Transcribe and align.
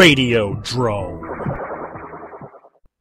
Radiodrome. 0.00 1.20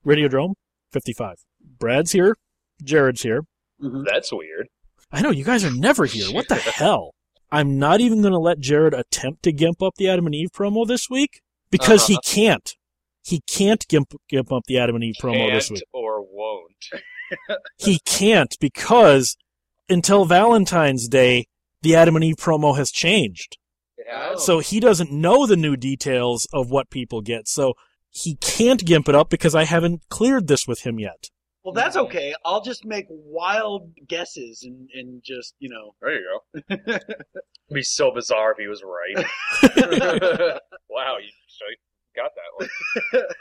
Radiodrome 0.05 0.55
55. 0.91 1.35
Brad's 1.79 2.11
here. 2.11 2.35
Jared's 2.83 3.21
here. 3.21 3.43
That's 3.79 4.33
weird. 4.33 4.67
I 5.09 5.21
know, 5.21 5.29
you 5.31 5.45
guys 5.45 5.63
are 5.63 5.71
never 5.71 6.05
here. 6.05 6.29
What 6.33 6.49
the 6.49 6.55
hell? 6.55 7.13
I'm 7.53 7.79
not 7.79 8.01
even 8.01 8.19
going 8.21 8.33
to 8.33 8.37
let 8.37 8.59
Jared 8.59 8.93
attempt 8.93 9.43
to 9.43 9.53
gimp 9.53 9.81
up 9.81 9.93
the 9.95 10.09
Adam 10.09 10.25
and 10.25 10.35
Eve 10.35 10.49
promo 10.51 10.85
this 10.85 11.09
week 11.09 11.39
because 11.71 12.07
he 12.07 12.15
Uh-huh. 12.15 12.21
can't. 12.35 12.69
He 13.23 13.39
can't 13.49 13.87
gimp, 13.87 14.11
gimp 14.27 14.51
up 14.51 14.63
the 14.67 14.77
Adam 14.77 14.95
and 14.95 15.03
Eve 15.05 15.15
promo 15.21 15.49
this 15.53 15.69
Can't 15.69 15.77
week. 15.77 15.83
or 15.93 16.21
won't. 16.21 16.85
He 17.77 17.99
can't 18.05 18.57
because 18.59 19.37
until 19.87 20.25
Valentine's 20.25 21.07
Day, 21.07 21.45
the 21.81 21.95
Adam 21.95 22.15
and 22.17 22.25
Eve 22.25 22.35
promo 22.37 22.75
has 22.75 22.91
changed. 22.91 23.57
It 24.09 24.15
Oh. 24.35 24.37
So 24.37 24.59
he 24.59 24.79
doesn't 24.79 25.11
know 25.11 25.45
the 25.45 25.55
new 25.55 25.75
details 25.75 26.47
of 26.51 26.69
what 26.69 26.89
people 26.89 27.21
get. 27.21 27.47
So 27.47 27.75
he 28.09 28.35
can't 28.35 28.83
gimp 28.83 29.07
it 29.07 29.15
up 29.15 29.29
because 29.29 29.55
I 29.55 29.65
haven't 29.65 30.01
cleared 30.09 30.47
this 30.47 30.67
with 30.67 30.81
him 30.85 30.99
yet. 30.99 31.29
Well, 31.63 31.73
that's 31.73 31.95
mm-hmm. 31.95 32.07
okay. 32.07 32.33
I'll 32.45 32.61
just 32.61 32.85
make 32.85 33.05
wild 33.09 33.91
guesses 34.07 34.63
and, 34.63 34.89
and 34.93 35.21
just, 35.23 35.53
you 35.59 35.69
know. 35.69 35.93
There 36.01 36.13
you 36.13 36.41
go. 36.55 36.75
It'd 36.89 37.15
be 37.71 37.83
so 37.83 38.11
bizarre 38.11 38.53
if 38.53 38.57
he 38.57 38.67
was 38.67 38.81
right. 38.83 39.25
wow, 40.89 41.17
you 41.19 41.29
got 42.15 42.31
that 42.35 42.69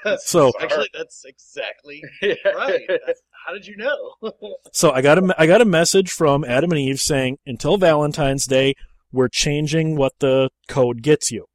one. 0.05 0.19
So 0.21 0.53
Actually, 0.61 0.91
that's 0.93 1.25
exactly 1.25 2.03
right. 2.23 2.83
That's, 2.89 3.23
how 3.47 3.55
did 3.55 3.67
you 3.67 3.77
know? 3.77 4.33
So 4.73 4.91
I 4.91 5.01
got 5.01 5.19
a 5.19 5.35
I 5.39 5.47
got 5.47 5.61
a 5.61 5.65
message 5.65 6.11
from 6.11 6.45
Adam 6.45 6.71
and 6.73 6.81
Eve 6.81 7.01
saying 7.01 7.39
until 7.47 7.77
Valentine's 7.79 8.47
Day 8.47 8.75
we're 9.13 9.29
changing 9.29 9.97
what 9.97 10.13
the 10.21 10.51
code 10.69 11.03
gets 11.03 11.31
you. 11.31 11.47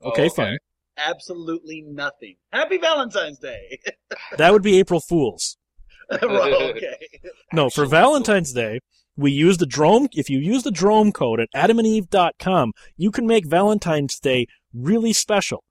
Oh, 0.00 0.10
okay, 0.10 0.26
Oh, 0.26 0.30
fine. 0.30 0.58
Absolutely 0.96 1.82
nothing. 1.82 2.36
Happy 2.52 2.78
Valentine's 2.78 3.38
Day. 3.38 3.78
That 4.36 4.52
would 4.52 4.62
be 4.62 4.78
April 4.78 5.00
Fools. 5.00 5.56
Right, 6.10 6.52
okay. 6.76 6.96
No, 7.52 7.70
for 7.70 7.86
Valentine's 7.86 8.52
Day, 8.52 8.80
we 9.16 9.30
use 9.30 9.58
the 9.58 9.66
Drome 9.66 10.08
if 10.12 10.28
you 10.30 10.38
use 10.38 10.62
the 10.62 10.70
Drome 10.70 11.12
code 11.12 11.40
at 11.40 11.48
adamandeve.com, 11.54 12.72
you 12.96 13.10
can 13.10 13.26
make 13.26 13.46
Valentine's 13.46 14.18
Day 14.18 14.46
really 14.74 15.12
special. 15.12 15.64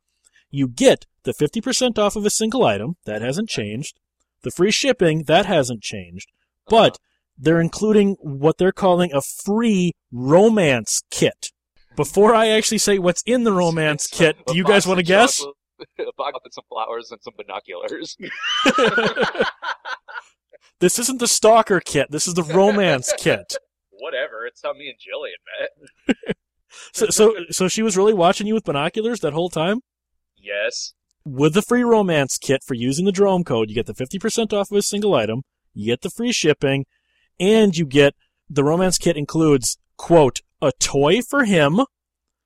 You 0.50 0.68
get 0.68 1.06
the 1.24 1.34
50% 1.34 1.98
off 1.98 2.16
of 2.16 2.26
a 2.26 2.30
single 2.30 2.66
item, 2.66 2.96
that 3.06 3.22
hasn't 3.22 3.50
changed. 3.50 4.00
The 4.44 4.52
free 4.52 4.72
shipping, 4.72 5.24
that 5.24 5.46
hasn't 5.46 5.82
changed. 5.82 6.32
But 6.68 6.94
uh-huh. 6.94 7.11
They're 7.42 7.60
including 7.60 8.16
what 8.22 8.58
they're 8.58 8.72
calling 8.72 9.12
a 9.14 9.22
free 9.22 9.92
romance 10.12 11.02
kit. 11.12 11.52
Before 11.98 12.34
I 12.34 12.48
actually 12.48 12.78
say 12.78 13.00
what's 13.00 13.22
in 13.26 13.44
the 13.44 13.52
romance 13.52 14.08
kit, 14.12 14.38
do 14.48 14.56
you 14.56 14.64
guys 14.64 14.88
want 14.88 15.00
to 15.00 15.04
guess? 15.04 15.44
A 16.00 16.04
box 16.16 16.40
with 16.44 16.54
some 16.54 16.64
flowers 16.70 17.12
and 17.12 17.20
some 17.22 17.34
binoculars. 17.36 18.16
This 20.82 20.98
isn't 20.98 21.20
the 21.20 21.28
stalker 21.28 21.80
kit. 21.80 22.10
This 22.10 22.28
is 22.28 22.34
the 22.34 22.44
romance 22.44 23.14
kit. 23.20 23.56
Whatever. 23.92 24.48
It's 24.48 24.62
how 24.64 24.74
me 24.74 24.90
and 24.90 24.98
Jillian 24.98 26.18
met. 26.18 26.36
So, 26.92 27.08
so, 27.10 27.36
so 27.52 27.68
she 27.68 27.84
was 27.84 27.96
really 27.96 28.16
watching 28.16 28.48
you 28.48 28.56
with 28.56 28.64
binoculars 28.64 29.20
that 29.20 29.34
whole 29.34 29.50
time. 29.50 29.82
Yes. 30.36 30.94
With 31.24 31.54
the 31.54 31.62
free 31.62 31.84
romance 31.84 32.40
kit 32.40 32.64
for 32.66 32.74
using 32.74 33.06
the 33.06 33.12
Drome 33.12 33.44
code, 33.44 33.70
you 33.70 33.76
get 33.76 33.86
the 33.86 33.94
50% 33.94 34.54
off 34.54 34.72
of 34.72 34.78
a 34.78 34.82
single 34.82 35.14
item, 35.14 35.44
you 35.74 35.86
get 35.86 36.02
the 36.02 36.10
free 36.10 36.32
shipping, 36.32 36.86
and 37.42 37.76
you 37.76 37.86
get 37.86 38.16
the 38.50 38.64
romance 38.64 38.98
kit 38.98 39.18
includes, 39.18 39.78
quote, 39.98 40.42
a 40.62 40.72
toy 40.80 41.22
for 41.22 41.44
him, 41.44 41.82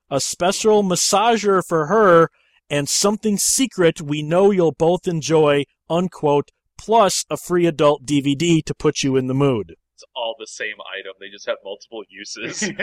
a 0.09 0.19
special 0.19 0.81
massager 0.81 1.61
for 1.63 1.87
her, 1.87 2.29
and 2.69 2.87
something 2.87 3.37
secret 3.37 4.01
we 4.01 4.23
know 4.23 4.51
you'll 4.51 4.71
both 4.71 5.07
enjoy, 5.07 5.65
unquote, 5.89 6.51
plus 6.77 7.25
a 7.29 7.37
free 7.37 7.65
adult 7.65 8.05
DVD 8.05 8.63
to 8.63 8.73
put 8.73 9.03
you 9.03 9.17
in 9.17 9.27
the 9.27 9.33
mood. 9.33 9.75
It's 9.93 10.03
all 10.15 10.35
the 10.39 10.47
same 10.47 10.75
item. 10.97 11.13
They 11.19 11.29
just 11.29 11.45
have 11.47 11.57
multiple 11.63 12.03
uses. 12.09 12.69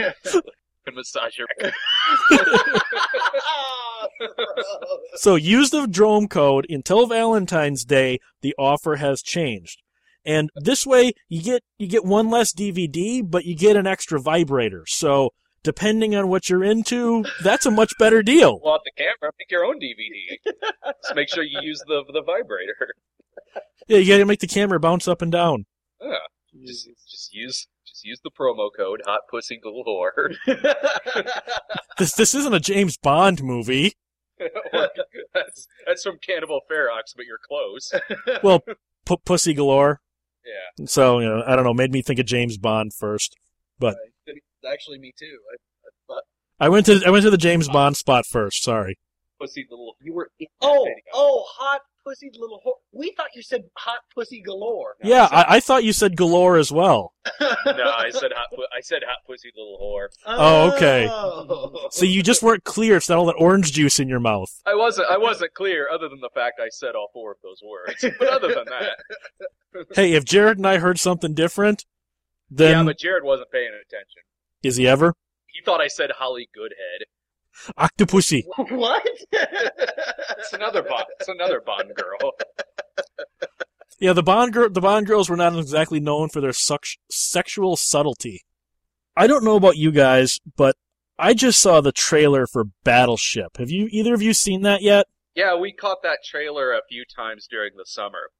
And 0.84 0.96
massage 0.96 1.38
your 1.38 1.46
So 5.14 5.36
use 5.36 5.70
the 5.70 5.86
Drome 5.86 6.26
code 6.26 6.66
until 6.68 7.06
Valentine's 7.06 7.84
Day. 7.84 8.18
The 8.40 8.52
offer 8.58 8.96
has 8.96 9.22
changed, 9.22 9.81
and 10.24 10.50
this 10.56 10.86
way 10.86 11.12
you 11.28 11.42
get 11.42 11.62
you 11.78 11.86
get 11.86 12.04
one 12.04 12.30
less 12.30 12.52
DVD, 12.52 13.22
but 13.28 13.44
you 13.44 13.56
get 13.56 13.76
an 13.76 13.86
extra 13.86 14.20
vibrator. 14.20 14.84
So 14.86 15.30
depending 15.62 16.14
on 16.14 16.28
what 16.28 16.48
you're 16.48 16.64
into, 16.64 17.24
that's 17.42 17.66
a 17.66 17.70
much 17.70 17.92
better 17.98 18.22
deal. 18.22 18.60
Well, 18.62 18.76
at 18.76 18.80
the 18.84 18.92
camera, 18.96 19.32
make 19.38 19.50
your 19.50 19.64
own 19.64 19.78
DVD. 19.80 20.38
just 21.02 21.14
make 21.14 21.28
sure 21.28 21.42
you 21.44 21.60
use 21.62 21.82
the 21.86 22.04
the 22.12 22.22
vibrator. 22.22 22.94
Yeah, 23.88 23.98
you 23.98 24.12
got 24.12 24.18
to 24.18 24.24
make 24.24 24.40
the 24.40 24.46
camera 24.46 24.78
bounce 24.78 25.08
up 25.08 25.22
and 25.22 25.32
down. 25.32 25.66
Yeah. 26.00 26.14
Just 26.66 26.88
just 27.08 27.34
use 27.34 27.66
just 27.86 28.04
use 28.04 28.20
the 28.22 28.30
promo 28.30 28.68
code 28.76 29.02
Hot 29.06 29.22
Pussy 29.30 29.58
Galore. 29.62 30.32
This 31.98 32.14
this 32.14 32.34
isn't 32.34 32.54
a 32.54 32.60
James 32.60 32.96
Bond 32.96 33.42
movie. 33.42 33.92
that's 35.34 35.68
that's 35.86 36.02
from 36.02 36.18
Cannibal 36.26 36.60
Ferox, 36.70 37.14
but 37.14 37.26
you're 37.26 37.38
close. 37.46 37.92
Well, 38.42 38.60
P- 39.06 39.16
Pussy 39.24 39.54
Galore. 39.54 40.00
Yeah. 40.44 40.86
So 40.86 41.18
you 41.20 41.28
know, 41.28 41.42
I 41.46 41.54
don't 41.56 41.64
know. 41.64 41.74
Made 41.74 41.92
me 41.92 42.02
think 42.02 42.18
of 42.18 42.26
James 42.26 42.58
Bond 42.58 42.92
first. 42.94 43.36
But 43.78 43.96
Actually, 44.70 44.98
me 44.98 45.12
too. 45.18 45.38
I, 45.52 46.14
I 46.14 46.20
I 46.66 46.68
went 46.68 46.86
to 46.86 47.02
I 47.04 47.10
went 47.10 47.24
to 47.24 47.30
the 47.30 47.36
James 47.38 47.68
Bond 47.68 47.96
spot 47.96 48.24
first. 48.26 48.62
Sorry. 48.62 48.98
Pussy 49.40 49.66
little. 49.68 49.96
You 50.00 50.12
were. 50.14 50.30
Oh, 50.60 50.88
oh, 51.12 51.44
hot 51.48 51.80
pussy 52.04 52.30
little. 52.32 52.60
Ho- 52.64 52.78
we 53.02 53.12
thought 53.16 53.30
you 53.34 53.42
said 53.42 53.64
hot 53.76 53.98
pussy 54.14 54.40
galore. 54.40 54.94
Yeah, 55.02 55.28
I, 55.30 55.56
I 55.56 55.60
thought 55.60 55.82
you 55.82 55.92
said 55.92 56.16
Galore 56.16 56.56
as 56.56 56.70
well. 56.70 57.14
No, 57.64 57.90
I 57.90 58.10
said 58.10 58.32
hot. 58.34 58.48
I 58.76 58.80
said 58.80 59.02
hot 59.06 59.18
pussy 59.26 59.50
little 59.56 59.78
whore. 59.80 60.08
Oh, 60.26 60.36
oh, 60.70 60.76
okay. 60.76 61.08
Oh. 61.10 61.88
So 61.90 62.04
you 62.04 62.22
just 62.22 62.42
weren't 62.42 62.64
clear. 62.64 62.96
It's 62.96 63.08
not 63.08 63.18
all 63.18 63.26
that 63.26 63.36
orange 63.38 63.72
juice 63.72 63.98
in 63.98 64.08
your 64.08 64.20
mouth. 64.20 64.50
I 64.66 64.74
wasn't. 64.74 65.08
I 65.10 65.18
wasn't 65.18 65.54
clear, 65.54 65.88
other 65.92 66.08
than 66.08 66.20
the 66.20 66.30
fact 66.34 66.60
I 66.60 66.68
said 66.68 66.94
all 66.94 67.08
four 67.12 67.32
of 67.32 67.38
those 67.42 67.60
words. 67.64 68.04
But 68.18 68.28
other 68.28 68.48
than 68.48 68.64
that, 68.66 69.86
Hey, 69.94 70.12
if 70.12 70.24
Jared 70.24 70.58
and 70.58 70.66
I 70.66 70.78
heard 70.78 70.98
something 70.98 71.34
different, 71.34 71.84
then 72.50 72.78
yeah. 72.78 72.84
But 72.84 72.98
Jared 72.98 73.24
wasn't 73.24 73.50
paying 73.50 73.70
attention. 73.86 74.22
is 74.62 74.76
he 74.76 74.86
ever? 74.86 75.14
He 75.46 75.64
thought 75.64 75.80
I 75.80 75.88
said 75.88 76.10
Holly 76.18 76.48
Goodhead. 76.54 77.06
Octopussy. 77.78 78.44
what? 78.70 79.06
It's 79.32 80.52
another 80.52 80.82
Bond. 80.82 81.04
It's 81.20 81.28
another 81.28 81.60
Bond 81.60 81.92
girl. 81.94 82.32
Yeah, 84.00 84.14
the 84.14 84.22
Bond 84.24 84.52
girl, 84.52 84.68
the 84.68 84.80
Bond 84.80 85.06
girls 85.06 85.30
were 85.30 85.36
not 85.36 85.56
exactly 85.56 86.00
known 86.00 86.28
for 86.28 86.40
their 86.40 86.52
suc- 86.52 86.98
sexual 87.08 87.76
subtlety. 87.76 88.40
I 89.16 89.28
don't 89.28 89.44
know 89.44 89.54
about 89.54 89.76
you 89.76 89.92
guys, 89.92 90.40
but 90.56 90.74
I 91.20 91.34
just 91.34 91.60
saw 91.60 91.80
the 91.80 91.92
trailer 91.92 92.48
for 92.48 92.64
Battleship. 92.82 93.58
Have 93.58 93.70
you 93.70 93.88
either 93.92 94.12
of 94.12 94.20
you 94.20 94.34
seen 94.34 94.62
that 94.62 94.82
yet? 94.82 95.06
Yeah, 95.36 95.54
we 95.56 95.72
caught 95.72 96.02
that 96.02 96.18
trailer 96.24 96.72
a 96.72 96.80
few 96.88 97.04
times 97.04 97.46
during 97.48 97.76
the 97.76 97.84
summer. 97.86 98.30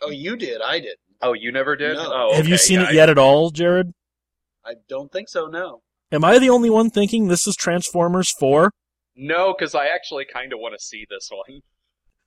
oh, 0.00 0.08
you 0.08 0.36
did. 0.36 0.62
I 0.62 0.78
didn't. 0.80 1.00
Oh, 1.20 1.34
you 1.34 1.52
never 1.52 1.76
did? 1.76 1.96
No. 1.96 2.10
Oh, 2.10 2.34
Have 2.34 2.48
you 2.48 2.56
seen 2.56 2.80
yeah, 2.80 2.88
it 2.88 2.94
yet 2.94 3.10
at 3.10 3.18
all, 3.18 3.50
Jared? 3.50 3.92
I 4.64 4.76
don't 4.88 5.12
think 5.12 5.28
so. 5.28 5.48
No. 5.48 5.82
Am 6.10 6.24
I 6.24 6.38
the 6.38 6.48
only 6.48 6.70
one 6.70 6.88
thinking 6.88 7.28
this 7.28 7.46
is 7.46 7.56
Transformers 7.56 8.30
4? 8.30 8.70
No, 9.16 9.52
because 9.52 9.74
I 9.74 9.88
actually 9.88 10.24
kind 10.24 10.54
of 10.54 10.60
want 10.60 10.74
to 10.78 10.82
see 10.82 11.04
this 11.10 11.28
one. 11.30 11.60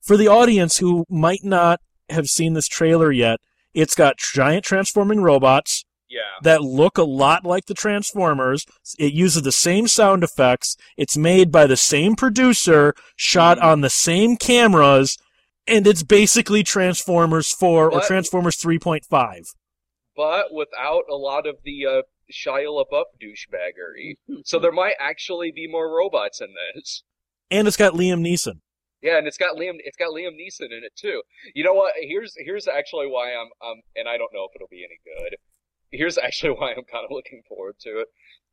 For 0.04 0.18
the 0.18 0.28
audience 0.28 0.78
who 0.78 1.06
might 1.10 1.44
not 1.44 1.80
have 2.10 2.28
seen 2.28 2.54
this 2.54 2.68
trailer 2.68 3.12
yet, 3.12 3.40
it's 3.74 3.96
got 3.96 4.18
giant 4.18 4.66
transforming 4.66 5.22
robots, 5.22 5.86
Yeah. 6.10 6.20
that 6.44 6.62
look 6.62 6.98
a 6.98 7.04
lot 7.04 7.46
like 7.46 7.66
the 7.66 7.74
Transformers. 7.74 8.66
It 9.00 9.14
uses 9.14 9.42
the 9.44 9.52
same 9.54 9.88
sound 9.88 10.24
effects. 10.24 10.76
It's 10.98 11.16
made 11.18 11.52
by 11.52 11.66
the 11.66 11.78
same 11.78 12.16
producer, 12.16 12.94
shot 13.16 13.58
Mhm. 13.58 13.64
on 13.64 13.82
the 13.82 13.90
same 13.90 14.36
cameras, 14.38 15.18
and 15.66 15.88
it's 15.88 16.04
basically 16.04 16.64
Transformers 16.64 17.50
4 17.52 17.90
or 17.92 18.02
Transformers 18.02 18.58
3.5. 18.58 19.46
But 20.16 20.54
without 20.54 21.06
a 21.10 21.16
lot 21.16 21.48
of 21.48 21.56
the 21.64 21.86
uh, 21.88 22.02
Shia 22.32 22.68
LaBeouf 22.68 23.06
douchebaggery. 23.22 24.18
so 24.46 24.60
there 24.60 24.72
might 24.72 24.96
actually 25.00 25.52
be 25.52 25.68
more 25.68 25.90
robots 25.96 26.42
in 26.42 26.54
this. 26.76 27.04
And 27.50 27.68
it's 27.68 27.78
got 27.78 27.94
Liam 27.94 28.22
Neeson. 28.22 28.60
Yeah, 29.04 29.18
and 29.18 29.28
it's 29.28 29.38
got 29.38 29.58
Liam. 29.58 29.76
It's 29.80 29.98
got 29.98 30.12
Liam 30.12 30.32
Neeson 30.32 30.72
in 30.72 30.84
it 30.84 30.96
too. 30.96 31.22
You 31.54 31.66
know 31.66 31.74
what? 31.74 31.94
Here's 32.00 32.34
here's 32.38 32.70
actually 32.70 33.08
why 33.08 33.34
I'm 33.34 33.50
um, 33.62 33.82
and 33.98 34.08
I 34.08 34.18
don't 34.18 34.34
know 34.34 34.46
if 34.46 34.56
it'll 34.56 34.70
be 34.72 34.86
any 34.86 35.00
good. 35.04 35.36
Here's 35.92 36.18
actually 36.24 36.52
why 36.52 36.72
I'm 36.72 36.86
kind 36.90 37.04
of 37.04 37.12
looking 37.12 37.44
forward 37.48 37.76
to 37.82 38.00
it. 38.00 38.08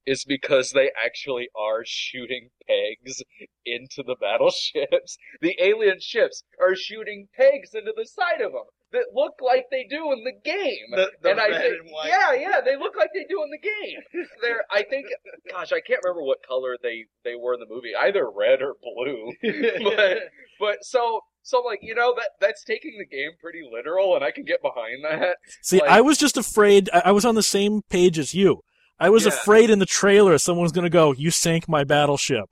Is 0.07 0.25
because 0.25 0.73
they 0.73 0.91
actually 1.03 1.51
are 1.55 1.85
shooting 1.85 2.51
pegs 2.67 3.23
into 3.65 4.03
the 4.03 4.17
battleships. 4.21 5.19
The 5.41 5.57
alien 5.63 6.01
ships 6.01 6.43
are 6.61 6.75
shooting 6.75 7.29
pegs 7.37 7.75
into 7.75 7.93
the 7.97 8.07
side 8.07 8.41
of 8.41 8.53
them 8.53 8.65
that 8.93 9.07
look 9.15 9.35
like 9.41 9.67
they 9.71 9.87
do 9.89 10.13
in 10.13 10.25
the 10.25 10.33
game. 10.45 10.87
The, 10.95 11.11
the 11.23 11.31
and 11.31 11.41
I 11.41 11.49
red 11.49 11.61
think, 11.63 11.81
and 11.83 11.91
white. 11.93 12.09
yeah, 12.09 12.33
yeah, 12.35 12.61
they 12.65 12.77
look 12.77 12.97
like 12.97 13.11
they 13.15 13.25
do 13.29 13.43
in 13.43 13.51
the 13.51 13.59
game. 13.59 14.27
They're, 14.43 14.65
I 14.71 14.83
think, 14.83 15.07
gosh, 15.51 15.73
I 15.73 15.81
can't 15.81 16.01
remember 16.05 16.23
what 16.25 16.39
color 16.47 16.77
they 16.83 17.05
they 17.25 17.35
were 17.37 17.55
in 17.55 17.61
the 17.61 17.67
movie, 17.69 17.93
either 17.99 18.29
red 18.29 18.63
or 18.63 18.75
blue. 18.83 19.33
but 19.85 20.19
But 20.59 20.77
so 20.83 21.21
so 21.43 21.59
I'm 21.61 21.65
like, 21.65 21.79
you 21.83 21.95
know, 21.95 22.15
that 22.17 22.31
that's 22.41 22.65
taking 22.65 22.99
the 22.99 23.07
game 23.07 23.31
pretty 23.41 23.61
literal, 23.71 24.15
and 24.15 24.25
I 24.25 24.31
can 24.31 24.45
get 24.45 24.61
behind 24.63 25.05
that. 25.05 25.37
See, 25.63 25.81
Like- 25.81 25.91
I 25.91 26.01
was 26.01 26.19
just 26.19 26.37
afraid. 26.37 26.91
I 26.93 27.03
I 27.07 27.13
was 27.13 27.25
on 27.25 27.35
the 27.35 27.43
same 27.43 27.83
page 27.89 28.19
as 28.19 28.35
you. 28.35 28.61
I 28.99 29.09
was 29.09 29.25
Yeah. 29.25 29.31
afraid 29.33 29.71
in 29.71 29.79
the 29.79 29.87
trailer 29.87 30.37
someone 30.37 30.63
was 30.65 30.73
going 30.73 30.85
to 30.85 30.91
go, 30.91 31.13
"You 31.13 31.31
sank 31.31 31.69
my 31.69 31.85
battleship," 31.85 32.51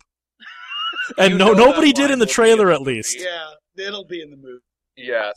and 1.19 1.33
You 1.33 1.39
no, 1.39 1.53
nobody 1.53 1.93
did 1.93 2.11
in 2.11 2.19
the 2.21 2.27
trailer 2.27 2.71
at 2.73 2.81
least. 2.81 3.19
Yeah, 3.21 3.51
it'll 3.87 4.07
be 4.07 4.23
in 4.23 4.31
the 4.31 4.37
movie. 4.37 4.63
Yeah, 5.01 5.31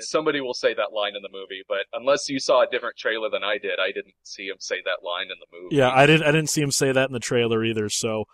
somebody 0.00 0.40
will 0.42 0.52
say 0.54 0.74
that 0.74 0.92
line 0.92 1.16
in 1.16 1.22
the 1.22 1.30
movie, 1.32 1.62
but 1.68 1.86
unless 1.94 2.28
you 2.28 2.38
saw 2.38 2.62
a 2.62 2.66
different 2.70 2.96
trailer 2.98 3.30
than 3.30 3.42
I 3.42 3.56
did, 3.56 3.78
I 3.80 3.86
didn't 3.90 4.14
see 4.24 4.46
him 4.48 4.56
say 4.58 4.76
that 4.84 5.02
line 5.04 5.24
in 5.30 5.36
the 5.40 5.58
movie. 5.58 5.74
Yeah, 5.76 5.90
I 5.90 6.04
didn't. 6.04 6.26
I 6.26 6.32
didn't 6.32 6.50
see 6.50 6.60
him 6.60 6.70
say 6.70 6.92
that 6.92 7.08
in 7.08 7.12
the 7.14 7.18
trailer 7.20 7.64
either. 7.64 7.88
So, 7.88 8.24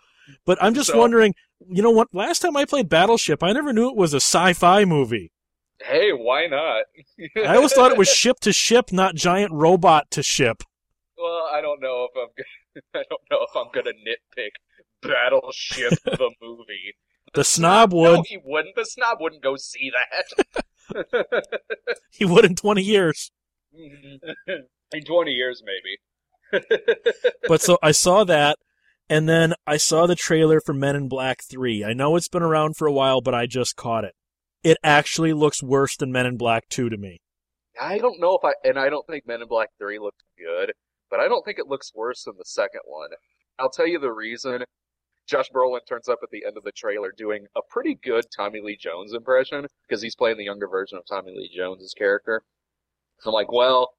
but 0.45 0.57
I'm 0.61 0.73
just 0.73 0.89
So- 0.89 0.97
wondering. 0.99 1.33
You 1.69 1.81
know 1.81 1.91
what? 1.91 2.09
Last 2.13 2.39
time 2.39 2.57
I 2.57 2.65
played 2.65 2.89
Battleship, 2.89 3.41
I 3.41 3.53
never 3.53 3.71
knew 3.71 3.87
it 3.89 3.95
was 3.95 4.13
a 4.13 4.17
sci-fi 4.19 4.83
movie. 4.83 5.31
hey, 5.81 6.11
why 6.11 6.47
not? 6.47 6.83
I 7.47 7.55
always 7.55 7.71
thought 7.71 7.91
it 7.93 7.97
was 7.97 8.09
ship 8.13 8.41
to 8.41 8.51
ship, 8.51 8.91
not 8.91 9.15
giant 9.15 9.53
robot 9.53 10.11
to 10.11 10.21
ship. 10.21 10.63
Well, 11.17 11.47
I 11.53 11.61
don't 11.61 11.81
know 11.81 12.09
if 12.13 12.21
I'm. 12.21 12.81
I 13.01 13.03
don't 13.09 13.21
know 13.31 13.45
if 13.47 13.55
I'm 13.55 13.71
gonna 13.73 13.93
nitpick 13.95 14.49
Battleship 15.01 15.93
the 16.03 16.31
movie. 16.41 16.95
The 17.33 17.43
snob 17.43 17.93
would. 17.93 18.13
No, 18.13 18.23
he 18.27 18.39
wouldn't. 18.43 18.75
The 18.75 18.85
snob 18.85 19.17
wouldn't 19.21 19.41
go 19.41 19.55
see 19.55 19.89
that. 19.91 20.65
He 22.11 22.25
would 22.25 22.45
in 22.45 22.55
20 22.55 22.81
years. 22.81 23.31
in 23.73 25.03
20 25.03 25.31
years, 25.31 25.63
maybe. 25.65 26.63
But 27.47 27.61
so 27.61 27.79
I 27.81 27.91
saw 27.91 28.23
that, 28.25 28.57
and 29.09 29.27
then 29.27 29.53
I 29.65 29.77
saw 29.77 30.05
the 30.05 30.15
trailer 30.15 30.61
for 30.61 30.73
Men 30.73 30.95
in 30.95 31.07
Black 31.07 31.43
3. 31.43 31.83
I 31.83 31.93
know 31.93 32.15
it's 32.15 32.27
been 32.27 32.43
around 32.43 32.77
for 32.77 32.87
a 32.87 32.91
while, 32.91 33.21
but 33.21 33.33
I 33.33 33.47
just 33.47 33.75
caught 33.75 34.03
it. 34.03 34.13
It 34.63 34.77
actually 34.83 35.33
looks 35.33 35.63
worse 35.63 35.97
than 35.97 36.11
Men 36.11 36.27
in 36.27 36.37
Black 36.37 36.69
2 36.69 36.89
to 36.89 36.97
me. 36.97 37.21
I 37.79 37.97
don't 37.97 38.21
know 38.21 38.37
if 38.37 38.45
I, 38.45 38.53
and 38.67 38.77
I 38.77 38.89
don't 38.89 39.05
think 39.07 39.27
Men 39.27 39.41
in 39.41 39.47
Black 39.47 39.69
3 39.79 39.97
looked 39.97 40.23
good, 40.37 40.73
but 41.09 41.19
I 41.19 41.27
don't 41.27 41.43
think 41.43 41.57
it 41.57 41.67
looks 41.67 41.91
worse 41.95 42.23
than 42.23 42.35
the 42.37 42.45
second 42.45 42.81
one. 42.85 43.09
I'll 43.57 43.71
tell 43.71 43.87
you 43.87 43.99
the 43.99 44.11
reason. 44.11 44.63
Josh 45.27 45.49
Brolin 45.53 45.79
turns 45.87 46.09
up 46.09 46.19
at 46.21 46.29
the 46.31 46.43
end 46.45 46.57
of 46.57 46.63
the 46.63 46.71
trailer 46.71 47.13
doing 47.15 47.45
a 47.55 47.61
pretty 47.69 47.97
good 48.03 48.25
Tommy 48.35 48.61
Lee 48.61 48.77
Jones 48.77 49.13
impression 49.13 49.65
because 49.87 50.01
he's 50.01 50.15
playing 50.15 50.37
the 50.37 50.43
younger 50.43 50.67
version 50.67 50.97
of 50.97 51.05
Tommy 51.05 51.31
Lee 51.35 51.51
Jones's 51.55 51.93
character. 51.93 52.43
So 53.19 53.29
I'm 53.29 53.33
like, 53.33 53.51
well, 53.51 53.93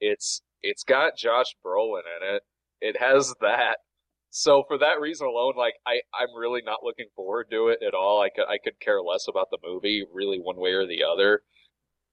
it's 0.00 0.42
it's 0.62 0.82
got 0.82 1.16
Josh 1.16 1.54
Brolin 1.64 2.02
in 2.20 2.34
it. 2.34 2.42
It 2.80 3.00
has 3.00 3.34
that. 3.40 3.76
So 4.30 4.64
for 4.66 4.78
that 4.78 5.00
reason 5.00 5.28
alone, 5.28 5.54
like 5.56 5.74
I, 5.86 6.00
I'm 6.12 6.34
really 6.36 6.62
not 6.64 6.82
looking 6.82 7.06
forward 7.14 7.46
to 7.52 7.68
it 7.68 7.78
at 7.86 7.94
all. 7.94 8.20
I 8.20 8.30
could 8.30 8.46
I 8.48 8.58
could 8.62 8.80
care 8.80 9.00
less 9.00 9.28
about 9.28 9.48
the 9.50 9.58
movie, 9.64 10.04
really 10.12 10.38
one 10.38 10.56
way 10.56 10.72
or 10.72 10.86
the 10.86 11.04
other. 11.04 11.42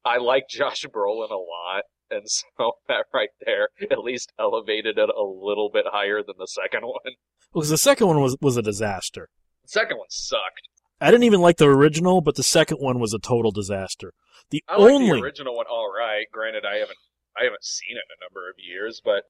I 0.05 0.17
like 0.17 0.47
Josh 0.49 0.85
Brolin 0.85 1.31
a 1.31 1.35
lot, 1.35 1.83
and 2.11 2.23
so 2.29 2.73
that 2.87 3.05
right 3.13 3.29
there 3.45 3.69
at 3.89 3.99
least 3.99 4.31
elevated 4.39 4.97
it 4.97 5.09
a 5.09 5.23
little 5.23 5.69
bit 5.73 5.85
higher 5.91 6.21
than 6.21 6.35
the 6.37 6.47
second 6.47 6.83
one. 6.83 7.15
Because 7.53 7.69
the 7.69 7.77
second 7.77 8.07
one 8.07 8.21
was, 8.21 8.37
was 8.41 8.57
a 8.57 8.61
disaster. 8.61 9.29
The 9.63 9.69
second 9.69 9.97
one 9.97 10.09
sucked. 10.09 10.67
I 10.99 11.09
didn't 11.09 11.23
even 11.23 11.41
like 11.41 11.57
the 11.57 11.67
original, 11.67 12.21
but 12.21 12.35
the 12.35 12.43
second 12.43 12.77
one 12.77 12.99
was 12.99 13.13
a 13.13 13.19
total 13.19 13.51
disaster. 13.51 14.13
The 14.51 14.63
I 14.67 14.77
like 14.77 14.91
only 14.91 15.19
the 15.19 15.25
original 15.25 15.55
one 15.55 15.65
all 15.69 15.91
right. 15.91 16.25
Granted, 16.31 16.63
I 16.65 16.75
haven't 16.77 16.97
I 17.35 17.45
haven't 17.45 17.63
seen 17.63 17.97
it 17.97 18.05
in 18.05 18.17
a 18.19 18.23
number 18.23 18.47
of 18.49 18.55
years, 18.57 19.01
but 19.03 19.23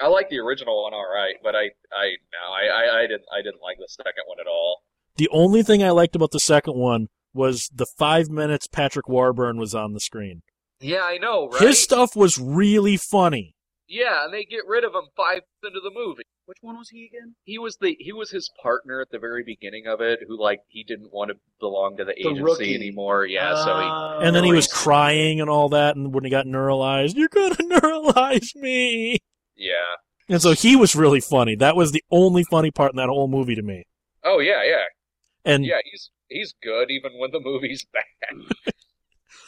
I 0.00 0.06
like 0.06 0.28
the 0.28 0.38
original 0.38 0.84
one 0.84 0.94
all 0.94 1.10
right. 1.12 1.34
But 1.42 1.56
I 1.56 1.70
I 1.92 2.16
no 2.32 2.52
I, 2.52 2.66
I, 2.68 2.98
I 3.00 3.02
didn't 3.02 3.24
I 3.34 3.42
didn't 3.42 3.62
like 3.62 3.78
the 3.78 3.88
second 3.88 4.24
one 4.26 4.38
at 4.40 4.46
all. 4.46 4.82
the 5.16 5.28
only 5.32 5.62
thing 5.62 5.82
I 5.82 5.90
liked 5.90 6.14
about 6.14 6.30
the 6.30 6.40
second 6.40 6.74
one 6.76 7.08
was 7.34 7.68
the 7.74 7.86
five 7.98 8.30
minutes 8.30 8.66
Patrick 8.66 9.08
Warburton 9.08 9.58
was 9.58 9.74
on 9.74 9.92
the 9.92 10.00
screen. 10.00 10.42
Yeah, 10.80 11.02
I 11.02 11.18
know, 11.18 11.48
right? 11.48 11.60
His 11.62 11.80
stuff 11.80 12.14
was 12.16 12.38
really 12.38 12.96
funny. 12.96 13.54
yeah, 13.88 14.24
and 14.24 14.32
they 14.32 14.44
get 14.44 14.66
rid 14.66 14.84
of 14.84 14.94
him 14.94 15.08
five 15.16 15.42
into 15.64 15.80
the 15.80 15.90
movie. 15.94 16.22
Which 16.46 16.58
one 16.62 16.78
was 16.78 16.88
he 16.88 17.04
again? 17.04 17.34
He 17.44 17.58
was 17.58 17.76
the 17.78 17.94
he 17.98 18.12
was 18.12 18.30
his 18.30 18.50
partner 18.62 19.00
at 19.02 19.10
the 19.10 19.18
very 19.18 19.42
beginning 19.44 19.86
of 19.86 20.00
it, 20.00 20.20
who 20.26 20.40
like 20.40 20.60
he 20.68 20.82
didn't 20.82 21.12
want 21.12 21.30
to 21.30 21.36
belong 21.60 21.96
to 21.98 22.04
the, 22.04 22.14
The 22.14 22.20
agency 22.28 22.42
rookie. 22.42 22.74
anymore. 22.74 23.26
Yeah, 23.26 23.54
so 23.56 23.76
he 23.78 23.84
Oh. 23.84 24.20
And 24.22 24.34
then 24.34 24.44
he 24.44 24.52
was 24.52 24.66
crying 24.66 25.40
and 25.42 25.50
all 25.50 25.68
that, 25.70 25.96
and 25.96 26.14
when 26.14 26.24
he 26.24 26.30
got 26.30 26.46
neuralized, 26.46 27.16
you're 27.16 27.28
gonna 27.28 27.54
neuralize 27.56 28.54
me. 28.56 29.18
yeah. 29.56 29.72
And 30.30 30.40
so 30.42 30.52
he 30.52 30.76
was 30.76 30.94
really 30.94 31.20
funny. 31.20 31.54
That 31.56 31.74
was 31.76 31.92
the 31.92 32.04
only 32.10 32.44
funny 32.44 32.70
part 32.70 32.92
in 32.92 32.96
that 32.96 33.08
whole 33.08 33.28
movie 33.28 33.54
to 33.54 33.62
me. 33.62 33.84
Oh 34.24 34.38
yeah, 34.38 34.62
yeah. 34.64 34.84
And 35.44 35.64
Yeah, 35.66 35.80
he's 35.84 36.10
he's 36.28 36.54
good 36.62 36.90
even 36.90 37.12
when 37.18 37.30
the 37.30 37.40
movie's 37.40 37.84
bad. 37.92 38.72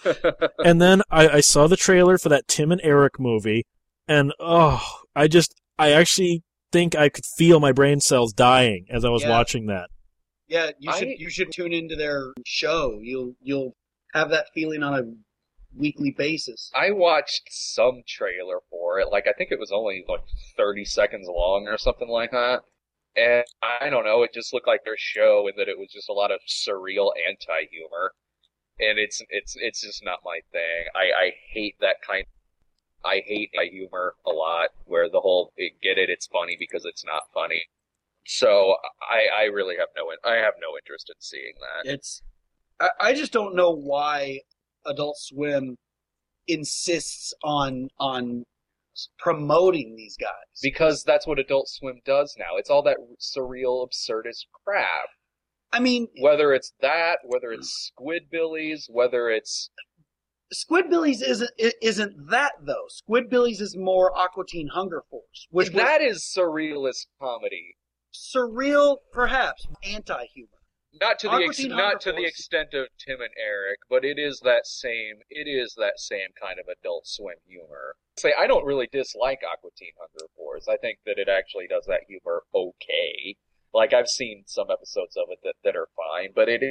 and 0.64 0.80
then 0.80 1.02
I, 1.10 1.28
I 1.28 1.40
saw 1.40 1.66
the 1.66 1.76
trailer 1.76 2.18
for 2.18 2.28
that 2.28 2.48
Tim 2.48 2.72
and 2.72 2.80
Eric 2.84 3.18
movie, 3.18 3.64
and 4.08 4.32
oh, 4.40 4.82
I 5.14 5.28
just 5.28 5.54
I 5.78 5.92
actually 5.92 6.42
think 6.72 6.94
I 6.94 7.08
could 7.08 7.24
feel 7.36 7.60
my 7.60 7.72
brain 7.72 8.00
cells 8.00 8.32
dying 8.32 8.86
as 8.90 9.04
I 9.04 9.08
was 9.08 9.22
Yeah. 9.22 9.30
watching 9.30 9.66
that. 9.66 9.90
Yeah, 10.48 10.70
you 10.78 10.92
should 10.92 11.08
I- 11.08 11.16
you 11.18 11.30
should 11.30 11.52
tune 11.52 11.72
into 11.72 11.96
their 11.96 12.32
show. 12.44 12.98
You'll 13.02 13.34
you'll 13.40 13.74
have 14.14 14.30
that 14.30 14.46
feeling 14.54 14.82
on 14.82 14.94
a 14.98 15.02
weekly 15.78 16.10
basis. 16.10 16.70
I 16.74 16.90
watched 16.90 17.42
some 17.50 18.02
trailer 18.06 18.58
for 18.70 18.98
it. 18.98 19.08
Like 19.12 19.26
I 19.28 19.32
think 19.32 19.52
it 19.52 19.58
was 19.60 19.70
only 19.72 20.04
like 20.08 20.24
30 20.56 20.84
seconds 20.84 21.28
long 21.28 21.68
or 21.68 21.78
something 21.78 22.08
like 22.08 22.32
that. 22.32 22.62
And 23.16 23.44
I 23.62 23.90
don't 23.90 24.04
know, 24.04 24.22
it 24.22 24.32
just 24.34 24.52
looked 24.52 24.66
like 24.66 24.84
their 24.84 24.96
show 24.96 25.46
and 25.48 25.56
that 25.58 25.68
it 25.68 25.78
was 25.78 25.90
just 25.92 26.08
a 26.08 26.12
lot 26.12 26.30
of 26.30 26.40
surreal 26.48 27.10
anti-humor. 27.28 28.12
And 28.80 28.98
it's 28.98 29.22
it's 29.28 29.56
it's 29.58 29.82
just 29.82 30.04
not 30.04 30.20
my 30.24 30.40
thing. 30.52 30.84
I 30.94 31.26
I 31.26 31.32
hate 31.52 31.76
that 31.80 31.96
kind 32.06 32.24
I 33.04 33.22
hate 33.26 33.50
my 33.54 33.64
humor 33.64 34.14
a 34.26 34.30
lot 34.30 34.70
where 34.84 35.08
the 35.08 35.20
whole 35.20 35.52
eh, 35.58 35.68
get 35.82 35.98
it 35.98 36.10
it's 36.10 36.26
funny 36.26 36.56
because 36.58 36.84
it's 36.84 37.04
not 37.04 37.22
funny. 37.32 37.62
So 38.26 38.76
I 39.00 39.42
I 39.42 39.44
really 39.44 39.76
have 39.78 39.88
no 39.96 40.10
I 40.24 40.36
have 40.36 40.54
no 40.60 40.76
interest 40.76 41.10
in 41.10 41.20
seeing 41.20 41.54
that. 41.60 41.92
It's 41.92 42.22
I, 42.80 42.88
I 43.00 43.14
just 43.14 43.32
don't 43.32 43.54
know 43.54 43.70
why 43.70 44.40
Adult 44.86 45.16
Swim 45.18 45.76
insists 46.46 47.32
on 47.42 47.88
on 47.98 48.44
promoting 49.18 49.94
these 49.96 50.16
guys. 50.16 50.60
Because 50.62 51.04
that's 51.04 51.26
what 51.26 51.38
Adult 51.38 51.68
Swim 51.68 52.00
does 52.04 52.34
now. 52.38 52.56
It's 52.56 52.70
all 52.70 52.82
that 52.82 52.98
surreal 53.20 53.86
absurdist 53.86 54.46
crap. 54.64 55.08
I 55.72 55.80
mean, 55.80 56.08
whether 56.20 56.52
it's 56.52 56.72
that, 56.80 57.18
whether 57.24 57.52
it's 57.52 57.92
Squidbillies, 57.98 58.84
whether 58.88 59.30
it's 59.30 59.70
Squidbillies 60.52 61.22
isn't 61.22 61.50
isn't 61.58 62.30
that 62.30 62.52
though. 62.60 62.86
Squidbillies 62.88 63.60
is 63.60 63.76
more 63.76 64.16
Aqua 64.16 64.44
Teen 64.48 64.68
Hunger 64.68 65.04
Force, 65.08 65.46
which 65.50 65.70
was 65.70 65.76
that 65.76 66.02
is 66.02 66.24
surrealist 66.24 67.06
comedy, 67.20 67.76
surreal, 68.12 68.98
perhaps 69.12 69.66
anti-humor. 69.84 70.48
not 71.00 71.20
to 71.20 71.28
the 71.28 71.34
Aqua 71.34 71.46
ex- 71.46 71.64
not 71.66 72.00
to 72.00 72.12
the 72.12 72.24
extent 72.24 72.74
of 72.74 72.88
Tim 72.98 73.20
and 73.20 73.30
Eric, 73.38 73.78
but 73.88 74.04
it 74.04 74.18
is 74.18 74.40
that 74.40 74.66
same 74.66 75.20
it 75.28 75.46
is 75.48 75.74
that 75.76 76.00
same 76.00 76.30
kind 76.40 76.58
of 76.58 76.66
Adult 76.66 77.06
Swim 77.06 77.36
humor. 77.46 77.94
Say, 78.18 78.34
I 78.36 78.48
don't 78.48 78.66
really 78.66 78.88
dislike 78.90 79.38
Aqua 79.48 79.70
Teen 79.76 79.92
Hunger 80.00 80.26
Force. 80.36 80.66
I 80.68 80.76
think 80.78 80.98
that 81.06 81.18
it 81.18 81.28
actually 81.28 81.68
does 81.68 81.86
that 81.86 82.02
humor 82.08 82.42
okay. 82.52 83.36
Like 83.72 83.92
I've 83.92 84.08
seen 84.08 84.44
some 84.46 84.66
episodes 84.70 85.16
of 85.16 85.24
it 85.30 85.38
that, 85.44 85.54
that 85.64 85.76
are 85.76 85.88
fine, 85.96 86.30
but 86.34 86.48
it 86.48 86.62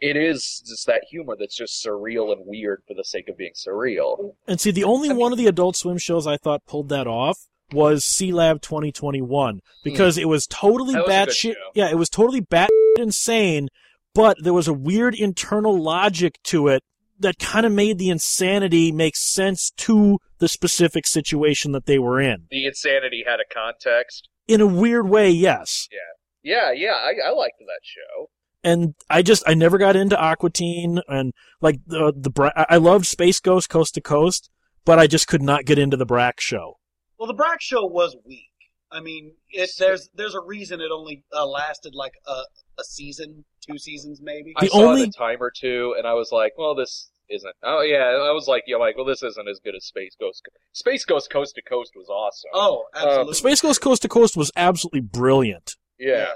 it 0.00 0.16
is 0.16 0.62
just 0.66 0.86
that 0.86 1.02
humor 1.10 1.36
that's 1.38 1.56
just 1.56 1.84
surreal 1.84 2.32
and 2.32 2.42
weird 2.46 2.82
for 2.88 2.94
the 2.94 3.04
sake 3.04 3.28
of 3.28 3.36
being 3.36 3.52
surreal. 3.54 4.32
And 4.48 4.58
see, 4.60 4.70
the 4.70 4.84
only 4.84 5.08
I 5.10 5.12
mean- 5.12 5.20
one 5.20 5.32
of 5.32 5.38
the 5.38 5.46
Adult 5.46 5.76
Swim 5.76 5.98
shows 5.98 6.26
I 6.26 6.36
thought 6.38 6.64
pulled 6.66 6.88
that 6.88 7.06
off 7.06 7.38
was 7.72 8.02
Sealab 8.04 8.62
2021 8.62 9.60
because 9.84 10.18
it 10.18 10.28
was 10.28 10.46
totally 10.46 10.94
Hmm. 10.94 11.00
That 11.06 11.28
was 11.28 11.42
good 11.42 11.52
batshit. 11.52 11.54
Yeah, 11.74 11.90
it 11.90 11.96
was 11.96 12.08
totally 12.08 12.40
bat 12.40 12.70
insane, 12.98 13.68
but 14.14 14.36
there 14.42 14.54
was 14.54 14.66
a 14.66 14.72
weird 14.72 15.14
internal 15.14 15.80
logic 15.80 16.40
to 16.44 16.66
it 16.68 16.82
that 17.18 17.38
kind 17.38 17.66
of 17.66 17.70
made 17.72 17.98
the 17.98 18.08
insanity 18.08 18.90
make 18.90 19.14
sense 19.14 19.70
to 19.76 20.18
the 20.38 20.48
specific 20.48 21.06
situation 21.06 21.72
that 21.72 21.84
they 21.86 21.98
were 21.98 22.18
in. 22.20 22.46
The 22.50 22.64
insanity 22.66 23.24
had 23.26 23.38
a 23.40 23.54
context. 23.54 24.28
In 24.48 24.60
a 24.60 24.66
weird 24.66 25.08
way, 25.08 25.30
yes. 25.30 25.86
Yeah, 25.92 25.98
yeah, 26.42 26.72
yeah, 26.72 26.92
I, 26.92 27.28
I 27.28 27.32
liked 27.32 27.58
that 27.60 27.80
show. 27.82 28.30
and 28.64 28.94
I 29.08 29.22
just 29.22 29.42
I 29.46 29.54
never 29.54 29.78
got 29.78 29.96
into 29.96 30.18
Aqua 30.18 30.50
Teen 30.50 31.00
and 31.08 31.32
like 31.60 31.80
the 31.86 32.12
the 32.16 32.30
Bra- 32.30 32.52
I 32.56 32.66
I 32.70 32.76
loved 32.76 33.06
Space 33.06 33.40
Ghost 33.40 33.68
Coast 33.68 33.94
to 33.94 34.00
Coast, 34.00 34.50
but 34.84 34.98
I 34.98 35.06
just 35.06 35.26
could 35.26 35.42
not 35.42 35.64
get 35.64 35.78
into 35.78 35.96
the 35.96 36.06
Brak 36.06 36.40
show. 36.40 36.78
Well, 37.18 37.26
the 37.26 37.34
Brak 37.34 37.60
show 37.60 37.84
was 37.86 38.16
weak. 38.26 38.44
I 38.92 39.00
mean, 39.00 39.34
it, 39.50 39.70
there's 39.78 40.08
there's 40.14 40.34
a 40.34 40.40
reason 40.40 40.80
it 40.80 40.90
only 40.92 41.24
uh, 41.32 41.46
lasted 41.46 41.94
like 41.94 42.14
a 42.26 42.42
a 42.78 42.84
season, 42.84 43.44
two 43.66 43.78
seasons 43.78 44.20
maybe. 44.22 44.52
I 44.56 44.64
The 44.64 44.70
saw 44.70 44.82
only- 44.88 45.02
it 45.02 45.08
a 45.10 45.12
time 45.18 45.38
or 45.42 45.50
two, 45.54 45.94
and 45.98 46.06
I 46.06 46.14
was 46.14 46.30
like, 46.32 46.52
well, 46.58 46.74
this 46.74 47.10
isn't. 47.28 47.54
Oh 47.62 47.82
yeah, 47.82 47.98
I 48.06 48.32
was 48.32 48.48
like, 48.48 48.64
yeah, 48.66 48.76
like, 48.78 48.96
well, 48.96 49.04
this 49.06 49.22
isn't 49.22 49.48
as 49.48 49.60
good 49.62 49.74
as 49.76 49.84
Space 49.84 50.16
Ghost. 50.18 50.42
Space 50.72 51.04
Ghost 51.04 51.30
Coast 51.30 51.54
to 51.54 51.62
Coast 51.62 51.92
was 51.94 52.08
awesome. 52.08 52.50
Oh, 52.54 52.84
absolutely. 52.94 53.34
Space 53.34 53.60
Ghost 53.60 53.80
Coast 53.80 54.02
to 54.02 54.08
Coast 54.08 54.36
was 54.36 54.50
absolutely 54.56 55.00
brilliant, 55.02 55.76
yeah. 56.00 56.28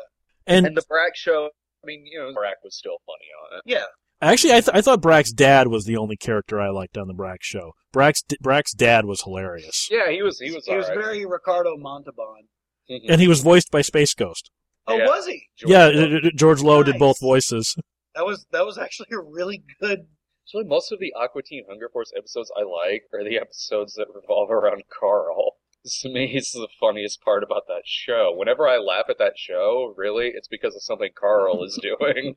and 0.47 0.67
And 0.67 0.77
the 0.77 0.85
Brak 0.89 1.17
show, 1.17 1.47
I 1.83 1.87
mean, 1.87 2.05
you 2.07 2.19
know, 2.21 2.33
Brak 2.33 2.57
was 2.63 2.77
still 2.77 2.99
funny 3.07 3.27
on 3.53 3.59
it. 3.59 3.63
yeah. 3.67 3.85
Actually, 4.23 4.53
I, 4.53 4.61
th- 4.61 4.71
I 4.73 4.81
thought 4.81 5.03
Brak's 5.03 5.33
dad 5.33 5.69
was 5.69 5.85
the 5.85 5.97
only 5.97 6.17
character 6.17 6.61
I 6.61 6.71
liked 6.71 6.97
on 6.97 7.09
the 7.09 7.15
Brak 7.15 7.41
show. 7.43 7.73
Brak's 7.93 8.23
d- 8.23 8.37
Brak's 8.41 8.73
dad 8.73 9.05
was 9.05 9.23
hilarious, 9.23 9.89
Yeah, 9.91 10.11
he 10.11 10.23
was. 10.23 10.39
He 10.39 10.51
was. 10.53 10.65
He 10.65 10.75
was 10.77 10.87
alright. 10.89 11.05
very 11.05 11.27
Ricardo 11.27 11.77
Montalban. 11.77 12.49
Mhm. 12.91 13.01
and 13.09 13.21
he 13.21 13.29
was 13.29 13.41
voiced 13.41 13.71
by 13.71 13.81
Space 13.83 14.15
Ghost. 14.15 14.51
Oh, 14.87 14.97
Yeah. 14.97 15.07
was 15.07 15.27
he? 15.27 15.49
George 15.57 15.71
yeah, 15.71 15.87
Lowe. 15.89 16.21
George 16.37 16.63
Lowe 16.63 16.83
did 16.83 16.99
both 16.99 17.19
voices. 17.21 17.75
That 18.15 18.25
was 18.27 18.47
that 18.53 18.65
was 18.65 18.79
actually 18.79 19.09
a 19.13 19.19
really 19.21 19.65
good. 19.81 20.07
Actually, 20.47 20.65
most 20.65 20.93
of 20.93 21.01
the 21.01 21.13
Aqua 21.15 21.43
Teen 21.43 21.65
Hunger 21.69 21.89
Force 21.93 22.13
episodes 22.17 22.53
I 22.57 22.63
like 22.63 23.03
are 23.15 23.25
the 23.25 23.39
episodes 23.39 23.95
that 23.95 24.07
revolve 24.15 24.51
around 24.51 24.83
Carl. 24.91 25.57
This 25.85 26.01
to 26.01 26.09
me 26.09 26.25
is 26.35 26.51
the 26.51 26.69
funniest 26.81 27.21
part 27.21 27.43
about 27.43 27.67
that 27.69 27.83
show. 27.85 28.33
Whenever 28.35 28.67
I 28.67 28.79
laugh 28.79 29.07
at 29.11 29.19
that 29.19 29.35
show, 29.37 29.95
really, 29.97 30.33
it's 30.35 30.49
because 30.49 30.75
of 30.75 30.83
something 30.83 31.11
Carl 31.15 31.63
is 31.63 31.79
doing. 31.83 32.37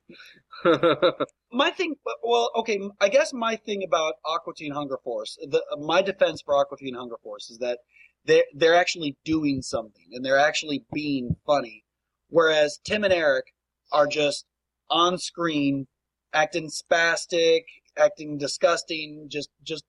My 1.51 1.71
thing, 1.71 1.95
well, 2.23 2.51
okay, 2.57 2.79
I 2.99 3.09
guess 3.09 3.33
my 3.33 3.55
thing 3.55 3.83
about 3.87 4.15
Aqua 4.25 4.53
Teen 4.55 4.73
Hunger 4.73 4.97
Force, 5.03 5.37
the, 5.41 5.63
my 5.79 6.01
defense 6.01 6.41
for 6.41 6.55
Aqua 6.55 6.77
Teen 6.77 6.95
Hunger 6.95 7.15
Force 7.23 7.49
is 7.49 7.57
that 7.59 7.79
they're 8.25 8.43
they're 8.53 8.75
actually 8.75 9.15
doing 9.23 9.61
something 9.61 10.07
and 10.11 10.25
they're 10.25 10.37
actually 10.37 10.83
being 10.91 11.37
funny, 11.45 11.85
whereas 12.27 12.79
Tim 12.83 13.05
and 13.05 13.13
Eric 13.13 13.45
are 13.93 14.07
just 14.07 14.45
on 14.89 15.17
screen 15.17 15.87
acting 16.33 16.69
spastic, 16.69 17.61
acting 17.97 18.37
disgusting, 18.37 19.27
just 19.29 19.49
just 19.63 19.85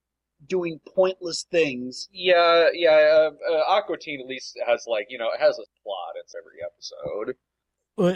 doing 0.46 0.80
pointless 0.94 1.46
things. 1.50 2.08
yeah, 2.12 2.68
yeah. 2.72 2.90
Uh, 2.90 3.30
uh, 3.52 3.62
Aqua 3.68 3.98
Teen 3.98 4.20
at 4.20 4.26
least 4.26 4.58
has 4.66 4.84
like 4.86 5.06
you 5.08 5.18
know 5.18 5.28
it 5.34 5.40
has 5.40 5.58
a 5.58 5.66
plot. 5.82 6.14
It's 6.22 6.34
every 6.34 6.58
episode. 6.64 7.36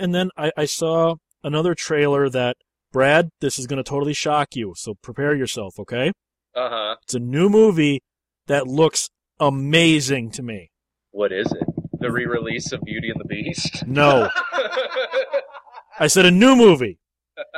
And 0.01 0.15
then 0.15 0.31
I, 0.37 0.53
I 0.57 0.65
saw 0.67 1.17
another 1.43 1.75
trailer 1.75 2.29
that 2.31 2.57
Brad, 2.93 3.31
this 3.41 3.59
is 3.59 3.67
going 3.67 3.83
to 3.83 3.89
totally 3.89 4.13
shock 4.13 4.55
you, 4.55 4.75
so 4.77 4.95
prepare 5.03 5.35
yourself, 5.35 5.79
okay? 5.81 6.13
Uh 6.55 6.69
huh. 6.71 6.97
It's 7.03 7.15
a 7.15 7.19
new 7.19 7.49
movie 7.49 8.01
that 8.47 8.67
looks 8.69 9.09
amazing 9.41 10.31
to 10.33 10.43
me. 10.43 10.71
What 11.11 11.33
is 11.33 11.51
it? 11.51 11.67
The 11.99 12.13
re-release 12.13 12.71
of 12.73 12.83
Beauty 12.83 13.11
and 13.11 13.19
the 13.21 13.25
Beast. 13.25 13.85
No, 13.87 14.29
I 15.99 16.07
said 16.07 16.27
a 16.27 16.31
new 16.31 16.55
movie. 16.57 16.99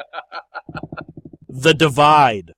The 1.48 1.72
Divide, 1.72 2.52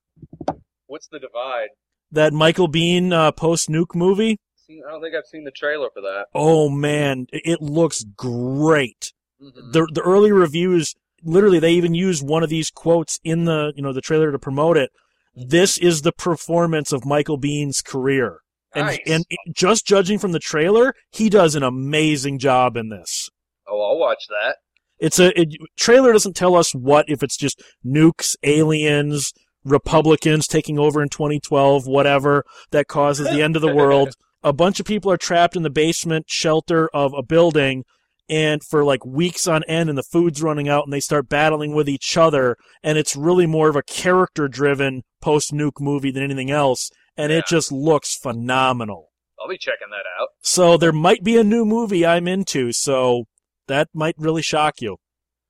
What's 0.87 1.07
the 1.07 1.19
divide? 1.19 1.69
That 2.11 2.33
Michael 2.33 2.69
Biehn 2.69 3.11
uh, 3.11 3.31
post 3.31 3.69
nuke 3.69 3.95
movie. 3.95 4.39
I 4.69 4.91
don't 4.91 5.01
think 5.01 5.15
I've 5.15 5.25
seen 5.25 5.43
the 5.45 5.51
trailer 5.51 5.89
for 5.93 6.01
that. 6.01 6.25
Oh 6.35 6.69
man, 6.69 7.27
it 7.31 7.61
looks 7.61 8.03
great. 8.15 9.13
Mhm. 9.41 9.71
The 9.73 9.87
the 9.93 10.01
early 10.01 10.31
reviews, 10.31 10.93
literally, 11.23 11.59
they 11.59 11.71
even 11.73 11.93
used 11.93 12.27
one 12.27 12.43
of 12.43 12.49
these 12.49 12.69
quotes 12.69 13.19
in 13.23 13.45
the 13.45 13.71
you 13.75 13.81
know 13.83 13.93
the 13.93 14.01
trailer 14.01 14.31
to 14.31 14.39
promote 14.39 14.77
it. 14.77 14.91
This 15.35 15.77
is 15.77 16.01
the 16.01 16.11
performance 16.11 16.91
of 16.91 17.05
Michael 17.05 17.39
Biehn's 17.39 17.81
career. 17.81 18.39
And, 18.73 18.87
Nice. 18.87 18.99
and 19.05 19.25
just 19.55 19.85
judging 19.87 20.19
from 20.19 20.33
the 20.33 20.39
trailer, 20.39 20.93
he 21.11 21.29
does 21.29 21.55
an 21.55 21.63
amazing 21.63 22.37
job 22.39 22.75
in 22.75 22.89
this. 22.89 23.29
Oh, 23.67 23.81
I'll 23.81 23.97
watch 23.97 24.25
that. 24.27 24.57
It's 24.99 25.19
a 25.19 25.39
it, 25.39 25.49
trailer 25.77 26.11
doesn't 26.11 26.35
tell 26.35 26.55
us 26.55 26.73
what 26.73 27.05
if 27.07 27.23
it's 27.23 27.37
just 27.37 27.61
nukes, 27.85 28.35
aliens, 28.43 29.31
Republicans 29.67 30.47
taking 30.47 30.79
over 30.79 31.01
in 31.01 31.09
2012, 31.09 31.85
whatever 31.85 32.43
that 32.71 32.87
causes 32.87 33.29
the 33.29 33.41
end 33.41 33.55
of 33.55 33.61
the 33.61 33.73
world. 33.73 34.15
A 34.43 34.53
bunch 34.53 34.79
of 34.79 34.85
people 34.85 35.11
are 35.11 35.17
trapped 35.17 35.55
in 35.55 35.63
the 35.63 35.69
basement 35.69 36.25
shelter 36.29 36.89
of 36.93 37.11
a 37.13 37.23
building, 37.23 37.83
and 38.29 38.63
for 38.63 38.85
like 38.85 39.03
weeks 39.03 39.47
on 39.47 39.63
end, 39.63 39.89
and 39.89 39.97
the 39.97 40.03
food's 40.03 40.43
running 40.43 40.69
out, 40.69 40.83
and 40.85 40.93
they 40.93 40.99
start 40.99 41.27
battling 41.27 41.73
with 41.73 41.89
each 41.89 42.15
other, 42.15 42.55
and 42.83 42.99
it's 42.99 43.15
really 43.15 43.47
more 43.47 43.67
of 43.67 43.75
a 43.75 43.81
character-driven 43.81 45.01
post-nuke 45.21 45.81
movie 45.81 46.11
than 46.11 46.23
anything 46.23 46.51
else, 46.51 46.91
and 47.17 47.31
it 47.31 47.45
just 47.47 47.71
looks 47.71 48.15
phenomenal. 48.15 49.09
I'll 49.41 49.49
be 49.49 49.57
checking 49.57 49.89
that 49.89 50.05
out. 50.21 50.29
So 50.41 50.77
there 50.77 50.93
might 50.93 51.23
be 51.23 51.37
a 51.37 51.43
new 51.43 51.65
movie 51.65 52.05
I'm 52.05 52.27
into, 52.27 52.71
so 52.71 53.25
that 53.67 53.89
might 53.93 54.15
really 54.17 54.43
shock 54.43 54.81
you. 54.81 54.97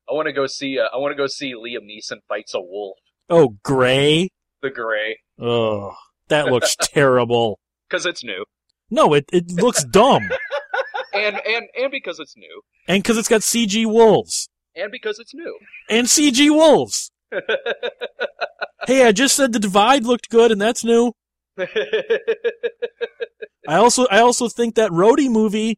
I 0.10 0.14
want 0.14 0.28
to 0.28 0.34
go 0.34 0.48
see. 0.48 0.80
Uh, 0.80 0.88
I 0.94 0.98
want 0.98 1.12
to 1.12 1.18
go 1.18 1.28
see 1.28 1.54
Liam 1.54 1.86
Neeson 1.86 2.20
fights 2.28 2.54
a 2.54 2.62
wolf. 2.62 2.98
Oh, 3.30 3.56
Grey? 3.64 4.30
The 4.62 4.70
Grey, 4.70 5.20
Oh, 5.40 5.94
that 6.30 6.46
looks 6.52 6.76
terrible. 6.82 7.60
because 7.90 8.06
it's 8.06 8.24
new, 8.24 8.46
No, 8.90 9.14
it, 9.14 9.26
it 9.34 9.52
looks 9.52 9.84
dumb. 9.84 10.24
and 11.14 11.36
and 11.48 11.66
and 11.80 11.92
because 11.92 12.20
it's 12.20 12.36
new, 12.38 12.62
And 12.88 13.04
because 13.04 13.18
it's 13.18 13.28
got 13.30 13.42
CG 13.42 13.86
wolves. 13.86 14.50
and 14.76 14.92
because 14.92 15.20
it's 15.20 15.34
new. 15.34 15.58
And 15.90 16.08
CG 16.08 16.50
wolves. 16.50 17.12
Hey, 18.86 19.06
I 19.06 19.12
just 19.12 19.36
said 19.36 19.52
the 19.52 19.60
divide 19.60 20.06
looked 20.06 20.30
good, 20.30 20.50
and 20.50 20.62
that's 20.62 20.86
new. 20.86 21.12
I 21.58 21.66
also, 23.68 24.06
I 24.10 24.20
also 24.20 24.48
think 24.48 24.76
that 24.76 24.92
Roadie 24.92 25.30
movie 25.30 25.78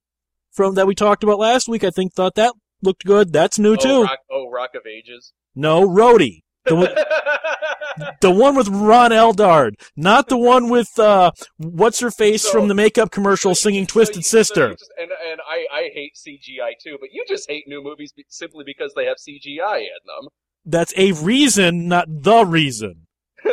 from 0.51 0.75
that 0.75 0.85
we 0.85 0.93
talked 0.93 1.23
about 1.23 1.39
last 1.39 1.67
week. 1.67 1.83
I 1.83 1.89
think 1.89 2.13
thought 2.13 2.35
that 2.35 2.53
looked 2.83 3.05
good. 3.05 3.33
That's 3.33 3.57
new 3.57 3.73
oh, 3.73 3.75
too. 3.77 4.03
Rock, 4.03 4.19
oh, 4.29 4.49
Rock 4.51 4.75
of 4.75 4.85
Ages. 4.85 5.33
No, 5.55 5.87
Roadie, 5.87 6.41
the 6.69 6.75
one, 6.75 8.09
the 8.21 8.31
one 8.31 8.55
with 8.55 8.67
Ron 8.69 9.11
Eldard, 9.11 9.73
not 9.95 10.29
the 10.29 10.37
one 10.37 10.69
with 10.69 10.97
uh, 10.97 11.31
what's 11.57 11.99
her 11.99 12.11
face 12.11 12.43
So- 12.43 12.51
from 12.51 12.67
the 12.67 12.75
makeup 12.75 13.11
commercial 13.11 13.53
singing 13.55 13.85
"Twisted 13.85 14.23
So 14.25 14.37
you- 14.37 14.43
Sister." 14.43 14.69
just- 14.71 14.91
and 14.97 15.11
and 15.29 15.41
I, 15.47 15.65
I 15.73 15.89
hate 15.93 16.13
CGI 16.15 16.73
too, 16.81 16.97
but 16.99 17.09
you 17.11 17.25
just 17.27 17.49
hate 17.49 17.65
new 17.67 17.83
movies 17.83 18.13
simply 18.29 18.63
because 18.65 18.93
they 18.95 19.05
have 19.05 19.17
CGI 19.17 19.79
in 19.79 20.01
them. 20.05 20.29
That's 20.65 20.93
a 20.97 21.11
reason, 21.13 21.87
not 21.87 22.05
the 22.09 22.45
reason. 22.45 23.07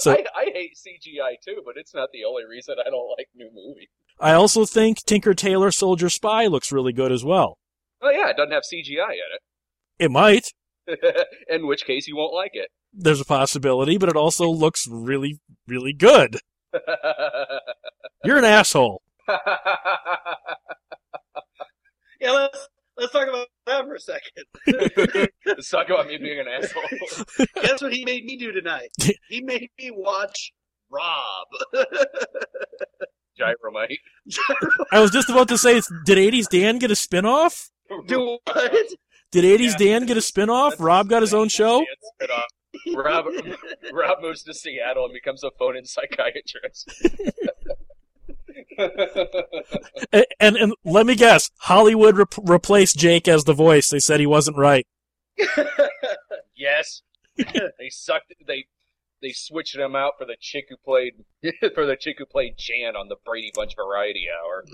So- 0.00 0.12
I, 0.12 0.24
I 0.36 0.44
hate 0.54 0.76
CGI 0.76 1.40
too, 1.44 1.60
but 1.64 1.74
it's 1.76 1.92
not 1.92 2.10
the 2.12 2.22
only 2.24 2.44
reason 2.48 2.76
I 2.78 2.88
don't 2.88 3.08
like 3.18 3.26
new 3.34 3.50
movies. 3.52 3.88
I 4.20 4.32
also 4.32 4.64
think 4.64 4.98
Tinker 5.04 5.34
Tailor 5.34 5.72
Soldier 5.72 6.08
Spy 6.08 6.46
looks 6.46 6.70
really 6.70 6.92
good 6.92 7.10
as 7.10 7.24
well. 7.24 7.58
Oh 8.00 8.10
yeah, 8.10 8.28
it 8.30 8.36
doesn't 8.36 8.52
have 8.52 8.62
CGI 8.62 9.10
in 9.10 9.16
it. 9.34 9.42
It 9.98 10.10
might. 10.12 10.52
It. 10.88 11.26
in 11.48 11.66
which 11.66 11.84
case 11.84 12.06
you 12.06 12.16
won't 12.16 12.34
like 12.34 12.52
it. 12.54 12.70
There's 12.92 13.20
a 13.20 13.24
possibility, 13.24 13.98
but 13.98 14.08
it 14.08 14.16
also 14.16 14.48
looks 14.48 14.86
really, 14.90 15.40
really 15.66 15.92
good. 15.92 16.38
You're 18.24 18.38
an 18.38 18.44
asshole. 18.44 19.02
Yeah, 22.20 22.32
let's 22.32 22.68
let's 22.96 23.12
talk 23.12 23.28
about 23.28 23.46
that 23.66 23.84
for 23.84 23.94
a 23.94 24.00
second. 24.00 24.44
Let's 25.46 25.68
talk 25.68 25.88
about 25.88 26.08
me 26.08 26.18
being 26.18 26.40
an 26.40 26.46
asshole. 26.48 27.46
Guess 27.62 27.80
what 27.80 27.92
he 27.92 28.04
made 28.04 28.24
me 28.24 28.36
do 28.36 28.50
tonight? 28.50 28.88
He 29.28 29.40
made 29.40 29.70
me 29.78 29.92
watch 29.92 30.52
Rob. 30.90 31.46
Gyromite. 33.38 33.98
I 34.90 35.00
was 35.00 35.12
just 35.12 35.30
about 35.30 35.48
to 35.48 35.58
say, 35.58 35.80
did 36.04 36.18
80s 36.18 36.48
Dan 36.48 36.78
get 36.78 36.90
a 36.90 36.96
spin-off? 36.96 37.70
do 38.06 38.38
what? 38.44 38.86
Did 39.30 39.44
80s 39.44 39.72
Yeah. 39.72 39.76
Dan 39.78 40.06
get 40.06 40.16
a 40.16 40.22
spin-off? 40.22 40.74
Rob 40.78 41.08
got 41.08 41.22
his 41.22 41.34
own 41.40 41.48
show? 41.48 41.84
Rob, 42.94 43.26
Rob 43.92 44.18
moves 44.22 44.42
to 44.44 44.54
Seattle 44.54 45.04
and 45.04 45.12
becomes 45.12 45.42
a 45.44 45.50
phone-in 45.58 45.84
psychiatrist. 45.84 46.90
And, 50.12 50.24
and, 50.38 50.56
and 50.56 50.74
let 50.84 51.04
me 51.06 51.14
guess, 51.16 51.50
Hollywood 51.58 52.16
rep- 52.16 52.34
replaced 52.44 52.96
Jake 52.96 53.26
as 53.26 53.44
the 53.44 53.52
voice. 53.52 53.88
They 53.88 53.98
said 53.98 54.20
he 54.20 54.26
wasn't 54.26 54.56
right. 54.56 54.86
yes, 56.56 57.02
they 57.36 57.88
sucked. 57.90 58.32
They 58.46 58.66
they 59.20 59.32
switched 59.32 59.76
him 59.76 59.96
out 59.96 60.12
for 60.18 60.24
the 60.24 60.36
chick 60.40 60.66
who 60.68 60.76
played 60.76 61.14
for 61.74 61.86
the 61.86 61.96
chick 61.96 62.16
who 62.18 62.26
played 62.26 62.54
Jan 62.56 62.94
on 62.94 63.08
the 63.08 63.16
Brady 63.24 63.50
Bunch 63.54 63.74
Variety 63.74 64.26
Hour. 64.30 64.64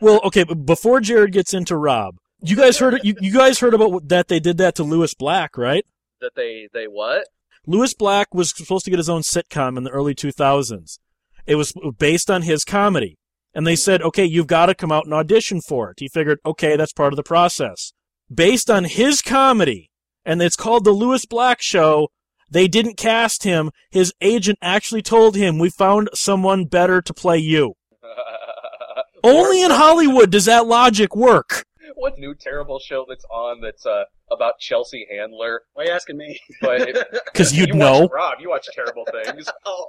Well, 0.00 0.20
okay, 0.24 0.44
but 0.44 0.64
before 0.66 1.00
Jared 1.00 1.32
gets 1.32 1.52
into 1.54 1.76
Rob, 1.76 2.16
you 2.44 2.56
guys 2.56 2.78
heard 2.78 3.00
you, 3.02 3.14
you 3.20 3.32
guys 3.32 3.58
heard 3.58 3.74
about 3.74 3.92
what- 3.92 4.08
that 4.08 4.28
they 4.28 4.40
did 4.40 4.56
that 4.58 4.74
to 4.76 4.84
Lewis 4.84 5.14
Black, 5.14 5.56
right? 5.56 5.84
That 6.20 6.34
they 6.34 6.68
they 6.72 6.84
what? 6.86 7.26
Lewis 7.66 7.94
Black 7.94 8.34
was 8.34 8.52
supposed 8.56 8.84
to 8.84 8.90
get 8.90 8.98
his 8.98 9.08
own 9.08 9.22
sitcom 9.22 9.76
in 9.78 9.84
the 9.84 9.90
early 9.90 10.14
2000s. 10.14 10.98
It 11.46 11.54
was 11.56 11.72
based 11.98 12.30
on 12.30 12.42
his 12.42 12.64
comedy. 12.64 13.16
And 13.54 13.66
they 13.66 13.76
said, 13.76 14.02
okay, 14.02 14.24
you've 14.24 14.48
got 14.48 14.66
to 14.66 14.74
come 14.74 14.90
out 14.90 15.04
and 15.04 15.14
audition 15.14 15.60
for 15.60 15.90
it. 15.90 16.00
He 16.00 16.08
figured, 16.08 16.40
okay, 16.44 16.76
that's 16.76 16.92
part 16.92 17.12
of 17.12 17.16
the 17.16 17.22
process. 17.22 17.92
Based 18.32 18.68
on 18.68 18.84
his 18.84 19.22
comedy, 19.22 19.90
and 20.24 20.42
it's 20.42 20.56
called 20.56 20.84
The 20.84 20.90
Lewis 20.90 21.24
Black 21.24 21.62
Show, 21.62 22.08
they 22.50 22.66
didn't 22.66 22.96
cast 22.96 23.44
him. 23.44 23.70
His 23.90 24.12
agent 24.20 24.58
actually 24.60 25.02
told 25.02 25.36
him, 25.36 25.58
we 25.58 25.70
found 25.70 26.10
someone 26.14 26.64
better 26.64 27.00
to 27.00 27.14
play 27.14 27.38
you. 27.38 27.74
Only 29.22 29.62
in 29.62 29.70
Hollywood 29.70 30.30
does 30.30 30.46
that 30.46 30.66
logic 30.66 31.14
work. 31.14 31.64
what 31.94 32.18
new 32.18 32.34
terrible 32.34 32.78
show 32.78 33.04
that's 33.08 33.24
on 33.26 33.60
that's 33.60 33.84
uh 33.86 34.04
about 34.30 34.58
Chelsea 34.58 35.06
Handler? 35.10 35.62
Why 35.74 35.82
are 35.84 35.86
you 35.86 35.92
asking 35.92 36.16
me? 36.18 36.40
But 36.60 36.88
Because 37.32 37.52
you'd 37.56 37.68
you 37.70 37.74
know. 37.74 38.00
Watch 38.02 38.10
Rob, 38.12 38.34
you 38.40 38.48
watch 38.50 38.66
terrible 38.74 39.04
things. 39.10 39.48
Oh. 39.66 39.86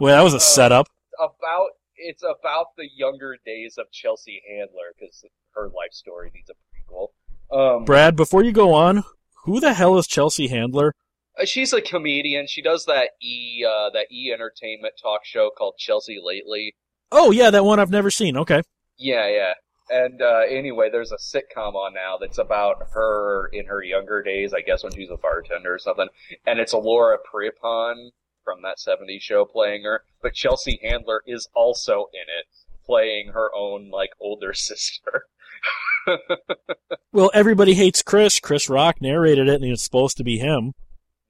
Well, 0.00 0.16
that 0.16 0.22
was 0.22 0.34
a 0.34 0.36
Uh, 0.36 0.40
setup. 0.40 0.86
about 1.18 1.68
it's 1.96 2.22
about 2.22 2.66
the 2.76 2.88
younger 2.96 3.36
days 3.44 3.74
of 3.78 3.90
Chelsea 3.90 4.40
Handler 4.48 4.94
because 4.98 5.24
her 5.54 5.64
life 5.68 5.92
story 5.92 6.30
needs 6.32 6.48
a 6.50 6.54
prequel. 6.54 7.08
Um, 7.50 7.84
Brad, 7.84 8.14
before 8.14 8.44
you 8.44 8.52
go 8.52 8.72
on, 8.74 9.02
who 9.44 9.58
the 9.58 9.72
hell 9.74 9.98
is 9.98 10.06
Chelsea 10.06 10.46
Handler? 10.46 10.94
Uh, 11.40 11.44
She's 11.44 11.72
a 11.72 11.80
comedian. 11.80 12.46
She 12.46 12.62
does 12.62 12.84
that 12.84 13.10
E 13.20 13.64
uh, 13.68 13.90
that 13.90 14.06
E 14.12 14.30
Entertainment 14.32 14.94
talk 15.02 15.24
show 15.24 15.50
called 15.56 15.74
Chelsea 15.78 16.18
Lately. 16.22 16.76
Oh 17.10 17.32
yeah, 17.32 17.50
that 17.50 17.64
one 17.64 17.80
I've 17.80 17.90
never 17.90 18.10
seen. 18.12 18.36
Okay. 18.36 18.62
Yeah, 18.96 19.28
yeah. 19.28 19.54
And 19.90 20.20
uh, 20.20 20.40
anyway, 20.48 20.90
there's 20.90 21.12
a 21.12 21.16
sitcom 21.16 21.74
on 21.74 21.94
now 21.94 22.16
that's 22.20 22.38
about 22.38 22.88
her 22.92 23.46
in 23.52 23.66
her 23.66 23.82
younger 23.82 24.22
days, 24.22 24.52
I 24.52 24.60
guess 24.60 24.82
when 24.82 24.92
she 24.92 25.00
was 25.00 25.10
a 25.10 25.16
bartender 25.16 25.74
or 25.74 25.78
something. 25.78 26.08
And 26.46 26.58
it's 26.60 26.74
Laura 26.74 27.18
Prepon 27.18 28.10
from 28.44 28.62
that 28.62 28.76
70s 28.78 29.20
show 29.20 29.44
playing 29.44 29.84
her. 29.84 30.02
But 30.22 30.34
Chelsea 30.34 30.78
Handler 30.82 31.22
is 31.26 31.48
also 31.54 32.06
in 32.12 32.20
it, 32.20 32.46
playing 32.84 33.28
her 33.34 33.50
own, 33.54 33.90
like, 33.90 34.10
older 34.20 34.52
sister. 34.54 35.24
Well, 37.12 37.30
everybody 37.34 37.74
hates 37.74 38.02
Chris. 38.02 38.40
Chris 38.40 38.68
Rock 38.68 39.00
narrated 39.00 39.48
it, 39.48 39.60
and 39.60 39.64
it's 39.70 39.82
supposed 39.82 40.16
to 40.18 40.24
be 40.24 40.38
him. 40.38 40.72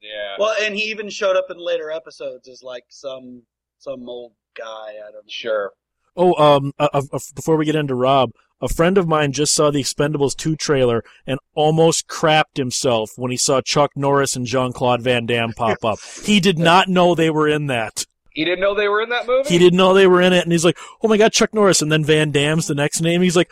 yeah. 0.01 0.37
Well, 0.39 0.55
and 0.61 0.75
he 0.75 0.83
even 0.91 1.09
showed 1.11 1.37
up 1.37 1.47
in 1.51 1.59
later 1.59 1.91
episodes 1.91 2.49
as 2.49 2.63
like 2.63 2.85
some 2.89 3.43
some 3.79 4.09
old 4.09 4.33
guy. 4.57 4.91
I 4.91 5.11
don't 5.11 5.15
know. 5.15 5.21
Sure. 5.29 5.73
Oh, 6.17 6.35
um, 6.35 6.73
uh, 6.79 6.89
uh, 6.93 7.03
uh, 7.13 7.19
before 7.35 7.57
we 7.57 7.65
get 7.65 7.77
into 7.77 7.95
Rob, 7.95 8.33
a 8.61 8.69
friend 8.69 8.99
of 8.99 9.07
mine 9.07 9.33
just 9.33 9.55
saw 9.55 9.71
the 9.71 9.83
Expendables 9.83 10.37
2 10.37 10.57
trailer 10.57 11.03
and 11.27 11.39
almost 11.55 12.09
crapped 12.09 12.57
himself 12.57 13.11
when 13.17 13.31
he 13.31 13.37
saw 13.37 13.61
Chuck 13.61 13.93
Norris 13.95 14.37
and 14.37 14.47
Jean 14.47 14.73
Claude 14.73 15.03
Van 15.03 15.27
Damme 15.27 15.53
pop 15.53 15.85
up. 15.85 15.99
He 16.25 16.41
did 16.41 16.59
not 16.59 16.89
know 16.89 17.15
they 17.15 17.31
were 17.31 17.49
in 17.49 17.67
that. 17.67 18.05
He 18.33 18.45
didn't 18.45 18.61
know 18.61 18.75
they 18.75 18.89
were 18.89 19.03
in 19.03 19.09
that 19.09 19.27
movie? 19.27 19.49
He 19.49 19.59
didn't 19.59 19.77
know 19.77 19.95
they 19.95 20.07
were 20.07 20.23
in 20.23 20.33
it, 20.33 20.45
and 20.45 20.53
he's 20.53 20.65
like, 20.65 20.79
"Oh 21.03 21.09
my 21.09 21.17
god, 21.17 21.33
Chuck 21.33 21.53
Norris!" 21.53 21.83
And 21.83 21.91
then 21.91 22.05
Van 22.05 22.31
Damme's 22.31 22.69
the 22.69 22.75
next 22.75 23.01
name. 23.01 23.21
He's 23.21 23.35
like, 23.35 23.51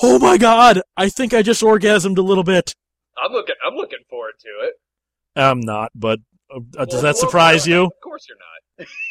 "Oh 0.00 0.20
my 0.20 0.38
god, 0.38 0.80
I 0.96 1.08
think 1.08 1.34
I 1.34 1.42
just 1.42 1.60
orgasmed 1.60 2.18
a 2.18 2.22
little 2.22 2.44
bit." 2.44 2.72
I'm 3.20 3.32
looking, 3.32 3.56
I'm 3.66 3.74
looking 3.74 3.98
forward 4.08 4.34
to 4.40 4.68
it. 4.68 4.74
I'm 5.34 5.58
not, 5.58 5.90
but 5.92 6.20
uh, 6.54 6.60
uh, 6.78 6.84
does 6.84 7.02
that 7.02 7.14
well, 7.14 7.20
surprise 7.20 7.66
well, 7.66 7.76
you? 7.76 7.84
Of 7.86 8.00
course 8.00 8.26
you're 8.28 8.38
not. 8.38 8.88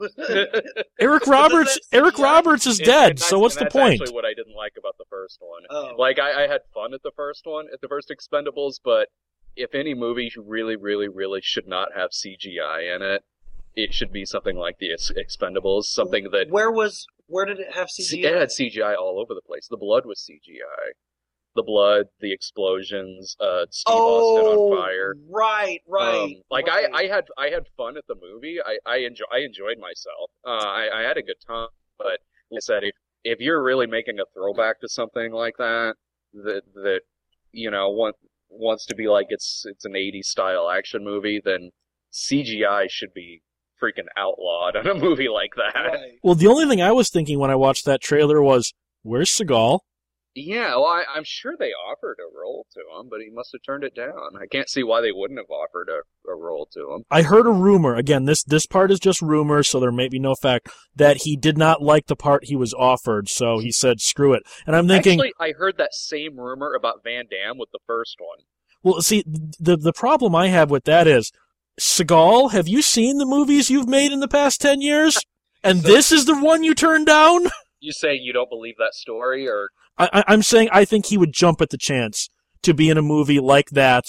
It's 0.00 0.16
new. 0.18 0.84
Eric 1.00 1.26
Roberts. 1.26 1.78
Eric 1.92 2.14
CGI? 2.14 2.22
Roberts 2.22 2.66
is 2.66 2.78
And- 2.78 2.86
dead. 2.86 3.10
and 3.10 3.18
so 3.20 3.38
what's 3.38 3.56
the 3.56 3.66
point? 3.66 4.00
Actually, 4.00 4.14
what 4.14 4.24
I 4.24 4.34
didn't 4.34 4.54
like 4.56 4.72
about 4.78 4.96
the 4.98 5.04
first 5.10 5.38
one. 5.40 5.62
oh. 5.70 5.94
Like 5.98 6.18
I, 6.18 6.44
I 6.44 6.48
had 6.48 6.60
fun 6.74 6.94
at 6.94 7.02
the 7.02 7.12
first 7.16 7.42
one, 7.44 7.66
at 7.72 7.80
the 7.80 7.88
first 7.88 8.10
Expendables, 8.10 8.74
but 8.82 9.08
if 9.56 9.74
any 9.74 9.94
movie 9.94 10.30
really, 10.36 10.76
really, 10.76 11.08
really 11.08 11.40
should 11.42 11.66
not 11.66 11.88
have 11.96 12.10
CGI 12.10 12.94
in 12.94 13.02
it, 13.02 13.22
it 13.76 13.92
should 13.94 14.12
be 14.12 14.24
something 14.24 14.56
like 14.56 14.78
the 14.78 14.90
Expendables, 14.90 15.84
something 15.84 16.28
that 16.32 16.46
where 16.50 16.70
was 16.70 17.06
where 17.26 17.44
did 17.46 17.60
it 17.60 17.72
have 17.74 17.88
CGI? 17.88 18.24
it 18.24 18.34
had 18.34 18.48
CGI 18.48 18.96
all 18.96 19.20
over 19.20 19.34
the 19.34 19.42
place. 19.46 19.68
The 19.70 19.76
blood 19.76 20.04
was 20.06 20.28
CGI, 20.28 20.92
the 21.56 21.62
blood, 21.62 22.06
the 22.20 22.32
explosions, 22.32 23.36
uh, 23.40 23.66
Steve 23.70 23.94
Austin 23.94 24.46
oh, 24.46 24.72
on 24.72 24.78
fire. 24.78 25.14
right, 25.28 25.80
right. 25.88 26.22
Um, 26.22 26.34
like 26.50 26.66
right. 26.66 26.88
I, 26.92 26.98
I 26.98 27.06
had 27.06 27.24
I 27.36 27.48
had 27.48 27.64
fun 27.76 27.96
at 27.96 28.06
the 28.06 28.14
movie. 28.14 28.58
I 28.64 28.78
I 28.86 28.98
enjoy 28.98 29.24
I 29.32 29.38
enjoyed 29.38 29.78
myself. 29.78 30.30
Uh, 30.46 30.50
I 30.50 30.88
I 30.94 31.02
had 31.02 31.16
a 31.16 31.22
good 31.22 31.40
time. 31.46 31.68
But 31.98 32.18
like 32.50 32.58
I 32.58 32.60
said, 32.60 32.84
if 32.84 32.94
if 33.24 33.40
you're 33.40 33.62
really 33.62 33.86
making 33.86 34.18
a 34.20 34.24
throwback 34.34 34.80
to 34.80 34.88
something 34.88 35.32
like 35.32 35.56
that, 35.58 35.94
that 36.34 36.62
that 36.74 37.00
you 37.52 37.70
know 37.70 37.90
want, 37.90 38.16
wants 38.48 38.86
to 38.86 38.94
be 38.94 39.08
like 39.08 39.26
it's 39.30 39.64
it's 39.66 39.84
an 39.84 39.92
'80s 39.92 40.26
style 40.26 40.70
action 40.70 41.04
movie, 41.04 41.40
then 41.44 41.70
CGI 42.12 42.88
should 42.88 43.12
be 43.12 43.42
freaking 43.82 44.06
outlawed 44.16 44.76
on 44.76 44.86
a 44.86 44.94
movie 44.98 45.28
like 45.28 45.54
that. 45.56 45.74
Right. 45.74 46.18
Well, 46.22 46.34
the 46.34 46.46
only 46.46 46.66
thing 46.66 46.82
I 46.82 46.92
was 46.92 47.10
thinking 47.10 47.38
when 47.38 47.50
I 47.50 47.56
watched 47.56 47.84
that 47.86 48.00
trailer 48.00 48.40
was, 48.40 48.72
"Where's 49.02 49.30
Seagal?" 49.30 49.80
Yeah, 50.34 50.76
well, 50.76 50.84
I, 50.86 51.04
I'm 51.12 51.24
sure 51.24 51.54
they 51.58 51.72
offered 51.72 52.18
a 52.20 52.38
role 52.38 52.64
to 52.74 52.80
him, 52.80 53.08
but 53.10 53.20
he 53.20 53.30
must 53.30 53.50
have 53.52 53.62
turned 53.66 53.82
it 53.82 53.96
down. 53.96 54.36
I 54.40 54.46
can't 54.46 54.68
see 54.68 54.84
why 54.84 55.00
they 55.00 55.10
wouldn't 55.10 55.40
have 55.40 55.50
offered 55.50 55.88
a, 55.88 56.30
a 56.30 56.36
role 56.36 56.68
to 56.72 56.92
him. 56.92 57.02
I 57.10 57.22
heard 57.22 57.46
a 57.46 57.52
rumor. 57.52 57.96
Again, 57.96 58.26
this 58.26 58.44
this 58.44 58.64
part 58.64 58.92
is 58.92 59.00
just 59.00 59.20
rumor, 59.20 59.64
so 59.64 59.80
there 59.80 59.90
may 59.90 60.08
be 60.08 60.20
no 60.20 60.36
fact 60.40 60.68
that 60.94 61.22
he 61.22 61.36
did 61.36 61.58
not 61.58 61.82
like 61.82 62.06
the 62.06 62.14
part 62.14 62.44
he 62.44 62.54
was 62.54 62.72
offered, 62.74 63.28
so 63.28 63.58
he 63.58 63.72
said, 63.72 64.00
"Screw 64.00 64.32
it." 64.32 64.44
And 64.66 64.76
I'm 64.76 64.86
thinking, 64.86 65.18
Actually, 65.18 65.32
I 65.40 65.52
heard 65.52 65.76
that 65.78 65.94
same 65.94 66.38
rumor 66.38 66.74
about 66.74 67.02
Van 67.02 67.24
Damme 67.28 67.58
with 67.58 67.70
the 67.72 67.80
first 67.84 68.16
one. 68.20 68.38
well, 68.84 69.02
see, 69.02 69.24
the 69.26 69.76
the 69.76 69.92
problem 69.92 70.36
I 70.36 70.46
have 70.46 70.70
with 70.70 70.84
that 70.84 71.08
is, 71.08 71.32
Seagal, 71.80 72.52
have 72.52 72.68
you 72.68 72.82
seen 72.82 73.18
the 73.18 73.26
movies 73.26 73.68
you've 73.68 73.88
made 73.88 74.12
in 74.12 74.20
the 74.20 74.28
past 74.28 74.60
ten 74.60 74.80
years? 74.80 75.18
And 75.62 75.82
this 75.82 76.10
is 76.10 76.24
the 76.24 76.40
one 76.40 76.64
you 76.64 76.74
turned 76.74 77.04
down? 77.04 77.48
You 77.80 77.92
saying 77.92 78.22
you 78.22 78.32
don't 78.32 78.50
believe 78.50 78.76
that 78.78 78.94
story, 78.94 79.48
or 79.48 79.70
I, 79.98 80.08
I, 80.12 80.24
I'm 80.28 80.42
saying 80.42 80.68
I 80.72 80.84
think 80.84 81.06
he 81.06 81.16
would 81.18 81.32
jump 81.32 81.60
at 81.60 81.70
the 81.70 81.78
chance 81.78 82.28
to 82.62 82.74
be 82.74 82.88
in 82.90 82.98
a 82.98 83.02
movie 83.02 83.40
like 83.40 83.70
that 83.70 84.04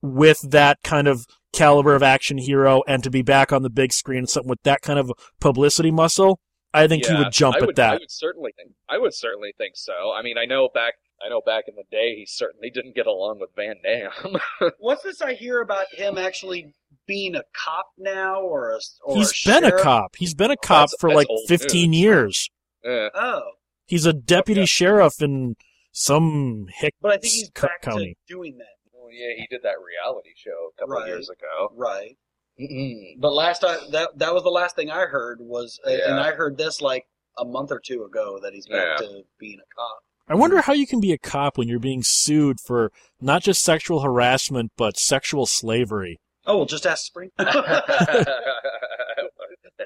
with 0.00 0.40
that 0.50 0.78
kind 0.82 1.06
of 1.06 1.26
caliber 1.52 1.94
of 1.94 2.02
action 2.02 2.38
hero 2.38 2.82
and 2.88 3.04
to 3.04 3.10
be 3.10 3.22
back 3.22 3.52
on 3.52 3.62
the 3.62 3.70
big 3.70 3.92
screen, 3.92 4.26
something 4.26 4.50
with 4.50 4.62
that 4.64 4.82
kind 4.82 4.98
of 4.98 5.12
publicity 5.40 5.90
muscle. 5.90 6.40
I 6.74 6.88
think 6.88 7.04
he 7.04 7.14
would 7.14 7.30
jump 7.32 7.56
I 7.56 7.58
at 7.58 7.66
would, 7.66 7.78
I 7.78 7.90
that. 7.90 8.00
would 8.00 8.10
certainly 8.10 8.52
think. 8.56 8.72
I 8.88 8.96
would 8.98 9.12
certainly 9.14 9.52
think 9.58 9.76
so. 9.76 9.92
I 10.16 10.22
mean, 10.22 10.38
I 10.38 10.46
know 10.46 10.68
back. 10.72 10.94
I 11.24 11.28
know 11.28 11.40
back 11.44 11.64
in 11.68 11.74
the 11.76 11.84
day, 11.90 12.16
he 12.16 12.26
certainly 12.26 12.70
didn't 12.70 12.96
get 12.96 13.06
along 13.06 13.38
with 13.40 13.50
Van 13.54 13.76
Damme. 13.84 14.38
What's 14.80 15.02
this 15.04 15.20
I 15.20 15.34
hear 15.34 15.60
about 15.60 15.84
him 15.92 16.16
actually 16.18 16.72
being 17.06 17.34
a 17.36 17.42
cop 17.54 17.86
now, 17.98 18.40
or 18.40 18.70
a 18.72 18.78
or 19.04 19.16
He's 19.16 19.30
a 19.46 19.50
been 19.50 19.64
a 19.64 19.82
cop. 19.82 20.16
He's 20.16 20.34
been 20.34 20.50
a 20.50 20.56
cop 20.56 20.88
That's- 20.90 20.94
for 20.98 21.10
that's 21.10 21.28
like 21.28 21.48
15 21.48 21.90
news. 21.90 22.00
years. 22.00 22.50
Oh, 22.84 23.42
He's 23.86 24.06
a 24.06 24.12
deputy 24.12 24.60
Okay. 24.62 24.66
sheriff 24.66 25.20
in 25.20 25.56
some 25.92 26.66
hick 26.72 26.94
but 27.02 27.12
I 27.12 27.16
think 27.18 27.32
he's 27.34 27.50
co- 27.54 27.66
back 27.66 27.82
county. 27.82 28.16
to 28.26 28.34
doing 28.34 28.56
that. 28.58 28.66
Well, 28.92 29.10
yeah, 29.12 29.34
he 29.36 29.46
did 29.50 29.62
that 29.62 29.74
reality 29.84 30.30
show 30.36 30.70
a 30.76 30.80
couple 30.80 30.96
of 30.96 31.02
Right. 31.02 31.08
years 31.08 31.28
ago. 31.28 31.72
Right. 31.74 32.16
Mm-mm. 32.60 33.18
But 33.20 33.32
last 33.32 33.64
I 33.64 33.76
that 33.90 34.10
that 34.18 34.32
was 34.34 34.42
the 34.42 34.50
last 34.50 34.76
thing 34.76 34.90
I 34.90 35.06
heard 35.06 35.38
was, 35.40 35.78
uh, 35.86 35.90
and 35.90 36.20
I 36.20 36.32
heard 36.32 36.56
this 36.56 36.80
like 36.80 37.06
a 37.38 37.44
month 37.44 37.72
or 37.72 37.80
two 37.80 38.04
ago 38.04 38.38
that 38.42 38.52
he's 38.54 38.66
back 38.66 39.00
Yeah. 39.00 39.06
to 39.06 39.22
being 39.38 39.58
a 39.58 39.74
cop. 39.74 39.98
I 40.28 40.34
wonder 40.34 40.60
how 40.60 40.72
you 40.72 40.86
can 40.86 41.00
be 41.00 41.12
a 41.12 41.18
cop 41.18 41.58
when 41.58 41.66
you're 41.68 41.78
being 41.80 42.02
sued 42.02 42.60
for 42.60 42.92
not 43.20 43.42
just 43.42 43.62
sexual 43.64 44.00
harassment, 44.00 44.72
but 44.76 44.96
sexual 44.98 45.46
slavery. 45.46 46.20
Oh, 46.46 46.58
well, 46.58 46.66
just 46.66 46.86
ask 46.86 47.04
Spring. 47.04 47.30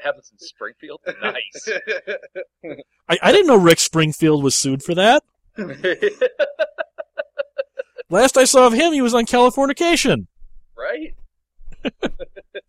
that 0.07 0.15
happens 0.15 0.31
in 0.33 0.39
Springfield. 0.39 1.01
Nice. 1.23 1.69
I, 3.09 3.19
I 3.23 3.33
didn't 3.33 3.47
know 3.47 3.57
Rick 3.59 3.81
Springfield 3.81 4.43
was 4.43 4.55
sued 4.55 4.83
for 4.83 4.95
that. 4.95 5.23
Last 8.09 8.37
I 8.37 8.45
saw 8.45 8.67
of 8.67 8.73
him, 8.73 8.93
he 8.93 9.03
was 9.03 9.15
on 9.15 9.27
Californication. 9.27 10.27
right? 10.77 11.15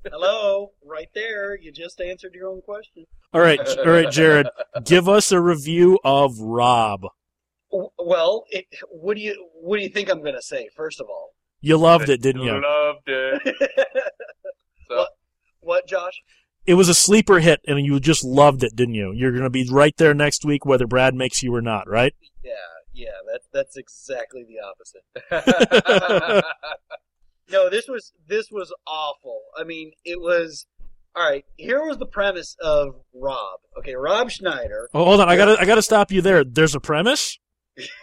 Hello, 0.09 0.71
right 0.85 1.09
there. 1.13 1.57
You 1.59 1.71
just 1.71 2.01
answered 2.01 2.33
your 2.33 2.49
own 2.49 2.61
question. 2.61 3.05
All 3.33 3.41
right, 3.41 3.59
all 3.79 3.89
right, 3.89 4.09
Jared, 4.09 4.47
give 4.85 5.07
us 5.09 5.31
a 5.31 5.39
review 5.39 5.99
of 6.03 6.39
Rob. 6.39 7.05
Well, 7.71 8.45
it, 8.49 8.65
what 8.89 9.15
do 9.17 9.21
you 9.21 9.47
what 9.53 9.77
do 9.77 9.83
you 9.83 9.89
think 9.89 10.09
I'm 10.09 10.21
going 10.21 10.35
to 10.35 10.41
say? 10.41 10.69
First 10.75 11.01
of 11.01 11.07
all, 11.09 11.33
You 11.61 11.77
loved 11.77 12.09
it, 12.09 12.21
didn't 12.21 12.43
you? 12.43 12.53
Loved 12.61 13.07
it. 13.07 13.55
So, 14.87 14.95
What? 14.95 15.09
what, 15.59 15.87
Josh? 15.87 16.13
It 16.67 16.75
was 16.75 16.89
a 16.89 16.93
sleeper 16.93 17.39
hit, 17.39 17.61
and 17.67 17.83
you 17.83 17.99
just 17.99 18.23
loved 18.23 18.63
it, 18.63 18.75
didn't 18.75 18.95
you? 18.95 19.13
You're 19.13 19.31
going 19.31 19.43
to 19.43 19.49
be 19.49 19.67
right 19.69 19.95
there 19.97 20.13
next 20.13 20.45
week, 20.45 20.65
whether 20.65 20.85
Brad 20.85 21.15
makes 21.15 21.41
you 21.41 21.55
or 21.55 21.61
not, 21.61 21.89
right? 21.89 22.13
Yeah, 22.43 22.51
yeah. 22.93 23.07
That 23.31 23.41
that's 23.51 23.77
exactly 23.77 24.45
the 24.45 24.59
opposite. 24.59 26.43
No, 27.49 27.69
this 27.69 27.87
was 27.87 28.11
this 28.27 28.51
was 28.51 28.73
awful. 28.85 29.41
I 29.57 29.63
mean, 29.63 29.91
it 30.03 30.19
was 30.19 30.65
all 31.15 31.29
right. 31.29 31.45
Here 31.55 31.83
was 31.85 31.97
the 31.97 32.05
premise 32.05 32.55
of 32.61 32.95
Rob. 33.13 33.59
Okay, 33.77 33.95
Rob 33.95 34.29
Schneider. 34.29 34.89
Oh, 34.93 35.05
hold 35.05 35.21
on, 35.21 35.29
I 35.29 35.37
gotta, 35.37 35.57
I 35.59 35.65
gotta 35.65 35.81
stop 35.81 36.11
you 36.11 36.21
there. 36.21 36.43
There's 36.43 36.75
a 36.75 36.79
premise. 36.79 37.39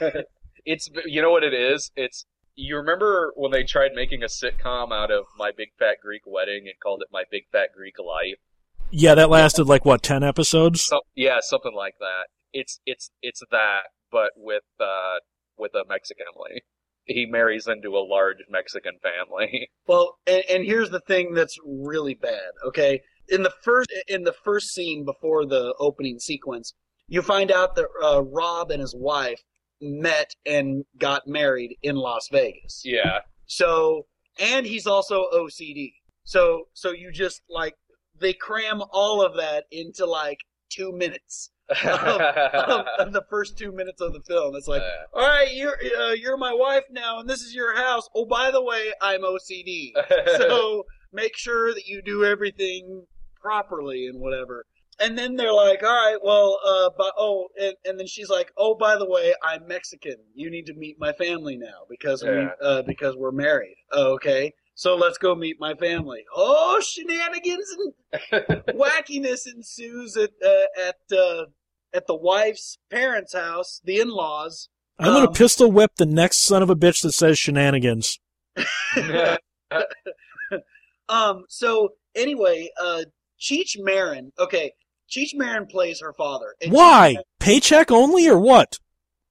it's 0.64 0.88
you 1.04 1.20
know 1.20 1.30
what 1.30 1.44
it 1.44 1.52
is. 1.52 1.90
It's 1.94 2.24
you 2.56 2.76
remember 2.76 3.32
when 3.36 3.50
they 3.50 3.64
tried 3.64 3.92
making 3.94 4.22
a 4.22 4.26
sitcom 4.26 4.92
out 4.92 5.10
of 5.10 5.24
My 5.36 5.50
Big 5.54 5.70
Fat 5.78 5.96
Greek 6.00 6.22
Wedding 6.26 6.62
and 6.66 6.74
called 6.82 7.02
it 7.02 7.08
My 7.12 7.24
Big 7.30 7.44
Fat 7.52 7.70
Greek 7.74 7.98
Life. 7.98 8.38
Yeah, 8.96 9.16
that 9.16 9.28
lasted 9.28 9.64
like 9.64 9.84
what, 9.84 10.02
ten 10.02 10.22
episodes? 10.22 10.84
So, 10.84 11.00
yeah, 11.16 11.38
something 11.40 11.74
like 11.74 11.94
that. 11.98 12.26
It's 12.52 12.80
it's 12.86 13.10
it's 13.22 13.42
that, 13.50 13.80
but 14.12 14.30
with 14.36 14.62
uh 14.80 15.16
with 15.58 15.72
a 15.74 15.84
Mexican 15.88 16.26
family. 16.34 16.62
He 17.06 17.26
marries 17.26 17.66
into 17.66 17.90
a 17.90 18.00
large 18.00 18.38
Mexican 18.48 18.94
family. 19.02 19.68
Well, 19.86 20.16
and, 20.26 20.42
and 20.48 20.64
here's 20.64 20.88
the 20.88 21.00
thing 21.00 21.34
that's 21.34 21.58
really 21.62 22.14
bad. 22.14 22.52
Okay, 22.66 23.02
in 23.28 23.42
the 23.42 23.52
first 23.62 23.92
in 24.08 24.22
the 24.22 24.32
first 24.32 24.72
scene 24.72 25.04
before 25.04 25.44
the 25.44 25.74
opening 25.78 26.18
sequence, 26.18 26.72
you 27.06 27.20
find 27.20 27.52
out 27.52 27.74
that 27.74 27.86
uh, 28.02 28.22
Rob 28.22 28.70
and 28.70 28.80
his 28.80 28.94
wife 28.96 29.42
met 29.82 30.30
and 30.46 30.84
got 30.98 31.26
married 31.26 31.76
in 31.82 31.96
Las 31.96 32.28
Vegas. 32.30 32.82
Yeah, 32.84 33.18
So, 33.46 34.06
and 34.38 34.64
he's 34.64 34.86
also 34.86 35.26
OCD. 35.34 35.92
So, 36.24 36.68
so 36.72 36.92
you 36.92 37.12
just 37.12 37.42
like 37.50 37.74
they 38.20 38.32
cram 38.32 38.82
all 38.90 39.22
of 39.22 39.36
that 39.36 39.64
into 39.70 40.06
like 40.06 40.38
two 40.70 40.92
minutes 40.92 41.50
of, 41.68 41.78
of 41.80 43.12
the 43.12 43.24
first 43.30 43.56
two 43.58 43.72
minutes 43.72 44.00
of 44.00 44.12
the 44.12 44.20
film. 44.22 44.54
It's 44.56 44.68
like, 44.68 44.82
Uh, 44.82 45.18
all 45.18 45.26
right, 45.26 45.52
you're 45.52 45.78
uh, 45.98 46.12
you're 46.12 46.36
my 46.36 46.52
wife 46.52 46.84
now, 46.90 47.20
and 47.20 47.28
this 47.28 47.40
is 47.40 47.54
your 47.54 47.74
house. 47.76 48.08
Oh, 48.14 48.26
by 48.26 48.50
the 48.50 48.62
way, 48.62 48.92
I'm 49.00 49.22
OCD, 49.22 49.92
so 50.38 50.84
make 51.12 51.36
sure 51.36 51.72
that 51.74 51.86
you 51.86 52.02
do 52.02 52.24
everything 52.24 53.06
properly 53.40 54.06
and 54.06 54.20
whatever. 54.20 54.64
And 55.00 55.18
then 55.18 55.34
they're 55.34 55.52
like, 55.52 55.82
all 55.82 55.88
right, 55.88 56.18
well, 56.22 56.60
uh, 56.64 56.90
but 56.96 57.12
oh, 57.18 57.48
and, 57.60 57.74
and 57.84 57.98
then 57.98 58.06
she's 58.06 58.28
like, 58.28 58.52
oh, 58.56 58.76
by 58.76 58.96
the 58.96 59.08
way, 59.08 59.34
I'm 59.42 59.66
Mexican. 59.66 60.14
You 60.34 60.50
need 60.50 60.66
to 60.66 60.74
meet 60.74 61.00
my 61.00 61.12
family 61.12 61.56
now 61.56 61.82
because 61.90 62.22
we 62.22 62.46
uh, 62.62 62.82
because 62.82 63.16
we're 63.16 63.32
married. 63.32 63.74
Oh, 63.92 64.12
okay. 64.14 64.52
So 64.74 64.96
let's 64.96 65.18
go 65.18 65.34
meet 65.34 65.56
my 65.60 65.74
family. 65.74 66.24
Oh, 66.34 66.80
shenanigans 66.80 67.68
and 68.32 68.42
wackiness 68.74 69.46
ensues 69.46 70.16
at 70.16 70.30
uh, 70.44 70.88
at 70.88 71.16
uh, 71.16 71.44
at 71.94 72.06
the 72.08 72.16
wife's 72.16 72.78
parents' 72.90 73.34
house, 73.34 73.80
the 73.84 74.00
in-laws. 74.00 74.68
I'm 74.98 75.12
gonna 75.12 75.28
Um, 75.28 75.32
pistol 75.34 75.70
whip 75.70 75.92
the 75.96 76.06
next 76.06 76.38
son 76.40 76.62
of 76.62 76.70
a 76.70 76.76
bitch 76.76 77.02
that 77.02 77.12
says 77.12 77.38
shenanigans. 77.38 78.18
Um. 81.08 81.44
So 81.50 81.90
anyway, 82.14 82.70
uh, 82.82 83.02
Cheech 83.38 83.76
Marin. 83.78 84.32
Okay, 84.38 84.72
Cheech 85.10 85.34
Marin 85.34 85.66
plays 85.66 86.00
her 86.00 86.14
father. 86.14 86.54
Why? 86.68 87.16
Cheech- 87.18 87.22
Paycheck 87.40 87.90
only 87.90 88.26
or 88.26 88.38
what? 88.38 88.78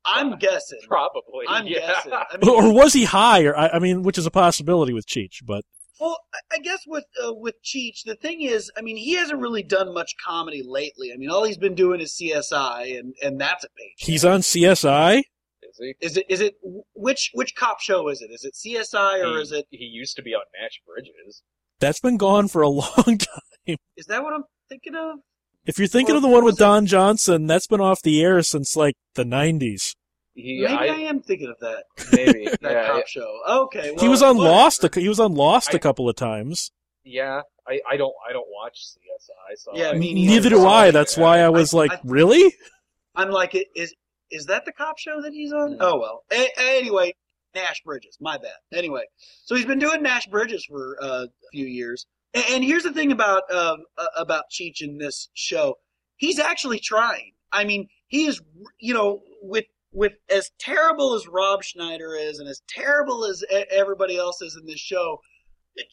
I'm 0.06 0.38
guessing. 0.38 0.80
Probably. 0.88 1.46
I'm 1.48 1.66
yeah. 1.68 1.80
guessing. 1.80 2.14
I 2.14 2.38
mean, 2.42 2.50
Or 2.50 2.74
was 2.74 2.94
he 2.94 3.06
high? 3.06 3.44
Or 3.46 3.56
I, 3.58 3.70
I 3.70 3.80
mean, 3.80 4.04
which 4.04 4.18
is 4.18 4.26
a 4.26 4.32
possibility 4.32 4.94
with 4.94 5.08
Cheech, 5.08 5.46
but 5.46 5.64
Well, 6.00 6.18
I- 6.34 6.56
I 6.56 6.60
guess 6.60 6.82
with 6.86 7.06
uh, 7.26 7.34
with 7.34 7.56
Cheech, 7.64 8.04
the 8.06 8.16
thing 8.16 8.42
is, 8.42 8.72
I 8.78 8.82
mean, 8.82 8.98
he 8.98 9.16
hasn't 9.16 9.40
really 9.40 9.64
done 9.64 9.94
much 9.94 10.14
comedy 10.26 10.62
lately. 10.66 11.12
I 11.14 11.18
mean, 11.18 11.30
all 11.30 11.44
he's 11.46 11.58
been 11.58 11.76
doing 11.76 12.00
is 12.02 12.14
CSI, 12.20 13.00
and 13.00 13.16
and 13.24 13.40
that's 13.42 13.64
a 13.64 13.68
page. 13.70 13.94
he's 13.98 14.24
on 14.26 14.42
CSI. 14.42 15.20
Is 15.62 15.78
he? 15.80 15.94
Is 16.02 16.18
it 16.18 16.26
is 16.30 16.42
it 16.42 16.56
which 16.94 17.32
which 17.34 17.56
cop 17.56 17.80
show 17.80 18.08
is 18.10 18.22
it? 18.22 18.30
Is 18.32 18.44
it 18.46 18.54
CSI 18.54 19.24
or 19.24 19.38
he, 19.38 19.42
is 19.42 19.52
it 19.52 19.66
He 19.72 19.86
used 19.86 20.16
to 20.18 20.22
be 20.22 20.36
on 20.36 20.44
Nash 20.62 20.80
Bridges. 20.86 21.42
That's 21.80 22.00
been 22.00 22.18
gone 22.18 22.48
for 22.48 22.62
a 22.62 22.70
long 22.82 23.18
time. 23.18 23.78
is 23.98 24.06
that 24.08 24.22
what 24.24 24.34
I'm 24.34 24.44
thinking 24.70 24.94
of? 24.96 25.20
If 25.66 25.78
you're 25.80 25.88
thinking 25.88 26.16
Or 26.16 26.18
of 26.18 26.22
the 26.22 26.28
one 26.28 26.44
with 26.44 26.54
was 26.54 26.60
it- 26.60 26.64
Don 26.64 26.86
Johnson, 26.86 27.48
that's 27.48 27.68
been 27.68 27.82
off 27.82 28.02
the 28.02 28.22
air 28.22 28.42
since 28.42 28.76
like 28.76 28.96
the 29.16 29.24
90s. 29.24 29.96
He, 30.36 30.62
Maybe 30.62 30.74
I, 30.74 30.86
I, 30.88 30.96
am 31.10 31.22
thinking 31.22 31.48
of 31.50 31.60
that 31.60 31.84
maybe. 32.12 32.46
that 32.62 32.72
yeah, 32.72 32.88
cop 32.88 33.08
show. 33.08 33.40
Okay, 33.48 33.92
well, 33.92 34.00
he 34.04 34.10
was 34.10 34.24
on 34.24 34.38
whatever. 34.38 34.56
Lost. 34.56 34.84
A, 34.84 35.00
he 35.00 35.08
was 35.08 35.20
on 35.20 35.36
Lost 35.36 35.74
a 35.74 35.76
I- 35.76 35.80
couple 35.80 36.10
of 36.10 36.16
times. 36.16 36.72
yeah. 37.04 37.42
I, 37.66 37.80
I 37.90 37.96
don't 37.96 38.12
I 38.30 38.34
don't 38.34 38.48
watch 38.52 38.78
CSI. 38.78 39.56
So 39.58 39.72
Yeah, 39.74 39.92
I, 39.92 39.94
me 39.94 40.14
neither. 40.14 40.34
Neither 40.34 40.50
do 40.50 40.68
I. 40.68 40.92
That's 40.92 41.16
why 41.16 41.40
I 41.40 41.48
was 41.50 41.74
I- 41.74 41.78
like, 41.78 41.92
I- 41.94 42.00
really? 42.04 42.54
I'm 43.16 43.30
like, 43.30 43.56
it- 43.56 43.68
is 43.76 43.94
is 44.32 44.48
that 44.48 44.66
the 44.66 44.74
cop 44.74 44.98
show 44.98 45.22
that 45.22 45.32
he's 45.32 45.54
on? 45.54 45.74
Mm. 45.74 45.78
Oh 45.80 45.98
well. 46.00 46.24
A- 46.32 46.50
anyway, 46.58 47.14
Nash 47.56 47.82
Bridges. 47.86 48.18
My 48.20 48.38
bad. 48.38 48.52
Anyway, 48.78 49.04
so 49.46 49.56
he's 49.56 49.66
been 49.66 49.80
doing 49.80 50.02
Nash 50.02 50.26
Bridges 50.28 50.66
for 50.68 50.98
uh, 51.02 51.08
a 51.26 51.28
few 51.54 51.66
years. 51.68 52.06
And, 52.34 52.46
and 52.50 52.64
here's 52.64 52.84
the 52.84 52.94
thing 52.94 53.12
about 53.12 53.44
uh, 53.52 53.78
about 54.18 54.46
Cheech 54.52 54.82
in 54.82 54.98
this 54.98 55.30
show. 55.34 55.76
He's 56.18 56.40
actually 56.40 56.80
trying. 56.80 57.34
I 57.52 57.64
mean, 57.64 57.88
he 58.08 58.26
is. 58.26 58.42
You 58.80 58.94
know, 58.94 59.22
with 59.42 59.66
with 59.92 60.14
as 60.30 60.52
terrible 60.60 61.14
as 61.14 61.28
Rob 61.28 61.64
Schneider 61.64 62.16
is, 62.16 62.40
and 62.40 62.50
as 62.50 62.62
terrible 62.68 63.26
as 63.26 63.44
everybody 63.72 64.18
else 64.18 64.42
is 64.42 64.56
in 64.56 64.66
this 64.66 64.80
show, 64.80 65.20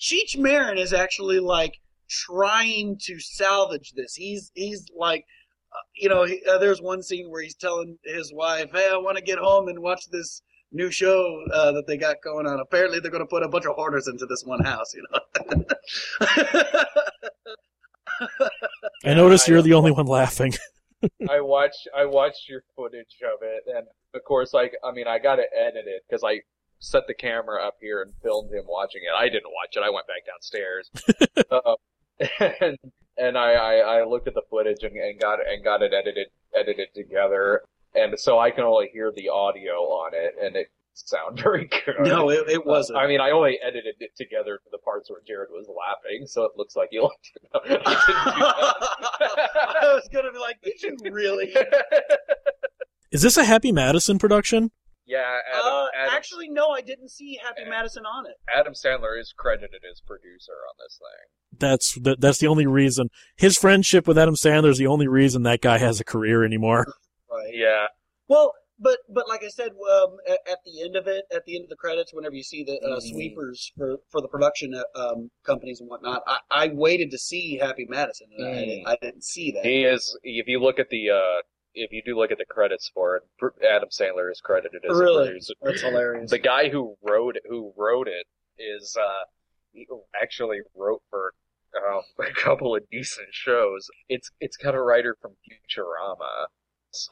Cheech 0.00 0.38
Marin 0.38 0.79
is 0.79 0.92
actually 0.92 1.40
like 1.40 1.74
trying 2.09 2.98
to 3.03 3.20
salvage 3.20 3.92
this. 3.94 4.14
He's 4.14 4.50
he's 4.55 4.87
like 4.96 5.24
uh, 5.72 5.87
you 5.94 6.09
know, 6.09 6.24
he, 6.24 6.42
uh, 6.50 6.59
there's 6.59 6.83
one 6.83 7.03
scene 7.03 7.31
where 7.31 7.42
he's 7.42 7.55
telling 7.55 7.96
his 8.05 8.33
wife, 8.35 8.70
"Hey, 8.72 8.88
I 8.90 8.96
want 8.96 9.18
to 9.18 9.22
get 9.22 9.38
home 9.38 9.68
and 9.68 9.79
watch 9.79 10.05
this 10.11 10.42
new 10.72 10.90
show 10.90 11.44
uh, 11.52 11.72
that 11.72 11.87
they 11.87 11.96
got 11.96 12.16
going 12.22 12.46
on. 12.46 12.61
Apparently, 12.61 13.00
they're 13.00 13.11
going 13.11 13.22
to 13.22 13.26
put 13.28 13.42
a 13.42 13.48
bunch 13.48 13.66
of 13.66 13.74
hoarders 13.74 14.09
into 14.09 14.26
this 14.26 14.44
one 14.44 14.62
house." 14.64 14.94
You 14.94 15.04
know. 15.11 15.64
I 19.04 19.14
noticed 19.14 19.48
I- 19.48 19.52
you're 19.52 19.62
the 19.62 19.74
only 19.74 19.90
one 19.90 20.06
laughing. 20.06 20.54
I 21.30 21.40
watched 21.40 21.88
I 21.96 22.04
watched 22.04 22.48
your 22.48 22.62
footage 22.76 23.16
of 23.24 23.38
it, 23.42 23.64
and 23.66 23.87
of 24.14 24.24
course, 24.24 24.52
like 24.52 24.72
I 24.85 24.92
mean, 24.92 25.06
I 25.06 25.18
got 25.18 25.37
to 25.37 25.44
edit 25.56 25.76
it 25.76 25.78
edited 25.78 26.02
because 26.09 26.22
I 26.24 26.40
set 26.78 27.06
the 27.06 27.14
camera 27.14 27.66
up 27.66 27.76
here 27.80 28.02
and 28.02 28.12
filmed 28.22 28.52
him 28.52 28.64
watching 28.66 29.02
it. 29.04 29.18
I 29.18 29.28
didn't 29.28 29.46
watch 29.50 29.76
it. 29.76 29.83
I 29.83 29.90
went 29.90 30.06
back 30.06 30.26
downstairs, 30.26 30.90
uh, 31.50 32.56
and 32.61 32.76
and 33.16 33.38
I, 33.38 33.52
I 33.52 33.74
I 34.00 34.04
looked 34.04 34.28
at 34.28 34.35
the 34.35 34.42
footage 34.50 34.83
and, 34.83 34.94
and 34.96 35.18
got 35.18 35.38
and 35.46 35.64
got 35.64 35.80
it 35.83 35.94
edited 35.94 36.28
edited 36.54 36.88
together, 36.94 37.62
and 37.94 38.18
so 38.18 38.38
I 38.38 38.50
can 38.50 38.64
only 38.64 38.88
hear 38.92 39.12
the 39.14 39.29
audio 39.29 39.72
on 39.72 40.12
it, 40.14 40.35
and 40.42 40.57
it 40.57 40.68
sound 40.94 41.40
very 41.42 41.66
good. 41.66 41.94
no, 42.00 42.31
it, 42.31 42.48
it 42.48 42.66
wasn't. 42.66 42.98
I 42.98 43.07
mean, 43.07 43.20
I 43.20 43.31
only 43.31 43.59
edited 43.62 43.96
it 44.00 44.16
together 44.16 44.61
for 44.62 44.70
the 44.70 44.79
parts 44.79 45.11
where 45.11 45.20
Jared 45.26 45.48
was 45.50 45.66
laughing, 45.68 46.26
so 46.26 46.44
it 46.44 46.53
looks 46.57 46.76
like 46.76 46.88
you 46.92 47.03
liked 47.05 47.31
it. 47.35 47.42
I 47.55 47.68
didn't 47.68 47.85
do 47.85 48.12
that. 48.12 49.81
I 49.83 49.94
was 49.94 50.09
gonna 50.12 50.33
be 50.33 50.38
like, 50.38 50.61
"Did 50.62 50.83
you 50.83 50.96
really?" 51.11 51.55
Is 53.11 53.22
this 53.22 53.37
a 53.37 53.44
Happy 53.44 53.72
Madison 53.72 54.18
production? 54.18 54.70
yeah, 55.07 55.38
Adam, 55.53 55.66
Uh, 55.66 55.87
Adam, 55.98 56.14
actually, 56.14 56.48
no, 56.48 56.68
I 56.68 56.81
didn't 56.83 57.09
see 57.11 57.37
Happy 57.42 57.62
Yeah. 57.64 57.70
Madison 57.70 58.05
on 58.07 58.26
it. 58.26 58.37
Adam 58.55 58.74
Sandler 58.74 59.18
is 59.18 59.35
credited 59.37 59.81
as 59.90 60.00
producer 60.07 60.53
on 60.68 60.74
this 60.79 60.98
thing. 60.98 61.59
That's 61.59 61.94
that, 62.03 62.20
that's 62.20 62.38
the 62.38 62.46
only 62.46 62.66
reason. 62.66 63.09
His 63.37 63.59
friendship 63.59 64.07
with 64.07 64.16
Adam 64.16 64.37
Sandler 64.37 64.68
is 64.70 64.79
the 64.79 64.87
only 64.87 65.09
reason 65.09 65.42
that 65.42 65.61
guy 65.61 65.79
has 65.79 65.98
a 65.98 66.05
career 66.05 66.44
anymore. 66.44 66.87
Right. 67.30 67.50
Yeah, 67.54 67.86
Well, 68.28 68.52
but 68.78 68.98
but 69.08 69.28
like 69.28 69.42
I 69.44 69.48
said, 69.48 69.70
um, 69.72 70.16
at, 70.28 70.38
at 70.50 70.58
the 70.64 70.82
end 70.82 70.96
of 70.96 71.06
it, 71.06 71.24
at 71.34 71.44
the 71.44 71.54
end 71.56 71.64
of 71.64 71.70
the 71.70 71.76
credits, 71.76 72.12
whenever 72.14 72.34
you 72.34 72.42
see 72.42 72.64
the 72.64 72.78
uh, 72.80 72.96
Mhm. 72.98 73.02
sweepers 73.02 73.72
for 73.76 73.98
for 74.10 74.20
the 74.20 74.28
production 74.28 74.74
uh, 74.74 74.84
um, 74.98 75.30
companies 75.44 75.80
and 75.80 75.88
whatnot, 75.88 76.22
I, 76.26 76.38
I 76.50 76.68
waited 76.68 77.10
to 77.12 77.18
see 77.18 77.56
Happy 77.58 77.86
Madison, 77.88 78.28
and 78.36 78.46
I, 78.46 78.50
Mm. 78.50 78.66
didn't, 78.66 78.86
I 78.86 78.96
didn't 79.00 79.24
see 79.24 79.52
that. 79.52 79.64
he 79.64 79.84
is. 79.84 80.16
If 80.22 80.48
you 80.48 80.60
look 80.60 80.78
at 80.78 80.88
the, 80.90 81.10
uh, 81.10 81.42
if 81.74 81.92
you 81.92 82.02
do 82.04 82.16
look 82.18 82.32
at 82.32 82.38
the 82.38 82.46
credits 82.46 82.90
for 82.92 83.16
it, 83.16 83.22
Adam 83.64 83.90
Sandler 83.90 84.30
is 84.30 84.40
credited 84.40 84.82
as 84.84 84.96
Really? 84.98 85.38
That's 85.62 85.82
hilarious. 85.82 86.30
The 86.30 86.38
guy 86.38 86.68
who 86.68 86.96
wrote 87.02 87.36
it, 87.36 87.42
who 87.48 87.72
wrote 87.76 88.08
it 88.08 88.26
is 88.58 88.96
uh, 89.00 89.84
actually 90.20 90.60
wrote 90.74 91.02
for 91.10 91.32
um, 91.76 92.02
a 92.26 92.32
couple 92.32 92.74
of 92.74 92.82
decent 92.90 93.28
shows. 93.32 93.88
It's 94.08 94.30
it's 94.40 94.56
got 94.56 94.74
a 94.74 94.82
writer 94.82 95.16
from 95.20 95.36
Futurama. 95.46 96.46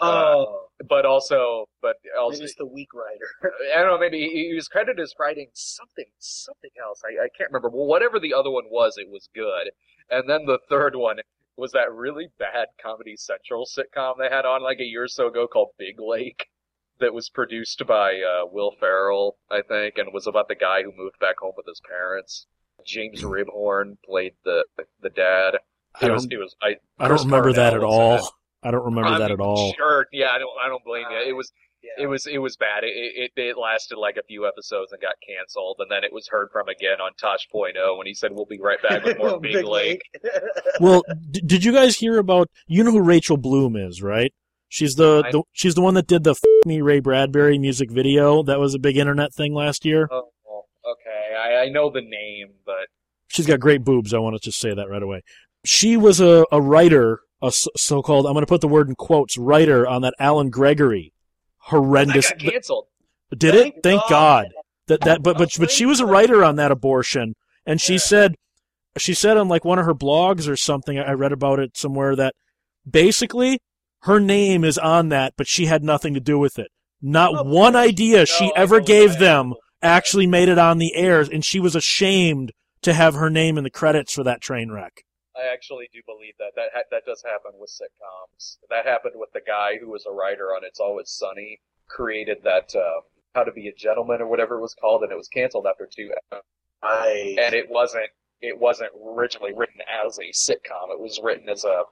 Uh, 0.01 0.07
oh, 0.07 0.67
but 0.89 1.05
also, 1.07 1.67
but 1.81 1.97
also, 2.19 2.37
maybe 2.39 2.45
it's 2.45 2.55
the 2.57 2.67
weak 2.67 2.89
writer. 2.95 3.53
I 3.77 3.81
don't 3.81 3.89
know. 3.89 3.99
Maybe 3.99 4.19
he 4.21 4.49
he 4.49 4.55
was 4.55 4.69
credited 4.69 5.01
as 5.01 5.15
writing 5.19 5.49
something, 5.55 6.07
something 6.19 6.71
else. 6.83 7.03
I, 7.05 7.25
I 7.25 7.29
can't 7.37 7.51
remember. 7.51 7.69
Well, 7.69 7.87
whatever 7.87 8.19
the 8.19 8.35
other 8.35 8.51
one 8.51 8.65
was, 8.71 8.97
it 8.97 9.09
was 9.11 9.29
good. 9.35 9.71
And 10.11 10.29
then 10.29 10.47
the 10.47 10.59
third 10.69 10.97
one 10.97 11.19
was 11.57 11.73
that 11.73 11.93
really 11.93 12.29
bad 12.39 12.69
Comedy 12.83 13.17
Central 13.17 13.67
sitcom 13.67 14.15
they 14.19 14.35
had 14.35 14.47
on 14.47 14.63
like 14.63 14.79
a 14.81 14.85
year 14.85 15.05
or 15.05 15.09
so 15.09 15.29
ago 15.29 15.47
called 15.47 15.71
Big 15.79 15.97
Lake, 15.99 16.47
that 17.01 17.15
was 17.15 17.29
produced 17.29 17.83
by 17.87 18.15
uh, 18.15 18.47
Will 18.51 18.73
Ferrell, 18.79 19.37
I 19.51 19.63
think, 19.67 19.99
and 19.99 20.13
was 20.13 20.27
about 20.27 20.49
the 20.49 20.55
guy 20.55 20.83
who 20.83 20.93
moved 20.97 21.19
back 21.21 21.37
home 21.41 21.53
with 21.57 21.67
his 21.67 21.81
parents. 21.89 22.47
James 22.85 23.23
Rebhorn 23.23 23.97
played 24.05 24.35
the 24.45 24.65
the 25.03 25.11
dad. 25.11 25.59
I 26.01 26.07
It 26.07 26.13
was. 26.13 26.27
don't, 26.27 26.33
It 26.33 26.39
was. 26.39 26.57
I. 26.63 26.77
I 26.99 27.09
don't 27.09 27.17
Chris 27.17 27.25
remember 27.25 27.53
that 27.53 27.75
at 27.75 27.81
Parnell 27.81 28.11
was 28.11 28.23
all. 28.23 28.38
I 28.63 28.71
don't 28.71 28.85
remember 28.85 29.11
I 29.11 29.19
that 29.19 29.31
mean, 29.31 29.35
at 29.35 29.41
all. 29.41 29.73
Sure. 29.77 30.07
Yeah. 30.13 30.31
I 30.31 30.39
don't. 30.39 30.51
I 30.65 30.69
don't 30.69 30.85
blame 30.85 31.05
you. 31.11 31.31
It 31.31 31.33
was. 31.35 31.53
Yeah. 31.81 32.05
It 32.05 32.07
was 32.09 32.27
it 32.27 32.39
was 32.39 32.57
bad. 32.57 32.83
It, 32.83 32.89
it 32.91 33.31
it 33.41 33.57
lasted 33.57 33.99
like 33.99 34.17
a 34.17 34.23
few 34.25 34.49
episodes 34.49 34.91
and 34.91 35.01
got 35.01 35.15
canceled, 35.27 35.77
and 35.79 35.89
then 35.89 36.03
it 36.03 36.13
was 36.13 36.27
heard 36.27 36.49
from 36.53 36.69
again 36.69 37.01
on 37.01 37.13
Tosh.0 37.21 37.97
when 37.97 38.05
he 38.05 38.15
said 38.15 38.33
we'll 38.33 38.47
be 38.47 38.59
right 38.61 38.83
back 38.83 39.05
with 39.05 39.17
more 39.17 39.39
Big, 39.43 39.65
Lake. 39.65 40.03
Well, 40.81 41.05
d- 41.31 41.41
did 41.47 41.65
you 41.65 41.73
guys 41.73 41.97
hear 41.97 42.19
about? 42.19 42.49
You 42.67 42.83
know 42.83 42.91
who 42.91 43.01
Rachel 43.01 43.37
Bloom 43.37 43.77
is, 43.77 44.03
right? 44.03 44.33
She's 44.69 44.97
the, 44.97 45.23
I- 45.25 45.31
the 45.31 45.43
she's 45.53 45.77
the 45.77 45.81
one 45.81 45.95
that 45.95 46.09
did 46.09 46.25
the 46.25 46.33
F- 46.33 46.41
Me 46.67 46.81
Ray 46.81 46.99
Bradbury 46.99 47.59
music 47.59 47.93
video. 47.93 48.43
That 48.43 48.59
was 48.59 48.75
a 48.75 48.79
big 48.81 48.97
internet 48.97 49.33
thing 49.33 49.55
last 49.55 49.85
year. 49.85 50.09
Oh, 50.11 50.31
okay. 50.85 51.37
I, 51.37 51.63
I 51.63 51.69
know 51.69 51.91
the 51.91 52.03
name, 52.03 52.49
but 52.67 52.89
She's 53.29 53.47
got 53.47 53.61
great 53.61 53.85
boobs. 53.85 54.13
I 54.13 54.19
want 54.19 54.35
to 54.35 54.41
just 54.41 54.59
say 54.59 54.75
that 54.75 54.89
right 54.89 55.03
away. 55.03 55.23
She 55.65 55.97
was 55.97 56.21
a, 56.21 56.45
a 56.51 56.61
writer, 56.61 57.21
a 57.43 57.51
so-called, 57.53 58.27
I'm 58.27 58.33
going 58.33 58.43
to 58.43 58.47
put 58.49 58.61
the 58.61 58.69
word 58.69 58.89
in 58.89 58.95
quotes, 58.95 59.39
writer 59.39 59.87
on 59.87 60.03
that 60.03 60.15
Allen 60.19 60.51
Gregory 60.51 61.13
that 61.13 61.71
horrendous. 61.71 62.31
got 62.31 62.39
canceled. 62.39 62.87
Did 63.37 63.55
it? 63.55 63.75
Thank 63.83 64.03
God. 64.09 64.47
That 64.87 65.03
that 65.03 65.23
but 65.23 65.37
but 65.37 65.51
but 65.59 65.71
she 65.71 65.85
was 65.85 66.01
a 66.01 66.07
writer 66.07 66.43
on 66.43 66.57
that 66.57 66.73
abortion, 66.73 67.35
and 67.67 67.79
she 67.81 67.95
Yeah. 67.95 67.99
said 67.99 68.35
she 68.97 69.13
said 69.13 69.37
on 69.37 69.47
like 69.49 69.65
one 69.65 69.79
of 69.79 69.85
her 69.85 69.95
blogs 69.95 70.49
or 70.49 70.57
something. 70.57 70.99
I 70.99 71.13
read 71.13 71.33
about 71.33 71.59
it 71.59 71.77
somewhere 71.77 72.17
that 72.17 72.35
basically 72.91 73.59
her 74.03 74.19
name 74.19 74.65
is 74.65 74.79
on 74.79 75.11
that, 75.11 75.35
but 75.37 75.47
she 75.47 75.67
had 75.67 75.85
nothing 75.85 76.15
to 76.15 76.21
do 76.21 76.39
with 76.39 76.59
it. 76.59 76.69
Not 77.03 77.35
Of 77.35 77.47
one 77.47 77.77
idea 77.77 78.25
she 78.27 78.47
No, 78.47 78.53
I 78.57 78.61
ever 78.61 78.81
gave 78.81 79.13
that. 79.13 79.19
them 79.21 79.55
actually 79.83 80.27
made 80.27 80.49
it 80.49 80.59
on 80.59 80.79
the 80.79 80.95
air, 80.95 81.21
and 81.21 81.45
she 81.45 81.61
was 81.61 81.77
ashamed 81.77 82.53
to 82.83 82.95
have 82.95 83.15
her 83.15 83.29
name 83.29 83.59
in 83.59 83.65
the 83.65 83.71
credits 83.71 84.15
for 84.15 84.25
that 84.25 84.41
train 84.41 84.71
wreck. 84.71 85.03
I 85.39 85.53
actually 85.53 85.89
do 85.93 86.01
believe 86.07 86.35
that 86.39 86.53
that 86.57 86.71
ha- 86.75 86.89
that 86.91 87.05
does 87.07 87.23
happen 87.23 87.53
with 87.59 87.71
sitcoms. 87.71 88.57
That 88.71 88.87
happened 88.87 89.15
with 89.17 89.31
the 89.33 89.41
guy 89.47 89.79
who 89.81 89.89
was 89.91 90.05
a 90.07 90.13
writer 90.13 90.47
on 90.55 90.65
It's 90.65 90.81
Always 90.81 91.11
Sunny, 91.11 91.61
created 91.89 92.39
that 92.45 92.75
uh, 92.75 93.01
How 93.35 93.45
to 93.45 93.53
Be 93.53 93.69
a 93.69 93.73
Gentleman 93.73 94.21
or 94.21 94.27
whatever 94.27 94.57
it 94.59 94.63
was 94.63 94.75
called, 94.75 95.03
and 95.03 95.13
it 95.13 95.17
was 95.17 95.29
canceled 95.29 95.67
after 95.67 95.89
two. 95.95 96.11
I 96.83 97.37
And 97.41 97.55
it 97.55 97.67
wasn't 97.71 98.11
it 98.41 98.59
wasn't 98.59 98.91
originally 99.05 99.53
written 99.55 99.81
as 100.05 100.19
a 100.19 100.31
sitcom. 100.33 100.91
It 100.91 101.01
was 101.01 101.21
written 101.23 101.49
as 101.49 101.65
a 101.65 101.83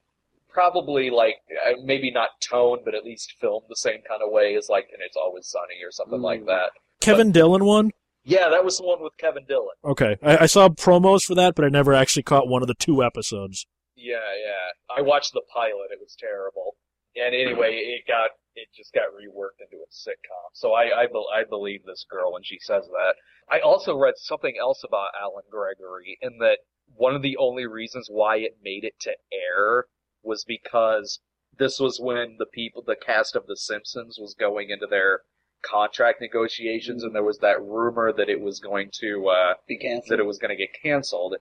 probably 0.49 1.11
like 1.11 1.37
uh, 1.67 1.73
maybe 1.85 2.11
not 2.11 2.31
tone, 2.41 2.79
but 2.85 2.95
at 2.95 3.05
least 3.05 3.35
filmed 3.41 3.67
the 3.69 3.77
same 3.77 4.01
kind 4.09 4.23
of 4.25 4.31
way 4.33 4.55
as 4.57 4.69
like 4.69 4.87
in 4.93 5.01
It's 5.05 5.17
Always 5.17 5.47
Sunny 5.49 5.83
or 5.85 5.91
something 5.93 6.21
like 6.21 6.43
Mm. 6.43 6.47
that. 6.47 6.71
Kevin 7.01 7.31
Dillon 7.31 7.65
one. 7.65 7.91
Yeah, 8.29 8.49
that 8.51 8.65
was 8.65 8.79
the 8.79 8.85
one 8.85 9.01
with 9.01 9.17
Kevin 9.19 9.45
Dillon. 9.47 9.79
Okay, 9.85 10.17
I, 10.21 10.39
I 10.39 10.47
saw 10.47 10.69
promos 10.69 11.23
for 11.23 11.37
that, 11.37 11.55
but 11.55 11.65
I 11.65 11.69
never 11.69 11.95
actually 11.95 12.25
caught 12.25 12.49
one 12.49 12.61
of 12.61 12.67
the 12.67 12.75
two 12.75 13.05
episodes. 13.05 13.67
Yeah, 13.95 14.17
yeah. 14.17 14.75
I 14.95 15.01
watched 15.03 15.33
the 15.33 15.43
pilot. 15.55 15.93
It 15.93 16.01
was 16.01 16.17
terrible. 16.19 16.75
And 17.15 17.37
anyway, 17.37 17.77
it 17.77 18.03
got 18.09 18.31
it 18.57 18.67
just 18.77 18.93
got 18.93 19.15
reworked 19.15 19.63
into 19.63 19.77
a 19.77 19.89
sitcom. 19.95 20.51
So 20.55 20.73
I 20.73 21.03
I, 21.03 21.07
bel 21.07 21.27
I 21.33 21.45
believe 21.49 21.85
this 21.87 22.05
girl 22.11 22.33
when 22.33 22.43
she 22.43 22.59
says 22.61 22.89
that. 22.89 23.15
I 23.49 23.61
also 23.61 23.97
read 23.97 24.15
something 24.17 24.57
else 24.61 24.83
about 24.83 25.15
Allen 25.23 25.45
Gregory 25.49 26.19
in 26.21 26.39
that 26.39 26.59
one 26.97 27.15
of 27.15 27.23
the 27.23 27.37
only 27.37 27.65
reasons 27.67 28.09
why 28.11 28.39
it 28.39 28.59
made 28.61 28.83
it 28.83 28.99
to 29.03 29.15
air 29.33 29.87
was 30.25 30.45
because 30.45 31.21
this 31.57 31.79
was 31.79 32.01
when 32.01 32.37
the 32.41 32.47
people 32.47 32.83
the 32.85 32.97
cast 32.97 33.37
of 33.37 33.47
The 33.47 33.57
Simpsons 33.57 34.19
was 34.21 34.35
going 34.35 34.71
into 34.71 34.89
their 34.89 35.21
contract 35.63 36.21
negotiations 36.21 37.03
and 37.03 37.15
there 37.15 37.25
was 37.25 37.39
that 37.39 37.63
rumor 37.63 38.13
that 38.13 38.29
it 38.29 38.41
was 38.41 38.61
going 38.61 38.89
to 38.93 39.27
uh 39.29 39.55
be 39.67 39.79
canceled. 39.79 40.11
that 40.11 40.21
it 40.21 40.27
was 40.27 40.39
going 40.39 40.57
to 40.57 40.57
get 40.57 40.75
canceled, 40.83 41.35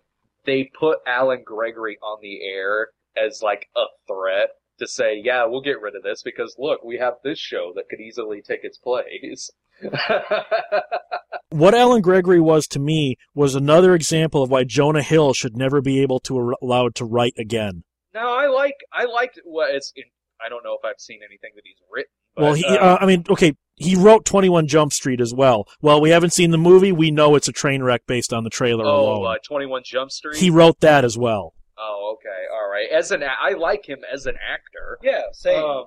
they 0.45 0.69
put 0.79 0.99
Allen 1.05 1.43
Gregory 1.45 1.97
on 2.01 2.19
the 2.21 2.43
air 2.43 2.89
as 3.17 3.41
like 3.41 3.67
a 3.75 3.85
threat 4.07 4.49
to 4.79 4.87
say, 4.87 5.21
yeah, 5.23 5.45
we'll 5.45 5.61
get 5.61 5.79
rid 5.81 5.95
of 5.95 6.03
this 6.03 6.21
because 6.23 6.55
look, 6.57 6.83
we 6.83 6.97
have 6.97 7.13
this 7.23 7.39
show 7.39 7.71
that 7.75 7.87
could 7.89 7.99
easily 7.99 8.41
take 8.41 8.63
its 8.63 8.77
place. 8.77 9.49
What 11.55 11.73
Allen 11.73 12.01
Gregory 12.01 12.41
was 12.41 12.67
to 12.67 12.79
me 12.79 13.15
was 13.33 13.55
another 13.55 13.95
example 13.95 14.43
of 14.43 14.49
why 14.49 14.65
Jonah 14.65 15.01
Hill 15.01 15.33
should 15.33 15.55
never 15.55 15.79
be 15.79 16.01
able 16.01 16.19
to 16.21 16.53
allowed 16.61 16.95
to 16.95 17.05
write 17.05 17.35
again. 17.37 17.85
no, 18.13 18.33
I 18.33 18.47
like, 18.47 18.75
I 18.91 19.05
liked 19.05 19.39
what 19.45 19.73
it's 19.73 19.93
in, 19.95 20.03
I 20.45 20.49
don't 20.49 20.65
know 20.65 20.73
if 20.73 20.83
I've 20.83 20.99
seen 20.99 21.21
anything 21.23 21.51
that 21.55 21.61
he's 21.63 21.77
written. 21.89 22.11
But, 22.35 22.43
well, 22.43 22.53
he, 22.53 22.65
uh, 22.65 22.75
uh, 22.75 22.97
I 23.01 23.05
mean, 23.05 23.23
okay, 23.29 23.53
he 23.75 23.95
wrote 23.95 24.25
Twenty 24.25 24.49
One 24.49 24.67
Jump 24.67 24.93
Street 24.93 25.21
as 25.21 25.33
well. 25.33 25.67
Well, 25.81 25.99
we 26.01 26.09
haven't 26.09 26.31
seen 26.31 26.51
the 26.51 26.57
movie. 26.57 26.91
We 26.91 27.11
know 27.11 27.35
it's 27.35 27.47
a 27.47 27.51
train 27.53 27.83
wreck 27.83 28.03
based 28.07 28.33
on 28.33 28.43
the 28.43 28.49
trailer 28.49 28.85
oh, 28.85 29.17
alone. 29.19 29.35
uh, 29.35 29.37
21 29.45 29.83
Jump 29.85 30.11
Street? 30.11 30.37
he 30.37 30.49
wrote 30.49 30.79
that 30.81 31.03
as 31.05 31.17
well. 31.17 31.53
oh, 31.77 32.15
okay, 32.15 32.53
alright. 32.53 32.89
As 32.91 33.11
an 33.11 33.23
I 33.23 33.51
like 33.53 33.85
him 33.87 33.99
as 34.11 34.25
an 34.25 34.35
actor. 34.35 34.97
yeah, 35.03 35.23
same. 35.33 35.63
Um, 35.63 35.85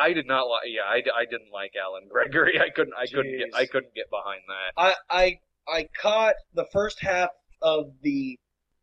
I 0.00 0.12
did 0.12 0.26
not 0.26 0.44
like, 0.48 0.62
yeah, 0.66 0.82
I, 0.82 0.96
I 1.16 1.24
didn't 1.24 1.52
like 1.52 1.72
Allen 1.80 2.08
Gregory. 2.10 2.58
I 2.64 2.70
couldn't, 2.70 2.94
I 2.98 3.06
couldn't 3.06 3.38
get, 3.38 3.54
I 3.54 3.66
couldn't 3.66 3.94
get 3.94 4.10
behind 4.10 4.40
that. 4.48 4.72
I 4.76 4.94
I 5.10 5.38
I 5.68 5.88
caught 6.00 6.34
the 6.54 6.66
first 6.72 7.00
half 7.00 7.30
of 7.62 7.92
the 8.02 8.38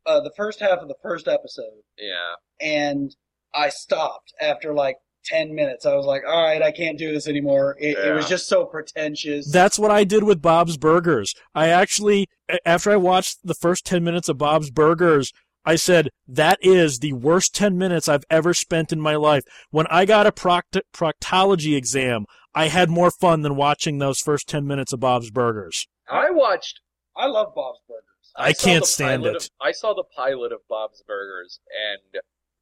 uh, 0.05 0.21
the 0.21 0.31
first 0.35 0.59
half 0.61 0.79
of 0.79 0.87
the 0.87 0.95
first 1.01 1.27
episode, 1.27 1.83
Yeah. 1.97 2.35
and 2.59 3.15
I 3.53 3.69
stopped 3.69 4.33
after 4.41 4.73
like 4.73 4.97
ten 5.23 5.53
minutes. 5.53 5.85
I 5.85 5.95
was 5.95 6.05
like, 6.05 6.23
"All 6.27 6.43
right, 6.43 6.61
I 6.61 6.71
can't 6.71 6.97
do 6.97 7.11
this 7.11 7.27
anymore." 7.27 7.77
It, 7.79 7.97
it 7.97 8.13
was 8.13 8.27
just 8.27 8.47
so 8.47 8.65
pretentious. 8.65 9.51
That's 9.51 9.79
what 9.79 9.91
I 9.91 10.03
did 10.03 10.23
with 10.23 10.41
Bob's 10.41 10.77
Burgers. 10.77 11.33
I 11.53 11.67
actually, 11.67 12.27
after 12.65 12.91
I 12.91 12.97
watched 12.97 13.39
the 13.43 13.55
first 13.55 13.85
10 13.85 14.03
minutes 14.03 14.29
of 14.29 14.37
Bob's 14.37 14.71
Burgers, 14.71 15.31
I 15.63 15.75
said, 15.75 16.09
that 16.27 16.57
is 16.61 16.99
the 16.99 17.13
worst 17.13 17.53
10 17.53 17.77
minutes 17.77 18.09
I've 18.09 18.23
ever 18.29 18.53
spent 18.53 18.91
in 18.91 18.99
my 18.99 19.15
life. 19.15 19.43
When 19.69 19.85
I 19.87 20.05
got 20.05 20.25
a 20.25 20.31
proct- 20.31 20.81
proctology 20.91 21.77
exam, 21.77 22.25
I 22.55 22.67
had 22.67 22.89
more 22.89 23.11
fun 23.11 23.43
than 23.43 23.55
watching 23.55 23.99
those 23.99 24.19
first 24.19 24.49
10 24.49 24.65
minutes 24.65 24.91
of 24.91 24.99
Bob's 24.99 25.29
Burgers. 25.29 25.87
I 26.09 26.31
watched 26.31 26.81
I 27.15 27.27
love 27.27 27.53
Bob's 27.53 27.81
Burgers. 27.87 28.05
I 28.35 28.53
saw 28.53 28.65
can't 28.65 28.85
stand 28.85 29.25
it. 29.25 29.35
Of, 29.35 29.49
I 29.61 29.71
saw 29.71 29.93
the 29.93 30.03
pilot 30.03 30.51
of 30.51 30.59
Bob's 30.69 31.03
Burgers 31.05 31.59
and 31.69 32.21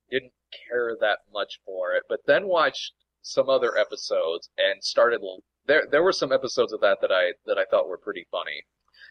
didn't 0.10 0.34
care 0.67 0.95
that 1.00 1.19
much 1.34 1.60
for 1.65 1.93
it, 1.93 2.04
but 2.10 2.19
then 2.26 2.48
watched 2.48 2.93
some 3.22 3.50
other 3.50 3.78
episodes 3.78 4.50
and 4.58 4.84
started. 4.84 5.22
There, 5.67 5.86
there 5.89 6.04
were 6.04 6.13
some 6.13 6.32
episodes 6.32 6.74
of 6.74 6.82
that 6.82 7.00
that 7.02 7.12
I 7.12 7.34
that 7.45 7.58
I 7.58 7.65
thought 7.65 7.88
were 7.88 7.98
pretty 7.98 8.26
funny. 8.32 8.63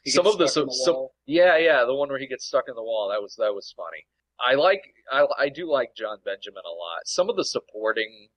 Some 0.07 0.27
of 0.27 0.39
the, 0.39 0.49
so, 0.49 0.67
some 0.71 1.09
yeah, 1.27 1.57
yeah, 1.57 1.85
the 1.85 1.95
one 1.95 2.09
where 2.09 2.19
he 2.19 2.27
gets 2.27 2.47
stuck 2.47 2.65
in 2.69 2.75
the 2.75 2.83
wall. 2.83 3.09
That 3.11 3.21
was 3.21 3.35
that 3.37 3.55
was 3.55 3.75
funny. 3.77 4.07
I 4.41 4.55
like 4.55 4.83
I 5.13 5.27
I 5.39 5.49
do 5.49 5.71
like 5.71 5.95
Jon 5.97 6.19
Benjamin 6.25 6.63
a 6.65 6.71
lot. 6.71 7.07
Some 7.07 7.29
of 7.29 7.37
the 7.37 7.45
supporting 7.45 8.29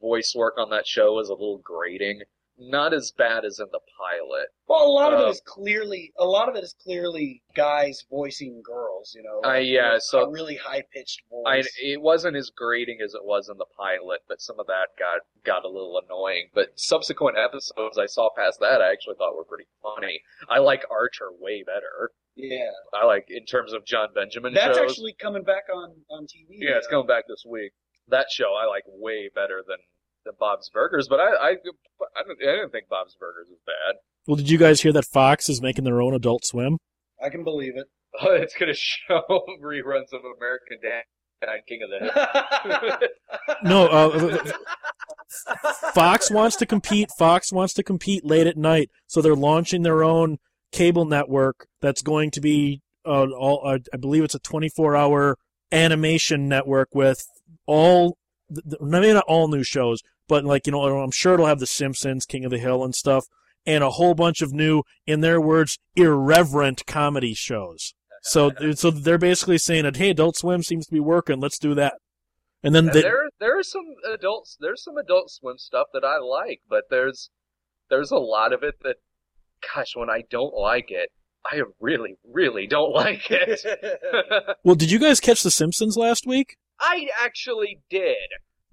voice 0.00 0.34
work 0.36 0.54
on 0.58 0.70
that 0.70 0.86
show 0.86 1.18
is 1.18 1.28
a 1.28 1.32
little 1.32 1.60
grating. 1.64 2.22
Not 2.58 2.94
as 2.94 3.12
bad 3.12 3.44
as 3.44 3.58
in 3.58 3.66
the 3.70 3.80
pilot. 3.98 4.48
Well, 4.66 4.82
a 4.86 4.88
lot 4.88 5.12
of 5.12 5.20
Um, 5.20 5.26
it 5.26 5.30
is 5.30 5.40
clearly 5.42 6.12
a 6.18 6.24
lot 6.24 6.48
of 6.48 6.56
it 6.56 6.64
is 6.64 6.74
clearly 6.82 7.42
guys 7.54 8.02
voicing 8.10 8.62
girls. 8.64 9.14
You 9.14 9.22
know, 9.24 9.42
Uh, 9.48 9.56
yeah, 9.58 9.94
with 9.94 10.02
so- 10.04 10.20
a 10.22 10.30
really 10.30 10.56
high 10.56 10.82
pitched 10.92 11.22
voice. 11.28 11.44
I, 11.46 11.62
it 11.82 12.00
wasn't 12.00 12.34
as 12.36 12.48
grating 12.50 13.00
as 13.02 13.12
it 13.14 13.24
was 13.24 13.48
in 13.50 13.58
the 13.58 13.66
pilot, 13.76 14.20
but 14.26 14.40
some 14.40 14.58
of 14.58 14.66
that 14.68 14.88
got 14.98 15.20
got 15.44 15.64
a 15.64 15.68
little 15.68 16.00
annoying. 16.04 16.48
But 16.54 16.72
subsequent 16.80 17.36
episodes 17.36 17.98
I 17.98 18.06
saw 18.06 18.30
past 18.34 18.58
that, 18.60 18.80
I 18.80 18.90
actually 18.90 19.16
thought 19.16 19.36
were 19.36 19.44
pretty 19.44 19.68
funny. 19.82 20.22
I 20.48 20.58
like 20.58 20.84
Archer 20.90 21.30
way 21.38 21.62
better. 21.62 22.12
yeah, 22.36 22.70
I 22.94 23.04
like 23.04 23.26
in 23.28 23.44
terms 23.44 23.72
of 23.74 23.84
Jon 23.84 24.08
Benjamin 24.14 24.54
that's 24.54 24.76
shows. 24.78 24.90
actually 24.92 25.12
coming 25.14 25.42
back 25.42 25.64
on 25.72 26.04
on 26.10 26.24
TV. 26.24 26.46
yeah, 26.52 26.76
it's 26.78 26.86
coming 26.86 27.06
back 27.06 27.24
this 27.28 27.44
week. 27.46 27.72
That 28.08 28.26
show 28.30 28.54
I 28.54 28.66
like 28.66 28.84
way 28.86 29.28
better 29.34 29.62
than 29.66 29.78
than 30.26 30.34
Bob's 30.38 30.68
Burgers, 30.68 31.08
but 31.08 31.20
I 31.20 31.30
I 31.30 31.48
I 31.50 32.22
didn't, 32.26 32.38
I 32.42 32.52
didn't 32.56 32.70
think 32.70 32.88
Bob's 32.88 33.16
Burgers 33.18 33.46
was 33.48 33.60
bad. 33.66 33.96
Well, 34.26 34.36
did 34.36 34.50
you 34.50 34.58
guys 34.58 34.82
hear 34.82 34.92
that 34.92 35.06
Fox 35.06 35.48
is 35.48 35.62
making 35.62 35.84
their 35.84 36.02
own 36.02 36.14
Adult 36.14 36.44
Swim? 36.44 36.78
I 37.22 37.30
can 37.30 37.44
believe 37.44 37.74
it. 37.76 37.86
it's 38.22 38.54
gonna 38.54 38.74
show 38.74 39.22
reruns 39.62 40.12
of 40.12 40.20
American 40.36 40.78
Dad 40.82 41.02
and 41.42 41.66
King 41.66 41.80
of 41.82 41.90
the 41.90 42.98
Hill. 42.98 43.08
No, 43.62 43.86
uh, 43.86 44.52
Fox 45.92 46.30
wants 46.30 46.56
to 46.56 46.66
compete. 46.66 47.10
Fox 47.18 47.52
wants 47.52 47.74
to 47.74 47.82
compete 47.82 48.24
late 48.24 48.46
at 48.46 48.56
night, 48.56 48.90
so 49.06 49.20
they're 49.20 49.34
launching 49.34 49.82
their 49.82 50.02
own 50.02 50.38
cable 50.72 51.04
network 51.04 51.66
that's 51.80 52.02
going 52.02 52.30
to 52.32 52.40
be 52.40 52.82
uh, 53.04 53.26
all. 53.30 53.62
Uh, 53.64 53.78
I 53.92 53.96
believe 53.96 54.24
it's 54.24 54.34
a 54.34 54.40
24-hour 54.40 55.36
animation 55.72 56.48
network 56.48 56.88
with 56.94 57.24
all, 57.66 58.16
th- 58.52 58.64
th- 58.64 58.80
maybe 58.80 59.12
not 59.12 59.24
all 59.26 59.48
new 59.48 59.62
shows, 59.64 60.00
but 60.28 60.44
like 60.44 60.66
you 60.66 60.72
know, 60.72 60.82
I'm 60.82 61.10
sure 61.10 61.34
it'll 61.34 61.46
have 61.46 61.60
The 61.60 61.66
Simpsons, 61.66 62.24
King 62.24 62.44
of 62.44 62.50
the 62.50 62.58
Hill, 62.58 62.84
and 62.84 62.94
stuff, 62.94 63.24
and 63.64 63.82
a 63.82 63.90
whole 63.90 64.14
bunch 64.14 64.42
of 64.42 64.52
new, 64.52 64.82
in 65.06 65.20
their 65.20 65.40
words, 65.40 65.78
irreverent 65.94 66.86
comedy 66.86 67.34
shows. 67.34 67.94
So, 68.22 68.50
so 68.74 68.90
they're 68.90 69.18
basically 69.18 69.58
saying 69.58 69.84
that 69.84 69.96
hey, 69.96 70.10
Adult 70.10 70.36
Swim 70.36 70.62
seems 70.62 70.86
to 70.86 70.92
be 70.92 71.00
working. 71.00 71.40
Let's 71.40 71.58
do 71.58 71.74
that. 71.74 71.94
And 72.62 72.74
then 72.74 72.86
And 72.86 72.94
they, 72.94 73.02
there 73.02 73.28
there 73.38 73.58
are 73.58 73.62
some 73.62 73.84
adults 74.12 74.56
there's 74.58 74.82
some 74.82 74.96
adult 74.96 75.30
swim 75.30 75.58
stuff 75.58 75.88
that 75.92 76.04
I 76.04 76.18
like, 76.18 76.60
but 76.68 76.84
there's 76.90 77.30
there's 77.90 78.10
a 78.10 78.16
lot 78.16 78.52
of 78.52 78.62
it 78.62 78.76
that 78.82 78.96
gosh, 79.74 79.92
when 79.94 80.10
I 80.10 80.22
don't 80.30 80.54
like 80.54 80.90
it, 80.90 81.10
I 81.44 81.62
really, 81.80 82.16
really 82.24 82.66
don't 82.66 82.92
like 82.92 83.30
it. 83.30 83.60
Well, 84.64 84.74
did 84.74 84.90
you 84.90 84.98
guys 84.98 85.20
catch 85.20 85.42
The 85.42 85.50
Simpsons 85.50 85.96
last 85.96 86.26
week? 86.26 86.56
I 86.80 87.06
actually 87.22 87.78
did. 87.88 88.16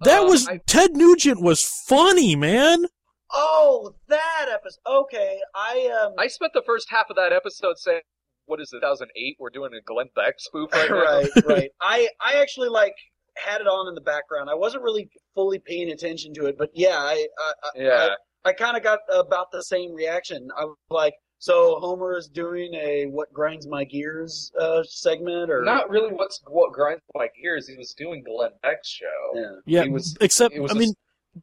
That 0.02 0.22
Um, 0.22 0.30
was 0.30 0.48
I, 0.48 0.60
Ted 0.68 0.96
Nugent 0.96 1.42
was 1.42 1.64
funny, 1.88 2.36
man. 2.36 2.86
oh, 3.34 3.94
that 4.10 4.48
episode. 4.52 4.80
Okay, 4.88 5.40
I 5.56 5.90
um. 6.04 6.14
I 6.18 6.28
spent 6.28 6.54
the 6.54 6.64
first 6.66 6.88
half 6.90 7.10
of 7.10 7.16
that 7.16 7.32
episode 7.34 7.78
saying, 7.78 8.02
"What 8.46 8.60
is 8.60 8.72
it, 8.74 8.78
2008? 8.82 9.38
We're 9.40 9.50
doing 9.50 9.72
a 9.74 9.82
Glenn 9.82 10.08
Beck 10.16 10.36
spoof 10.38 10.72
right 10.74 10.90
now." 10.90 11.02
right, 11.04 11.30
right. 11.46 11.70
I 11.82 12.10
I 12.22 12.42
actually 12.42 12.70
like 12.70 12.94
had 13.38 13.62
it 13.62 13.68
on 13.68 13.88
in 13.88 13.96
the 13.96 14.02
background. 14.02 14.50
I 14.50 14.56
wasn't 14.56 14.84
really 14.84 15.10
fully 15.36 15.60
paying 15.60 15.90
attention 15.92 16.34
to 16.36 16.46
it, 16.48 16.56
but 16.58 16.70
yeah, 16.74 16.98
I 16.98 17.28
I, 17.40 17.54
I- 17.64 17.82
Yeah. 17.82 18.10
I, 18.46 18.50
I 18.50 18.54
kind 18.54 18.76
of 18.76 18.84
got 18.84 19.00
about 19.14 19.48
the 19.54 19.64
same 19.64 19.94
reaction. 19.94 20.50
I 20.58 20.66
was 20.66 20.76
like, 20.90 21.14
so 21.44 21.78
Homer 21.82 22.16
is 22.18 22.30
doing 22.30 22.74
a 22.74 23.08
what 23.08 23.34
grinds 23.34 23.68
my 23.68 23.84
gears 23.84 24.50
uh, 24.58 24.82
segment, 24.84 25.52
or 25.52 25.62
Not 25.66 25.90
really 25.90 26.14
what's 26.14 26.40
what 26.48 26.72
grinds 26.72 27.02
my 27.14 27.28
gears. 27.42 27.68
He 27.68 27.76
was 27.76 27.94
doing 27.94 28.24
Glenn 28.24 28.52
Beck's 28.62 28.88
show. 28.88 29.06
Yeah. 29.36 29.52
Yeah, 29.66 29.84
He 29.84 29.90
was- 29.90 30.16
except 30.22 30.56
it 30.56 30.62
was 30.62 30.72
I 30.72 30.76
a 30.76 30.78
mean, 30.80 30.94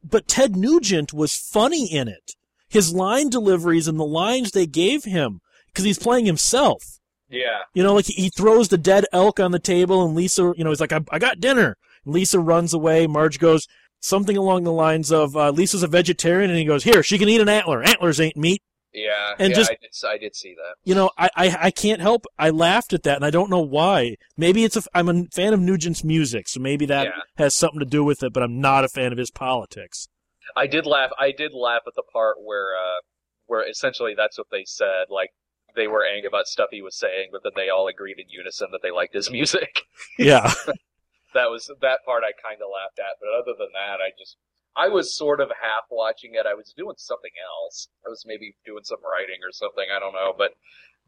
but 0.03 0.27
Ted 0.27 0.55
Nugent 0.55 1.13
was 1.13 1.35
funny 1.35 1.85
in 1.85 2.07
it. 2.07 2.31
His 2.67 2.91
line 2.91 3.29
deliveries 3.29 3.87
and 3.87 3.99
the 3.99 4.03
lines 4.05 4.51
they 4.51 4.65
gave 4.65 5.03
him 5.03 5.39
because 5.67 5.85
he's 5.85 5.99
playing 5.99 6.25
himself. 6.25 6.81
Yeah. 7.29 7.59
You 7.75 7.83
know, 7.83 7.93
like 7.93 8.05
he, 8.05 8.13
he 8.23 8.29
throws 8.35 8.69
the 8.69 8.79
dead 8.79 9.05
elk 9.13 9.39
on 9.39 9.51
the 9.51 9.59
table, 9.59 10.03
and 10.03 10.15
Lisa, 10.15 10.51
you 10.57 10.63
know, 10.63 10.71
he's 10.71 10.81
like, 10.81 10.93
"I, 10.93 11.01
I 11.11 11.19
got 11.19 11.39
dinner." 11.39 11.75
Lisa 12.05 12.39
runs 12.39 12.73
away. 12.73 13.05
Marge 13.05 13.37
goes 13.37 13.67
something 13.99 14.35
along 14.35 14.63
the 14.63 14.71
lines 14.71 15.11
of, 15.11 15.37
uh, 15.37 15.51
"Lisa's 15.51 15.83
a 15.83 15.87
vegetarian," 15.87 16.49
and 16.49 16.57
he 16.57 16.65
goes, 16.65 16.85
"Here, 16.85 17.03
she 17.03 17.19
can 17.19 17.29
eat 17.29 17.39
an 17.39 17.49
antler. 17.49 17.83
Antlers 17.83 18.19
ain't 18.19 18.35
meat." 18.35 18.63
Yeah, 18.93 19.35
And 19.39 19.51
yeah, 19.51 19.55
just- 19.55 19.71
I 19.71 19.75
did, 19.81 19.91
I 20.09 20.17
did 20.17 20.35
see 20.35 20.53
that. 20.55 20.75
You 20.83 20.95
know, 20.95 21.11
I, 21.17 21.29
I 21.35 21.57
I 21.67 21.71
can't 21.71 22.01
help. 22.01 22.25
I 22.37 22.49
laughed 22.49 22.91
at 22.93 23.03
that, 23.03 23.15
and 23.15 23.23
I 23.25 23.29
don't 23.29 23.49
know 23.49 23.61
why. 23.61 24.17
Maybe 24.35 24.63
it's 24.65 24.75
a. 24.75 24.83
I'm 24.93 25.07
a 25.07 25.23
fan 25.33 25.53
of 25.53 25.59
Nugent's 25.61 26.03
music, 26.03 26.47
so 26.49 26.59
maybe 26.59 26.85
that 26.87 27.05
Yeah. 27.07 27.11
has 27.37 27.55
something 27.55 27.79
to 27.79 27.85
do 27.85 28.03
with 28.03 28.21
it. 28.23 28.33
But 28.33 28.43
I'm 28.43 28.59
not 28.59 28.83
a 28.83 28.89
fan 28.89 29.11
of 29.13 29.17
his 29.17 29.31
politics. 29.31 30.09
I 30.57 30.67
did 30.67 30.85
laugh. 30.85 31.11
I 31.17 31.31
did 31.31 31.53
laugh 31.53 31.83
at 31.87 31.93
the 31.95 32.03
part 32.11 32.35
where, 32.43 32.75
uh, 32.75 32.99
where 33.45 33.65
essentially 33.69 34.13
that's 34.17 34.37
what 34.37 34.47
they 34.51 34.63
said. 34.65 35.05
Like 35.09 35.29
they 35.73 35.87
were 35.87 36.05
angry 36.05 36.27
about 36.27 36.47
stuff 36.47 36.67
he 36.71 36.81
was 36.81 36.97
saying, 36.97 37.29
but 37.31 37.43
then 37.43 37.53
they 37.55 37.69
all 37.69 37.87
agreed 37.87 38.17
in 38.19 38.25
unison 38.27 38.67
that 38.73 38.81
they 38.83 38.91
liked 38.91 39.13
his 39.13 39.31
music. 39.31 39.83
Yeah. 40.19 40.51
that 41.33 41.49
was 41.49 41.71
that 41.79 41.99
part 42.05 42.23
I 42.25 42.31
kind 42.43 42.59
of 42.61 42.67
laughed 42.67 42.99
at. 42.99 43.15
But 43.21 43.29
other 43.31 43.55
than 43.57 43.69
that, 43.73 44.01
I 44.03 44.11
just 44.19 44.35
I 44.75 44.87
was 44.87 45.15
sort 45.15 45.41
of 45.41 45.49
half 45.49 45.83
watching 45.89 46.31
it. 46.33 46.45
I 46.45 46.53
was 46.53 46.73
doing 46.75 46.95
something 46.97 47.31
else. 47.43 47.89
I 48.05 48.09
was 48.09 48.23
maybe 48.25 48.55
doing 48.65 48.83
some 48.83 48.99
writing 49.03 49.39
or 49.43 49.51
something. 49.51 49.85
I 49.95 49.99
don't 49.99 50.13
know. 50.13 50.33
But 50.37 50.51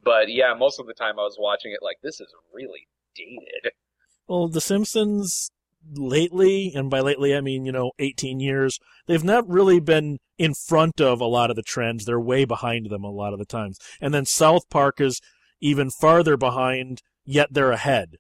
but 0.04 0.30
yeah, 0.30 0.54
most 0.54 0.80
of 0.80 0.88
the 0.88 0.94
time 0.94 1.20
I 1.20 1.24
was 1.24 1.38
watching 1.40 1.72
it 1.72 1.80
like 1.82 1.98
this 2.04 2.20
is 2.20 2.34
really 2.54 2.88
dated. 3.16 3.72
Well, 4.28 4.48
The 4.48 4.62
Simpsons 4.62 5.52
lately, 5.96 6.72
and 6.76 6.90
by 6.90 7.02
lately 7.02 7.36
I 7.36 7.42
mean, 7.42 7.66
you 7.66 7.72
know, 7.72 7.92
18 8.00 8.40
years, 8.40 8.80
they've 9.08 9.24
not 9.24 9.48
really 9.48 9.80
been 9.80 10.18
in 10.38 10.54
front 10.54 11.02
of 11.02 11.22
a 11.22 11.26
lot 11.26 11.50
of 11.50 11.56
the 11.56 11.62
trends. 11.62 12.06
They're 12.06 12.20
way 12.20 12.46
behind 12.46 12.90
them 12.90 13.04
a 13.04 13.12
lot 13.12 13.34
of 13.34 13.40
the 13.40 13.46
times. 13.46 13.78
And 14.02 14.14
then 14.14 14.26
South 14.26 14.70
Park 14.70 15.00
is 15.00 15.20
even 15.62 15.90
farther 15.90 16.38
behind, 16.38 17.02
yet 17.26 17.50
they're 17.52 17.72
ahead. 17.72 18.16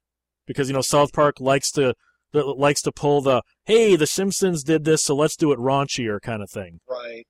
Because, 0.45 0.67
you 0.67 0.73
know, 0.73 0.81
South 0.81 1.13
Park 1.13 1.39
likes 1.39 1.71
to 1.71 1.93
likes 2.33 2.81
to 2.81 2.91
pull 2.91 3.21
the 3.21 3.41
hey 3.65 3.95
the 3.95 4.07
simpsons 4.07 4.63
did 4.63 4.83
this 4.83 5.03
so 5.03 5.15
let's 5.15 5.35
do 5.35 5.51
it 5.51 5.59
raunchier 5.59 6.19
kind 6.21 6.41
of 6.41 6.49
thing 6.49 6.79
Right. 6.89 7.25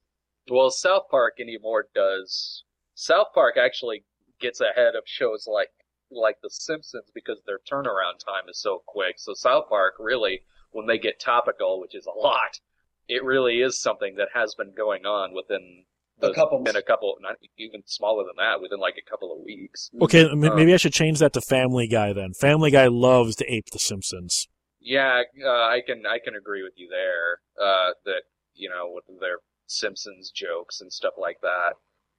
Well, 0.51 0.71
South 0.71 1.03
Park 1.09 1.35
anymore 1.39 1.85
does. 1.95 2.63
South 2.95 3.27
Park 3.33 3.55
actually 3.57 4.03
gets 4.41 4.59
ahead 4.59 4.95
of 4.95 5.03
shows 5.05 5.47
like 5.47 5.69
like 6.11 6.37
The 6.43 6.49
Simpsons 6.49 7.09
because 7.15 7.39
their 7.45 7.59
turnaround 7.59 8.19
time 8.23 8.49
is 8.49 8.59
so 8.59 8.83
quick. 8.85 9.15
So 9.17 9.33
South 9.33 9.69
Park 9.69 9.93
really, 9.99 10.41
when 10.71 10.85
they 10.85 10.97
get 10.99 11.19
topical, 11.19 11.79
which 11.79 11.95
is 11.95 12.05
a 12.05 12.11
lot, 12.19 12.59
it 13.07 13.23
really 13.23 13.61
is 13.61 13.79
something 13.81 14.15
that 14.17 14.27
has 14.33 14.53
been 14.55 14.73
going 14.75 15.05
on 15.05 15.33
within 15.33 15.85
A 16.21 16.33
couple- 16.33 16.63
in 16.67 16.75
a 16.75 16.81
couple, 16.81 17.15
not 17.21 17.37
even 17.57 17.81
smaller 17.85 18.23
than 18.25 18.35
that, 18.37 18.61
within 18.61 18.79
like 18.79 18.95
a 18.97 19.09
couple 19.09 19.31
of 19.33 19.39
weeks. 19.43 19.89
okay 20.01 20.29
m- 20.29 20.43
Uh, 20.43 20.53
maybe 20.55 20.73
i 20.73 20.77
should 20.77 20.93
change 20.93 21.19
that 21.19 21.33
to 21.33 21.41
family 21.41 21.87
guy 21.87 22.11
then 22.13 22.33
family 22.33 22.69
guy 22.69 22.87
loves 22.87 23.35
to 23.37 23.45
ape 23.51 23.65
the 23.71 23.79
simpsons 23.79 24.47
Yeah, 24.83 25.23
uh, 25.43 25.49
I 25.49 25.81
can 25.85 26.03
I 26.05 26.19
can 26.23 26.35
agree 26.35 26.61
with 26.61 26.73
you 26.75 26.89
there. 26.89 27.39
Uh, 27.57 27.93
that 28.05 28.23
you 28.53 28.69
know 28.69 28.91
with 28.93 29.05
their 29.19 29.37
Simpsons 29.65 30.29
jokes 30.29 30.81
and 30.81 30.91
stuff 30.91 31.13
like 31.17 31.37
that, 31.41 31.75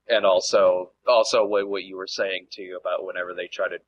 and 0.09 0.25
also 0.25 0.93
also 1.07 1.45
what 1.45 1.69
what 1.69 1.85
you 1.85 1.97
were 1.97 2.07
saying 2.07 2.47
too 2.51 2.79
about 2.81 3.05
whenever 3.05 3.35
they 3.35 3.49
try 3.49 3.69
to 3.69 3.79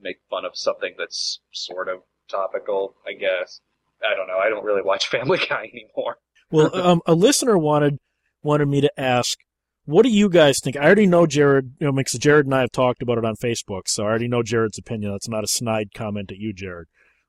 make 0.00 0.16
fun 0.28 0.44
of 0.44 0.52
something 0.54 0.94
that's 0.98 1.40
sort 1.52 1.88
of 1.88 2.00
topical. 2.30 2.96
I 3.06 3.14
guess 3.14 3.60
I 4.04 4.14
don't 4.14 4.28
know. 4.28 4.38
I 4.38 4.50
don't 4.50 4.64
really 4.64 4.82
watch 4.82 5.06
Family 5.10 5.38
Guy 5.38 5.70
anymore. 5.72 6.18
Well, 6.50 6.74
um, 6.76 7.00
a 7.06 7.14
listener 7.14 7.56
wanted 7.56 7.98
wanted 8.42 8.68
me 8.68 8.80
to 8.82 9.00
ask, 9.00 9.38
what 9.86 10.02
do 10.02 10.10
you 10.10 10.28
guys 10.28 10.58
think? 10.62 10.76
I 10.76 10.84
already 10.84 11.06
know 11.06 11.26
Jared, 11.26 11.72
you 11.80 11.86
know, 11.86 11.92
because 11.92 12.18
Jared 12.18 12.46
and 12.46 12.54
I 12.54 12.60
have 12.60 12.72
talked 12.72 13.02
about 13.02 13.18
it 13.18 13.24
on 13.24 13.34
Facebook, 13.36 13.82
so 13.86 14.04
I 14.04 14.06
already 14.06 14.28
know 14.28 14.42
Jared's 14.42 14.78
opinion. 14.78 15.12
That's 15.12 15.28
not 15.28 15.44
a 15.44 15.48
snide 15.48 15.94
comment 15.94 16.30
at 16.30 16.38
you, 16.38 16.52
Jared. 16.52 16.88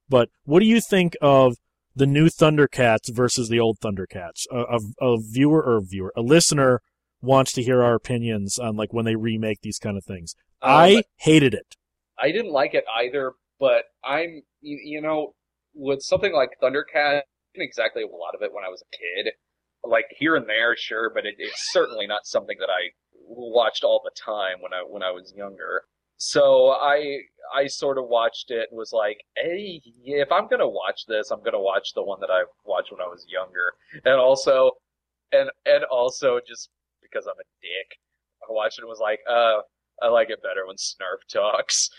But 0.09 0.29
what 0.43 0.59
do 0.59 0.65
you 0.65 0.81
think 0.81 1.15
of 1.21 1.57
the 1.95 2.05
new 2.05 2.27
Thundercats 2.27 3.13
versus 3.13 3.49
the 3.49 3.59
old 3.59 3.79
Thundercats? 3.79 4.45
A, 4.51 4.77
a, 4.77 4.79
a 5.01 5.17
viewer 5.19 5.63
or 5.63 5.77
a 5.77 5.81
viewer, 5.81 6.13
a 6.15 6.21
listener 6.21 6.81
wants 7.21 7.51
to 7.53 7.63
hear 7.63 7.83
our 7.83 7.95
opinions 7.95 8.59
on 8.59 8.75
like 8.75 8.93
when 8.93 9.05
they 9.05 9.15
remake 9.15 9.61
these 9.61 9.79
kind 9.79 9.97
of 9.97 10.05
things. 10.05 10.35
Um, 10.61 10.71
I 10.71 11.03
hated 11.17 11.53
it. 11.53 11.75
I 12.19 12.31
didn't 12.31 12.51
like 12.51 12.73
it 12.73 12.85
either, 12.95 13.33
but 13.59 13.83
I'm 14.03 14.43
you, 14.61 14.79
you 14.83 15.01
know 15.01 15.33
with 15.73 16.01
something 16.01 16.33
like 16.33 16.49
Thundercat, 16.61 17.19
I 17.19 17.21
didn't 17.53 17.67
exactly 17.67 18.03
a 18.03 18.07
lot 18.07 18.35
of 18.35 18.41
it 18.41 18.53
when 18.53 18.63
I 18.65 18.69
was 18.69 18.81
a 18.81 18.97
kid. 18.97 19.33
Like 19.83 20.05
here 20.17 20.35
and 20.35 20.47
there, 20.49 20.75
sure, 20.75 21.11
but 21.13 21.25
it, 21.25 21.35
it's 21.37 21.71
certainly 21.71 22.07
not 22.07 22.25
something 22.25 22.57
that 22.59 22.69
I 22.69 22.91
watched 23.13 23.83
all 23.83 24.01
the 24.03 24.11
time 24.19 24.57
when 24.61 24.73
I 24.73 24.83
when 24.87 25.03
I 25.03 25.11
was 25.11 25.33
younger. 25.35 25.83
So 26.17 26.69
I 26.71 27.19
I 27.55 27.67
sort 27.67 27.97
of 27.97 28.05
watched 28.07 28.51
it 28.51 28.67
and 28.69 28.77
was 28.77 28.91
like, 28.91 29.19
hey, 29.37 29.81
if 30.05 30.31
I'm 30.31 30.47
gonna 30.47 30.67
watch 30.67 31.05
this, 31.07 31.31
I'm 31.31 31.43
gonna 31.43 31.59
watch 31.61 31.93
the 31.93 32.03
one 32.03 32.19
that 32.21 32.29
I 32.31 32.43
watched 32.65 32.91
when 32.91 33.01
I 33.01 33.07
was 33.07 33.25
younger, 33.29 33.73
and 34.05 34.15
also, 34.15 34.71
and 35.31 35.49
and 35.65 35.83
also 35.85 36.39
just 36.45 36.69
because 37.01 37.25
I'm 37.27 37.39
a 37.39 37.47
dick, 37.61 37.99
I 38.49 38.51
watched 38.51 38.79
it 38.79 38.81
and 38.81 38.89
was 38.89 38.99
like, 38.99 39.19
uh, 39.29 39.61
I 40.01 40.07
like 40.09 40.29
it 40.29 40.41
better 40.41 40.65
when 40.67 40.75
Snarf 40.77 41.21
talks. 41.31 41.89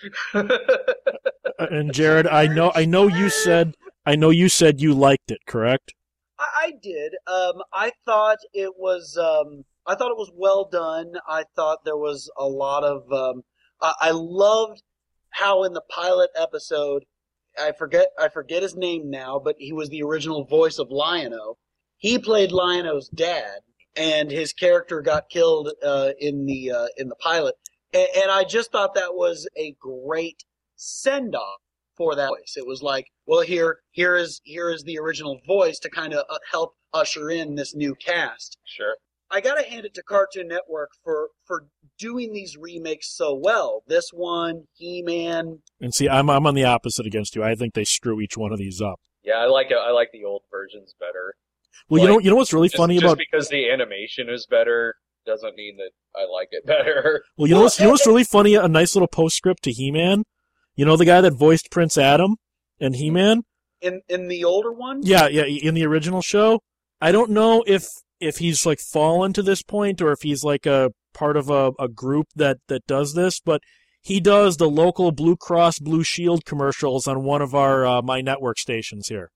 Uh, 1.59 1.67
And 1.71 1.93
Jared, 1.93 2.27
I 2.27 2.47
know, 2.47 2.71
I 2.75 2.85
know 2.85 3.09
you 3.09 3.29
said, 3.31 3.75
I 4.07 4.15
know 4.17 4.31
you 4.31 4.49
said 4.49 4.81
you 4.81 4.95
liked 4.95 5.31
it, 5.31 5.41
correct? 5.47 5.95
I, 6.39 6.47
I 6.57 6.73
did. 6.83 7.15
Um, 7.27 7.63
I 7.73 7.93
thought 8.05 8.39
it 8.53 8.75
was. 8.77 9.17
Um, 9.17 9.65
I 9.87 9.95
thought 9.95 10.11
it 10.11 10.17
was 10.19 10.31
well 10.35 10.69
done. 10.71 11.15
I 11.29 11.45
thought 11.57 11.85
there 11.85 11.97
was 11.97 12.31
a 12.37 12.47
lot 12.47 12.85
of. 12.85 13.11
Um, 13.13 13.43
I, 13.81 13.93
I 14.01 14.11
loved 14.13 14.83
how 15.31 15.65
in 15.65 15.73
the 15.73 15.83
pilot 15.89 16.31
episode, 16.37 17.05
I 17.59 17.73
forget. 17.73 18.09
I 18.19 18.29
forget 18.29 18.63
his 18.63 18.77
name 18.77 19.11
now, 19.11 19.41
but 19.43 19.57
he 19.59 19.73
was 19.73 19.89
the 19.89 20.03
original 20.03 20.45
voice 20.45 20.79
of 20.79 20.91
Lion-O. 20.91 21.59
He 21.97 22.19
played 22.19 22.53
Lion-O's 22.53 23.09
dad, 23.09 23.61
and 23.97 24.31
his 24.31 24.53
character 24.53 25.01
got 25.01 25.29
killed 25.29 25.71
uh, 25.85 26.11
in 26.19 26.47
the 26.47 26.71
uh, 26.71 26.87
in 26.97 27.09
the 27.09 27.17
pilot. 27.17 27.55
And, 27.93 28.09
and 28.17 28.31
I 28.31 28.45
just 28.45 28.71
thought 28.71 28.95
that 28.95 29.15
was 29.15 29.49
a 29.57 29.75
great 29.81 30.45
send 30.77 31.35
off 31.35 31.61
for 31.97 32.15
that 32.15 32.29
voice. 32.29 32.55
It 32.57 32.67
was 32.67 32.81
like, 32.83 33.07
well, 33.27 33.43
here, 33.43 33.81
here 33.91 34.17
is, 34.17 34.41
here 34.45 34.71
is 34.71 34.85
the 34.85 34.99
original 34.99 35.41
voice 35.47 35.79
to 35.81 35.91
kind 35.91 36.15
of 36.15 36.25
uh, 36.31 36.39
help 36.51 36.75
usher 36.95 37.29
in 37.29 37.57
this 37.57 37.75
new 37.75 37.95
cast. 37.95 38.57
sure. 38.65 38.97
I 39.31 39.41
gotta 39.41 39.63
hand 39.63 39.85
it 39.85 39.95
to 39.95 40.03
Cartoon 40.03 40.49
Network 40.49 40.91
for, 41.05 41.29
for 41.47 41.67
doing 41.99 42.33
these 42.33 42.57
remakes 42.59 43.15
so 43.15 43.35
well. 43.35 43.83
This 43.87 44.11
one, 44.13 44.65
He-Man. 44.75 45.61
And 45.81 45.95
see, 45.95 46.09
I'm 46.09 46.31
I'm 46.31 46.47
on 46.47 46.55
the 46.55 46.65
opposite 46.65 47.07
against 47.07 47.37
you. 47.37 47.43
I 47.43 47.55
think 47.55 47.75
they 47.75 47.85
screw 47.85 48.21
each 48.21 48.37
one 48.37 48.53
of 48.53 48.59
these 48.59 48.81
up. 48.81 49.01
Yeah, 49.23 49.35
I 49.35 49.47
like 49.47 49.71
it. 49.71 49.77
I 49.77 49.91
like 49.91 50.11
the 50.13 50.25
old 50.25 50.43
versions 50.51 50.95
better. 50.99 51.35
Well, 51.89 52.03
you 52.03 52.09
know, 52.09 52.19
you 52.19 52.31
know 52.31 52.37
what's 52.37 52.53
really 52.53 52.69
Just, 52.69 52.77
funny 52.77 52.95
just 52.95 53.05
about 53.05 53.19
because 53.19 53.49
the 53.49 53.71
animation 53.71 54.29
is 54.29 54.47
better 54.47 54.95
doesn't 55.27 55.55
mean 55.57 55.77
that 55.77 55.91
I 56.17 56.25
like 56.25 56.49
it 56.51 56.65
better. 56.67 57.23
well, 57.37 57.47
you 57.47 57.55
know 57.55 57.63
what's 57.63 57.79
you 57.79 57.85
know 57.85 57.93
what's 57.93 58.07
really 58.07 58.25
funny? 58.25 58.55
A 58.55 58.69
nice 58.69 58.95
little 58.95 59.09
postscript 59.09 59.63
to 59.65 59.73
He-Man. 59.73 60.25
You 60.75 60.85
know 60.85 60.97
the 60.97 61.05
guy 61.05 61.21
that 61.21 61.35
voiced 61.35 61.71
Prince 61.71 61.99
Adam 61.99 62.37
and 62.81 62.97
He-Man. 62.97 63.43
In, 63.81 64.01
in 64.09 64.29
the 64.29 64.45
older 64.45 64.73
one? 64.73 65.01
Yeah, 65.03 65.29
yeah, 65.29 65.45
in 65.45 65.75
the 65.75 65.87
original 65.87 66.23
show. 66.23 66.61
I 67.01 67.13
don't 67.13 67.31
know 67.31 67.63
if 67.67 67.87
if 68.21 68.39
he's 68.39 68.67
like 68.67 68.81
fallen 68.81 69.33
to 69.33 69.43
this 69.43 69.63
point 69.63 70.01
or 70.01 70.13
if 70.13 70.23
he's 70.23 70.45
like 70.45 70.67
a 70.67 70.91
part 71.15 71.37
of 71.37 71.51
a, 71.51 71.73
a 71.79 71.89
group 71.89 72.27
that 72.37 72.59
that 72.69 72.87
does 72.87 73.15
this, 73.15 73.41
but 73.41 73.61
he 74.01 74.21
does 74.21 74.57
the 74.57 74.69
local 74.71 75.13
Blue 75.13 75.37
Cross 75.37 75.81
Blue 75.81 76.03
Shield 76.03 76.45
commercials 76.45 77.07
on 77.07 77.25
one 77.25 77.43
of 77.43 77.55
our 77.55 77.87
uh, 77.87 78.03
my 78.03 78.21
network 78.21 78.59
stations 78.59 79.09
here. 79.09 79.31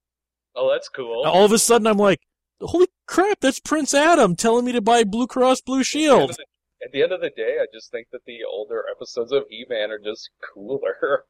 Oh, 0.55 0.71
that's 0.71 0.89
cool. 0.89 1.25
All 1.25 1.45
of 1.45 1.53
a 1.53 1.59
sudden, 1.59 1.87
I'm 1.87 1.97
like, 1.97 2.21
"Holy 2.61 2.87
crap! 3.07 3.41
That's 3.41 3.61
Prince 3.61 3.95
Adam 3.95 4.37
telling 4.37 4.65
me 4.65 4.73
to 4.73 4.81
buy 4.81 5.05
Blue 5.05 5.27
Cross 5.27 5.63
Blue 5.63 5.83
Shield." 5.83 6.31
At 6.31 6.37
the, 6.37 6.45
at 6.85 6.93
the 6.93 7.03
end 7.03 7.13
of 7.13 7.21
the 7.21 7.31
day, 7.31 7.59
I 7.61 7.67
just 7.73 7.91
think 7.91 8.09
that 8.13 8.25
the 8.27 8.39
older 8.51 8.85
episodes 8.91 9.33
of 9.33 9.45
He-Man 9.49 9.91
are 9.91 9.99
just 9.99 10.31
cooler. 10.55 11.25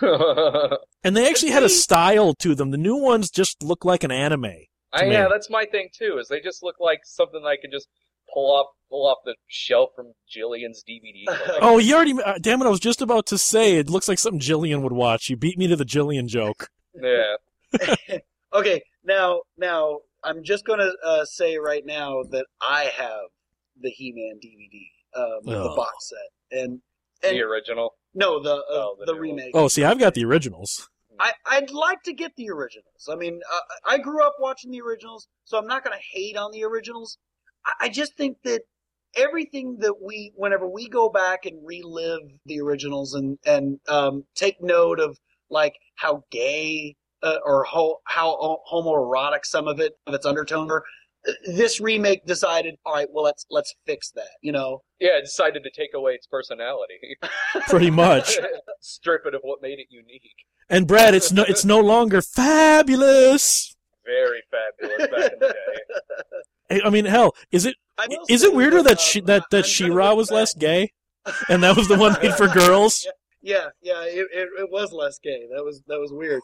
And 1.04 1.14
they 1.14 1.28
actually 1.28 1.52
had 1.52 1.62
a 1.62 1.68
style 1.68 2.32
to 2.38 2.54
them. 2.54 2.70
The 2.70 2.78
new 2.78 2.96
ones 2.96 3.30
just 3.30 3.62
look 3.62 3.84
like 3.84 4.02
an 4.02 4.10
anime. 4.10 4.54
I, 4.94 5.04
yeah, 5.04 5.28
that's 5.30 5.50
my 5.50 5.64
thing 5.66 5.88
too. 5.96 6.18
Is 6.20 6.28
they 6.28 6.40
just 6.40 6.62
look 6.62 6.76
like 6.80 7.00
something 7.04 7.42
I 7.44 7.56
could 7.60 7.72
just 7.72 7.88
pull 8.32 8.50
off 8.54 8.66
pull 8.88 9.06
off 9.06 9.18
the 9.24 9.34
shelf 9.48 9.90
from 9.96 10.12
Jillian's 10.34 10.82
DVD. 10.88 11.24
Oh, 11.60 11.78
you 11.78 11.94
already. 11.94 12.14
Uh, 12.22 12.38
damn 12.40 12.62
it! 12.62 12.66
I 12.66 12.70
was 12.70 12.80
just 12.80 13.02
about 13.02 13.26
to 13.26 13.38
say 13.38 13.76
it 13.76 13.90
looks 13.90 14.08
like 14.08 14.18
something 14.18 14.40
Jillian 14.40 14.82
would 14.82 14.92
watch. 14.92 15.28
You 15.28 15.36
beat 15.36 15.58
me 15.58 15.66
to 15.66 15.76
the 15.76 15.84
Jillian 15.84 16.26
joke. 16.26 16.68
yeah. 17.00 17.36
Okay, 18.54 18.82
now, 19.04 19.40
now, 19.58 19.98
I'm 20.22 20.44
just 20.44 20.64
gonna, 20.64 20.92
uh, 21.04 21.24
say 21.24 21.56
right 21.58 21.84
now 21.84 22.22
that 22.30 22.46
I 22.62 22.84
have 22.96 23.24
the 23.80 23.90
He-Man 23.90 24.38
DVD, 24.40 25.20
um, 25.20 25.40
the 25.42 25.70
Oh. 25.70 25.74
box 25.74 26.08
set. 26.08 26.60
And, 26.60 26.80
and 27.24 27.36
the 27.36 27.42
original. 27.42 27.94
no, 28.14 28.40
the, 28.40 28.54
uh, 28.54 28.60
Oh, 28.70 28.96
the 29.00 29.06
the, 29.06 29.14
remake. 29.18 29.50
Oh, 29.54 29.66
see, 29.66 29.82
I've 29.82 29.98
got 29.98 30.14
the 30.14 30.24
originals. 30.24 30.88
I, 31.20 31.32
I'd 31.46 31.70
like 31.70 32.02
to 32.04 32.12
get 32.12 32.32
the 32.36 32.50
originals. 32.50 33.08
I 33.10 33.16
mean, 33.16 33.40
uh, 33.52 33.90
I 33.92 33.98
grew 33.98 34.24
up 34.24 34.36
watching 34.38 34.70
the 34.70 34.80
originals, 34.80 35.28
so 35.44 35.58
I'm 35.58 35.66
not 35.66 35.84
going 35.84 35.96
to 35.96 36.18
hate 36.18 36.36
on 36.36 36.50
the 36.52 36.64
originals. 36.64 37.18
I, 37.64 37.86
I 37.86 37.88
just 37.88 38.16
think 38.16 38.38
that 38.44 38.62
everything 39.16 39.78
that 39.80 39.94
we, 40.02 40.32
whenever 40.34 40.68
we 40.68 40.88
go 40.88 41.08
back 41.08 41.46
and 41.46 41.64
relive 41.64 42.22
the 42.46 42.60
originals 42.60 43.14
and 43.14 43.38
and 43.46 43.78
um, 43.88 44.24
take 44.34 44.62
note 44.62 45.00
of 45.00 45.18
like 45.50 45.74
how 45.96 46.24
gay 46.30 46.96
uh, 47.22 47.38
or 47.44 47.64
how 47.64 47.98
how 48.04 48.58
homoerotic 48.70 49.44
some 49.44 49.68
of 49.68 49.80
it 49.80 49.92
of 50.06 50.14
its 50.14 50.26
undertone 50.26 50.70
are, 50.70 50.84
this 51.46 51.80
remake 51.80 52.26
decided, 52.26 52.74
all 52.84 52.94
right, 52.94 53.08
well 53.10 53.24
let's 53.24 53.46
let's 53.50 53.74
fix 53.86 54.10
that. 54.12 54.30
You 54.42 54.52
know, 54.52 54.82
Yeah, 55.00 55.18
it 55.18 55.22
decided 55.22 55.62
to 55.64 55.70
take 55.70 55.94
away 55.94 56.12
its 56.12 56.26
personality, 56.26 57.16
Pretty 57.68 57.90
much. 57.90 58.38
strip 58.80 59.22
it 59.26 59.34
of 59.34 59.40
what 59.42 59.62
made 59.62 59.78
it 59.78 59.86
unique. 59.90 60.44
And 60.68 60.86
Brad, 60.86 61.14
it's 61.14 61.32
no 61.32 61.44
it's 61.44 61.64
no 61.64 61.80
longer 61.80 62.22
fabulous. 62.22 63.76
Very 64.04 64.42
fabulous 64.50 65.10
back 65.10 65.32
in 65.32 65.38
the 65.40 65.54
day. 66.70 66.80
I 66.84 66.90
mean, 66.90 67.04
hell, 67.04 67.34
is 67.50 67.66
it 67.66 67.76
is 68.28 68.42
it 68.42 68.54
weirder 68.54 68.82
that 68.82 68.92
um, 68.92 68.98
she, 68.98 69.20
that 69.22 69.44
that 69.50 69.66
She-Ra 69.66 70.14
was 70.14 70.28
back- 70.28 70.36
less 70.36 70.54
gay, 70.54 70.92
and 71.48 71.62
that 71.62 71.76
was 71.76 71.88
the 71.88 71.96
one 71.96 72.16
made 72.22 72.34
for 72.34 72.48
girls? 72.54 73.06
Yeah, 73.42 73.68
yeah, 73.82 74.04
it, 74.04 74.26
it, 74.32 74.48
it 74.58 74.70
was 74.70 74.92
less 74.92 75.18
gay. 75.22 75.46
That 75.54 75.64
was 75.64 75.82
that 75.86 76.00
was 76.00 76.12
weird. 76.12 76.40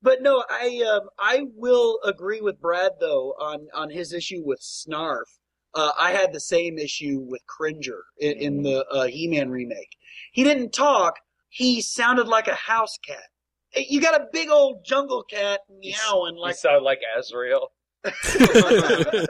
But 0.00 0.22
no, 0.22 0.44
I 0.48 0.82
um, 0.90 1.08
I 1.18 1.44
will 1.54 1.98
agree 2.04 2.40
with 2.40 2.60
Brad 2.60 2.92
though 3.00 3.34
on 3.38 3.68
on 3.74 3.90
his 3.90 4.12
issue 4.12 4.42
with 4.44 4.60
Snarf. 4.60 5.24
Uh, 5.74 5.92
I 5.98 6.12
had 6.12 6.32
the 6.32 6.40
same 6.40 6.78
issue 6.78 7.20
with 7.20 7.46
Cringer 7.46 8.02
in, 8.18 8.32
in 8.38 8.62
the 8.62 8.86
uh, 8.86 9.06
He-Man 9.06 9.50
remake. 9.50 9.96
He 10.32 10.42
didn't 10.42 10.72
talk. 10.72 11.16
He 11.50 11.82
sounded 11.82 12.26
like 12.26 12.48
a 12.48 12.54
house 12.54 12.96
cat. 13.06 13.27
You 13.76 14.00
got 14.00 14.20
a 14.20 14.26
big 14.32 14.48
old 14.48 14.84
jungle 14.84 15.22
cat 15.22 15.60
meowing 15.70 16.36
You 16.36 16.42
like. 16.42 16.56
sound 16.56 16.84
like 16.84 17.00
Azrael. 17.18 17.68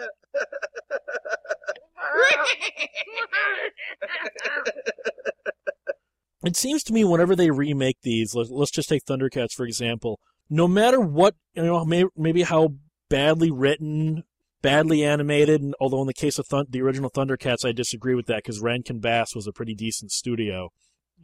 It 6.44 6.56
seems 6.56 6.84
to 6.84 6.92
me 6.92 7.04
whenever 7.04 7.34
they 7.34 7.50
remake 7.50 7.98
these, 8.02 8.34
let's, 8.34 8.50
let's 8.50 8.70
just 8.70 8.88
take 8.88 9.04
Thundercats 9.04 9.52
for 9.52 9.66
example. 9.66 10.20
No 10.48 10.68
matter 10.68 11.00
what, 11.00 11.34
you 11.54 11.64
know, 11.64 11.84
may, 11.84 12.04
maybe 12.16 12.42
how 12.42 12.74
badly 13.08 13.50
written, 13.50 14.22
badly 14.62 15.04
animated, 15.04 15.60
and 15.60 15.74
although 15.80 16.00
in 16.00 16.06
the 16.06 16.14
case 16.14 16.38
of 16.38 16.46
Thun- 16.46 16.66
the 16.70 16.80
original 16.80 17.10
Thundercats, 17.10 17.66
I 17.66 17.72
disagree 17.72 18.14
with 18.14 18.26
that 18.26 18.44
because 18.44 18.60
Rankin 18.60 19.00
Bass 19.00 19.34
was 19.34 19.46
a 19.46 19.52
pretty 19.52 19.74
decent 19.74 20.12
studio. 20.12 20.70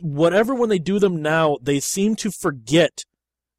Whatever, 0.00 0.54
when 0.54 0.68
they 0.68 0.78
do 0.78 0.98
them 0.98 1.22
now, 1.22 1.56
they 1.62 1.80
seem 1.80 2.16
to 2.16 2.30
forget 2.30 3.04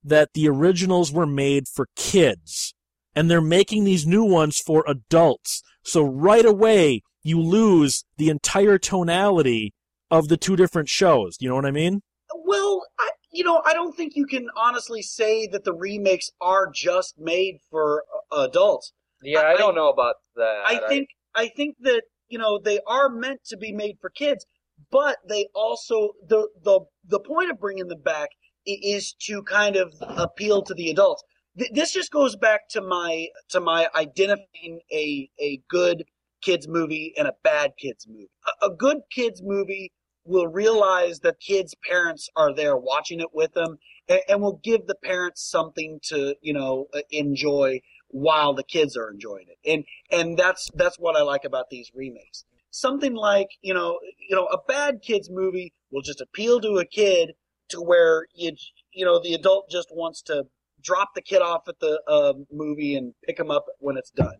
that 0.03 0.33
the 0.33 0.47
originals 0.47 1.11
were 1.11 1.25
made 1.25 1.67
for 1.67 1.88
kids, 1.95 2.73
and 3.15 3.29
they're 3.29 3.41
making 3.41 3.83
these 3.83 4.05
new 4.05 4.23
ones 4.23 4.59
for 4.59 4.83
adults. 4.88 5.63
So 5.83 6.03
right 6.03 6.45
away, 6.45 7.01
you 7.23 7.41
lose 7.41 8.03
the 8.17 8.29
entire 8.29 8.77
tonality 8.77 9.73
of 10.11 10.27
the 10.27 10.38
two 10.38 10.55
different 10.55 10.89
shows. 10.89 11.38
You 11.39 11.49
know 11.49 11.55
what 11.55 11.65
I 11.65 11.71
mean? 11.71 12.01
Well, 12.45 12.86
I, 12.99 13.09
you 13.31 13.43
know, 13.43 13.61
I 13.65 13.73
don't 13.73 13.95
think 13.95 14.15
you 14.15 14.25
can 14.27 14.47
honestly 14.55 15.01
say 15.01 15.47
that 15.47 15.63
the 15.63 15.73
remakes 15.73 16.29
are 16.39 16.69
just 16.73 17.15
made 17.17 17.57
for 17.71 18.03
uh, 18.31 18.41
adults. 18.41 18.93
Yeah, 19.23 19.39
I- 19.39 19.53
I, 19.53 19.57
don't 19.57 19.75
know 19.75 19.89
about 19.89 20.15
that. 20.36 20.63
I 20.65 20.88
think 20.88 21.09
I 21.33 21.47
think 21.47 21.77
that 21.81 22.03
you 22.27 22.38
know 22.38 22.59
they 22.59 22.79
are 22.86 23.09
meant 23.09 23.43
to 23.45 23.57
be 23.57 23.71
made 23.71 23.97
for 23.99 24.09
kids, 24.09 24.45
but 24.91 25.17
they 25.28 25.47
also 25.53 26.11
the 26.28 26.47
the 26.63 26.82
the 27.05 27.19
point 27.19 27.51
of 27.51 27.59
bringing 27.59 27.88
them 27.88 28.01
back 28.01 28.30
is 28.65 29.13
to 29.21 29.43
kind 29.43 29.76
of 29.76 29.93
appeal 30.01 30.61
to 30.63 30.73
the 30.73 30.89
adults. 30.89 31.23
This 31.71 31.93
just 31.93 32.11
goes 32.11 32.36
back 32.36 32.67
to 32.69 32.82
my 32.82 33.28
to 33.49 33.59
my 33.61 33.88
identifying 33.95 34.82
a 34.91 35.30
a 35.39 35.61
good 35.69 36.03
kids 36.41 36.67
movie 36.67 37.13
and 37.17 37.28
a 37.28 37.34
bad 37.43 37.73
kids 37.78 38.05
movie. 38.07 38.30
A, 38.61 38.67
a 38.67 38.76
good 38.76 38.97
kids 39.11 39.41
movie 39.43 39.91
will 40.26 40.47
realize 40.47 41.19
that 41.19 41.39
kids' 41.39 41.76
parents 41.88 42.30
are 42.36 42.53
there 42.53 42.76
watching 42.76 43.19
it 43.19 43.30
with 43.34 43.53
them, 43.53 43.78
and, 44.09 44.21
and 44.28 44.41
will 44.41 44.59
give 44.63 44.88
the 44.88 44.95
parents 44.95 45.49
something 45.49 45.99
to 46.03 46.36
you 46.41 46.53
know 46.53 46.88
uh, 46.93 46.99
enjoy 47.11 47.80
while 48.09 48.53
the 48.53 48.63
kids 48.63 48.97
are 48.97 49.09
enjoying 49.09 49.45
it. 49.49 49.71
And 49.71 49.86
and 50.11 50.38
that's 50.38 50.69
that's 50.76 50.97
what 50.97 51.15
I 51.15 51.21
like 51.21 51.45
about 51.45 51.69
these 51.69 51.91
remakes. 51.93 52.45
Something 52.76 53.13
like 53.15 53.47
you 53.61 53.73
know 53.73 53.99
you 54.30 54.36
know 54.36 54.47
a 54.47 54.57
bad 54.67 55.01
kids 55.01 55.30
movie 55.32 55.73
will 55.91 56.01
just 56.01 56.19
appeal 56.19 56.59
to 56.59 56.80
a 56.80 56.86
kid 56.86 57.32
to 57.69 57.82
where 57.82 58.28
you 58.34 58.51
you 58.91 59.05
know 59.05 59.21
the 59.21 59.34
adult 59.34 59.69
just 59.69 59.88
wants 59.93 60.21
to 60.23 60.43
drop 60.82 61.15
the 61.15 61.21
kid 61.21 61.41
off 61.41 61.69
at 61.69 61.80
the 61.80 62.01
uh, 62.05 62.34
movie 62.51 62.97
and 62.97 63.13
pick 63.23 63.39
him 63.39 63.49
up 63.49 63.65
when 63.80 63.95
it's 63.95 64.11
done. 64.11 64.36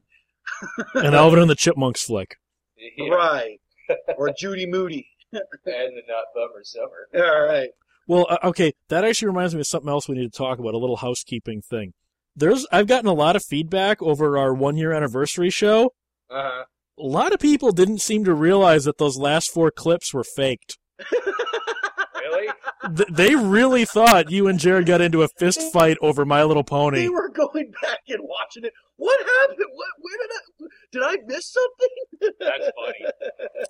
An 0.96 1.16
Alvin 1.16 1.40
and 1.40 1.50
the 1.50 1.56
Chipmunks 1.56 2.04
flick. 2.04 2.36
Yeah, 2.98 3.08
Right. 3.08 3.62
or 4.18 4.32
Judy 4.38 4.66
Moody. 4.66 5.08
and 5.32 5.42
the 5.66 6.02
Not 6.06 6.26
Bummer 6.36 6.64
Summer. 6.64 7.08
All 7.16 7.46
right. 7.46 7.70
Well, 8.06 8.28
uh, 8.30 8.38
okay, 8.50 8.74
that 8.90 9.06
actually 9.06 9.30
reminds 9.30 9.56
me 9.56 9.62
of 9.62 9.68
something 9.68 9.90
else 9.90 10.10
we 10.10 10.16
need 10.16 10.32
to 10.32 10.38
talk 10.38 10.60
about, 10.60 10.74
a 10.74 10.78
little 10.78 10.98
housekeeping 10.98 11.62
thing. 11.62 11.94
There's, 12.36 12.68
I've 12.72 12.88
gotten 12.88 13.10
a 13.10 13.14
lot 13.14 13.36
of 13.36 13.44
feedback 13.44 14.02
over 14.02 14.38
our 14.38 14.54
one 14.54 14.76
year 14.76 14.92
anniversary 14.92 15.50
show. 15.50 15.94
Uh-huh. 16.30 16.66
A 16.98 17.04
lot 17.04 17.34
of 17.34 17.40
people 17.40 17.72
didn't 17.72 18.00
seem 18.00 18.24
to 18.26 18.34
realize 18.34 18.86
that 18.86 18.98
those 18.98 19.18
last 19.18 19.52
four 19.52 19.70
clips 19.72 20.14
were 20.14 20.24
faked. 20.24 20.78
Really? 22.22 22.48
Th- 22.96 23.10
they 23.12 23.36
really 23.36 23.86
thought 23.86 24.32
you 24.32 24.48
and 24.48 24.58
Jared 24.60 24.86
got 24.86 25.02
into 25.02 25.22
a 25.22 25.28
fist 25.38 25.62
fight 25.74 25.98
over 26.02 26.26
My 26.26 26.44
Little 26.44 26.64
Pony. 26.64 27.02
They 27.02 27.10
were 27.10 27.30
going 27.30 27.72
back 27.82 28.00
and 28.08 28.20
watching 28.24 28.64
it. 28.64 28.74
What 28.96 29.20
happened? 29.20 29.60
What? 29.74 29.88
Where 30.00 30.18
did 30.22 30.32
I? 30.32 30.42
Did 30.92 31.02
I 31.04 31.24
miss 31.28 31.52
something? 31.52 32.34
That's 32.40 32.72
funny. 32.76 33.06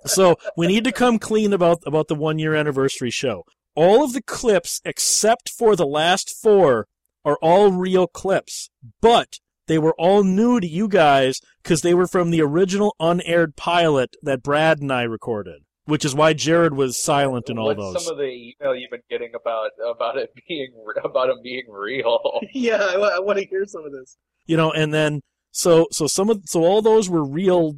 So 0.06 0.36
we 0.56 0.66
need 0.66 0.84
to 0.84 0.92
come 0.92 1.18
clean 1.18 1.52
about 1.52 1.78
about 1.86 2.08
the 2.08 2.14
one 2.14 2.38
year 2.38 2.54
anniversary 2.54 3.10
show. 3.10 3.44
All 3.74 4.04
of 4.04 4.12
the 4.12 4.22
clips 4.22 4.80
except 4.84 5.50
for 5.50 5.76
the 5.76 5.86
last 5.86 6.30
four 6.30 6.86
are 7.24 7.36
all 7.42 7.72
real 7.72 8.06
clips, 8.06 8.70
but 9.00 9.38
they 9.66 9.78
were 9.78 9.94
all 9.98 10.22
new 10.24 10.60
to 10.60 10.66
you 10.66 10.88
guys 10.88 11.40
because 11.62 11.82
they 11.82 11.94
were 11.94 12.06
from 12.06 12.30
the 12.30 12.40
original 12.42 12.94
unaired 13.00 13.56
pilot 13.56 14.16
that 14.22 14.42
Brad 14.42 14.80
and 14.80 14.92
I 14.92 15.02
recorded, 15.02 15.62
which 15.84 16.04
is 16.04 16.14
why 16.14 16.32
Jared 16.32 16.74
was 16.74 17.02
silent 17.02 17.48
in 17.50 17.58
all 17.58 17.66
What's 17.66 17.80
those. 17.80 18.04
some 18.04 18.12
of 18.12 18.18
the 18.18 18.24
email 18.60 18.74
you've 18.74 18.90
been 18.90 19.00
getting 19.10 19.32
about 19.34 19.70
about 19.88 20.16
it 20.16 20.32
being 20.48 20.72
about 21.04 21.30
him 21.30 21.38
being 21.42 21.64
real? 21.68 22.40
yeah, 22.54 22.76
I, 22.76 23.20
want 23.20 23.38
to 23.38 23.46
hear 23.46 23.64
some 23.66 23.84
of 23.84 23.92
this. 23.92 24.16
you 24.46 24.56
know, 24.56 24.70
and 24.72 24.92
then 24.94 25.20
so 25.50 25.86
so 25.90 26.06
some 26.06 26.30
of 26.30 26.42
so 26.46 26.64
all 26.64 26.82
those 26.82 27.08
were 27.08 27.24
real 27.24 27.76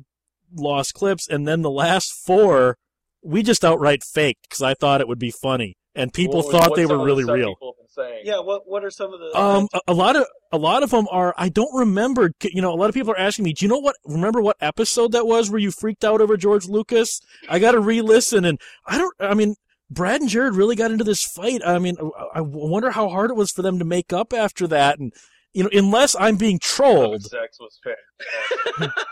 lost 0.55 0.95
clips, 0.95 1.29
and 1.29 1.47
then 1.47 1.63
the 1.63 1.71
last 1.71 2.13
four 2.13 2.77
we 3.23 3.43
just 3.43 3.65
outright 3.65 4.03
faked 4.05 4.43
because 4.49 4.63
I 4.63 4.75
thought 4.75 5.01
it 5.01 5.09
would 5.09 5.19
be 5.19 5.31
funny, 5.31 5.77
and 5.99 6.13
people 6.13 6.43
What- 6.43 6.53
thought 6.53 6.77
they 6.77 6.87
were 6.87 6.95
of 6.95 7.01
the 7.01 7.07
really 7.07 7.25
real. 7.25 7.55
People 7.55 7.75
have 7.79 7.87
been 7.87 7.89
saying. 8.05 8.23
Yeah. 8.25 8.41
What? 8.41 8.63
What 8.67 8.85
are 8.85 8.91
some 8.91 9.13
of 9.13 9.21
the? 9.21 9.39
Um, 9.39 9.69
a, 9.75 9.81
a 9.89 9.95
lot 9.95 10.17
of 10.17 10.27
a 10.53 10.59
lot 10.59 10.83
of 10.83 10.91
them 10.91 11.07
are. 11.11 11.35
I 11.37 11.49
don't 11.49 11.75
remember. 11.75 12.31
You 12.43 12.63
know, 12.63 12.73
a 12.73 12.77
lot 12.77 12.89
of 12.89 12.95
people 12.95 13.13
are 13.13 13.19
asking 13.19 13.45
me, 13.45 13.53
"Do 13.53 13.65
you 13.65 13.69
know 13.69 13.79
what? 13.79 13.97
Remember 14.05 14.41
what 14.41 14.57
episode 14.61 15.13
that 15.13 15.27
was 15.27 15.51
where 15.51 15.61
you 15.61 15.71
freaked 15.71 16.05
out 16.05 16.21
over 16.21 16.37
George 16.37 16.67
Lucas?" 16.67 17.21
I 17.49 17.59
got 17.59 17.73
to 17.73 17.81
re-listen, 17.81 18.45
and 18.45 18.59
I 18.87 18.97
don't. 18.99 19.15
I 19.21 19.35
mean, 19.35 19.57
Brad 19.91 20.21
and 20.21 20.31
Jared 20.31 20.55
really 20.55 20.77
got 20.77 20.91
into 20.91 21.05
this 21.05 21.25
fight. 21.25 21.61
I 21.67 21.79
mean, 21.79 21.97
I 22.35 22.39
I 22.39 22.41
wonder 22.41 22.91
how 22.93 23.09
hard 23.09 23.31
it 23.31 23.37
was 23.37 23.51
for 23.51 23.63
them 23.63 23.79
to 23.79 23.85
make 23.85 24.13
up 24.13 24.33
after 24.33 24.67
that, 24.69 24.99
and 24.99 25.13
you 25.59 25.65
know, 25.65 25.71
unless 25.73 26.15
I'm 26.15 26.37
being 26.37 26.61
trolled. 26.61 27.23
Sex 27.25 27.59
was 27.59 27.81
fantastic. 27.83 28.93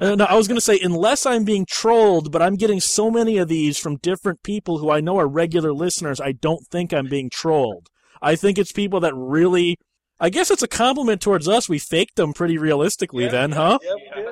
Uh, 0.00 0.14
no, 0.14 0.24
I 0.26 0.34
was 0.34 0.46
going 0.46 0.56
to 0.56 0.64
say, 0.64 0.78
unless 0.80 1.26
I'm 1.26 1.42
being 1.42 1.66
trolled, 1.66 2.30
but 2.30 2.40
I'm 2.40 2.54
getting 2.54 2.78
so 2.78 3.10
many 3.10 3.36
of 3.38 3.48
these 3.48 3.78
from 3.78 3.96
different 3.96 4.44
people 4.44 4.78
who 4.78 4.90
I 4.90 5.00
know 5.00 5.18
are 5.18 5.26
regular 5.26 5.72
listeners, 5.72 6.20
I 6.20 6.30
don't 6.32 6.64
think 6.68 6.92
I'm 6.92 7.08
being 7.08 7.28
trolled. 7.30 7.88
I 8.22 8.36
think 8.36 8.58
it's 8.58 8.70
people 8.70 9.00
that 9.00 9.12
really. 9.16 9.76
I 10.20 10.30
guess 10.30 10.52
it's 10.52 10.62
a 10.62 10.68
compliment 10.68 11.20
towards 11.20 11.48
us. 11.48 11.68
We 11.68 11.78
faked 11.80 12.14
them 12.16 12.32
pretty 12.32 12.58
realistically, 12.58 13.24
Yeah, 13.24 13.30
then, 13.30 13.52
huh? 13.52 13.78
Yeah, 13.82 13.94
we 13.94 14.02
Yeah. 14.22 14.30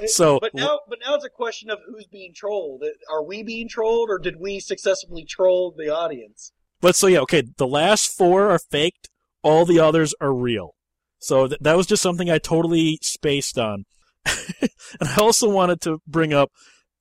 did. 0.00 0.10
So- 0.10 0.38
but 0.40 0.54
now, 0.54 0.80
but 0.88 0.98
now 1.04 1.14
it's 1.14 1.24
a 1.24 1.28
question 1.30 1.70
of 1.70 1.78
who's 1.86 2.06
being 2.08 2.32
trolled. 2.34 2.82
Are 3.12 3.22
we 3.22 3.44
being 3.44 3.68
trolled, 3.68 4.10
or 4.10 4.18
did 4.18 4.40
we 4.40 4.58
successfully 4.58 5.24
troll 5.24 5.72
the 5.76 5.90
audience? 5.90 6.52
But 6.80 6.96
so 6.96 7.06
yeah, 7.06 7.20
okay. 7.20 7.42
The 7.56 7.66
last 7.68 8.06
four 8.16 8.50
are 8.50 8.58
faked. 8.58 9.10
All 9.44 9.64
the 9.64 9.78
others 9.78 10.12
are 10.20 10.32
real. 10.34 10.74
So 11.18 11.48
th- 11.48 11.60
that 11.60 11.76
was 11.76 11.86
just 11.86 12.02
something 12.02 12.30
I 12.30 12.38
totally 12.38 12.98
spaced 13.02 13.58
on. 13.58 13.84
and 14.60 15.08
I 15.08 15.16
also 15.20 15.48
wanted 15.48 15.80
to 15.82 16.00
bring 16.06 16.32
up, 16.32 16.50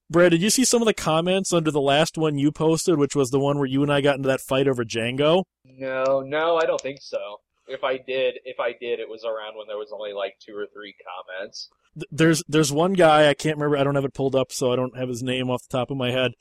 Brad. 0.09 0.31
Did 0.31 0.41
you 0.41 0.49
see 0.49 0.65
some 0.65 0.81
of 0.81 0.85
the 0.85 0.93
comments 0.93 1.53
under 1.53 1.71
the 1.71 1.81
last 1.81 2.17
one 2.17 2.37
you 2.37 2.51
posted, 2.51 2.97
which 2.97 3.15
was 3.15 3.29
the 3.29 3.39
one 3.39 3.57
where 3.57 3.67
you 3.67 3.83
and 3.83 3.91
I 3.91 4.01
got 4.01 4.15
into 4.17 4.27
that 4.27 4.41
fight 4.41 4.67
over 4.67 4.83
Django? 4.83 5.43
no, 5.65 6.21
no, 6.21 6.57
I 6.57 6.65
don't 6.65 6.81
think 6.81 6.99
so. 7.01 7.19
If 7.67 7.83
I 7.83 7.97
did, 7.97 8.35
if 8.45 8.59
I 8.59 8.71
did, 8.79 8.99
it 8.99 9.09
was 9.09 9.25
around 9.25 9.57
when 9.57 9.67
there 9.67 9.77
was 9.77 9.91
only 9.93 10.13
like 10.13 10.35
two 10.39 10.55
or 10.55 10.67
three 10.73 10.95
comments. 11.05 11.67
Th- 11.95 12.07
There's 12.11 12.43
there's 12.47 12.71
one 12.71 12.93
guy 12.93 13.29
I 13.29 13.33
can't 13.33 13.57
remember. 13.57 13.77
I 13.77 13.83
don't 13.83 13.95
have 13.95 14.05
it 14.05 14.13
pulled 14.13 14.35
up, 14.35 14.51
so 14.53 14.71
I 14.71 14.77
don't 14.77 14.97
have 14.97 15.09
his 15.09 15.21
name 15.21 15.49
off 15.49 15.63
the 15.69 15.77
top 15.77 15.91
of 15.91 15.97
my 15.97 16.11
head. 16.11 16.31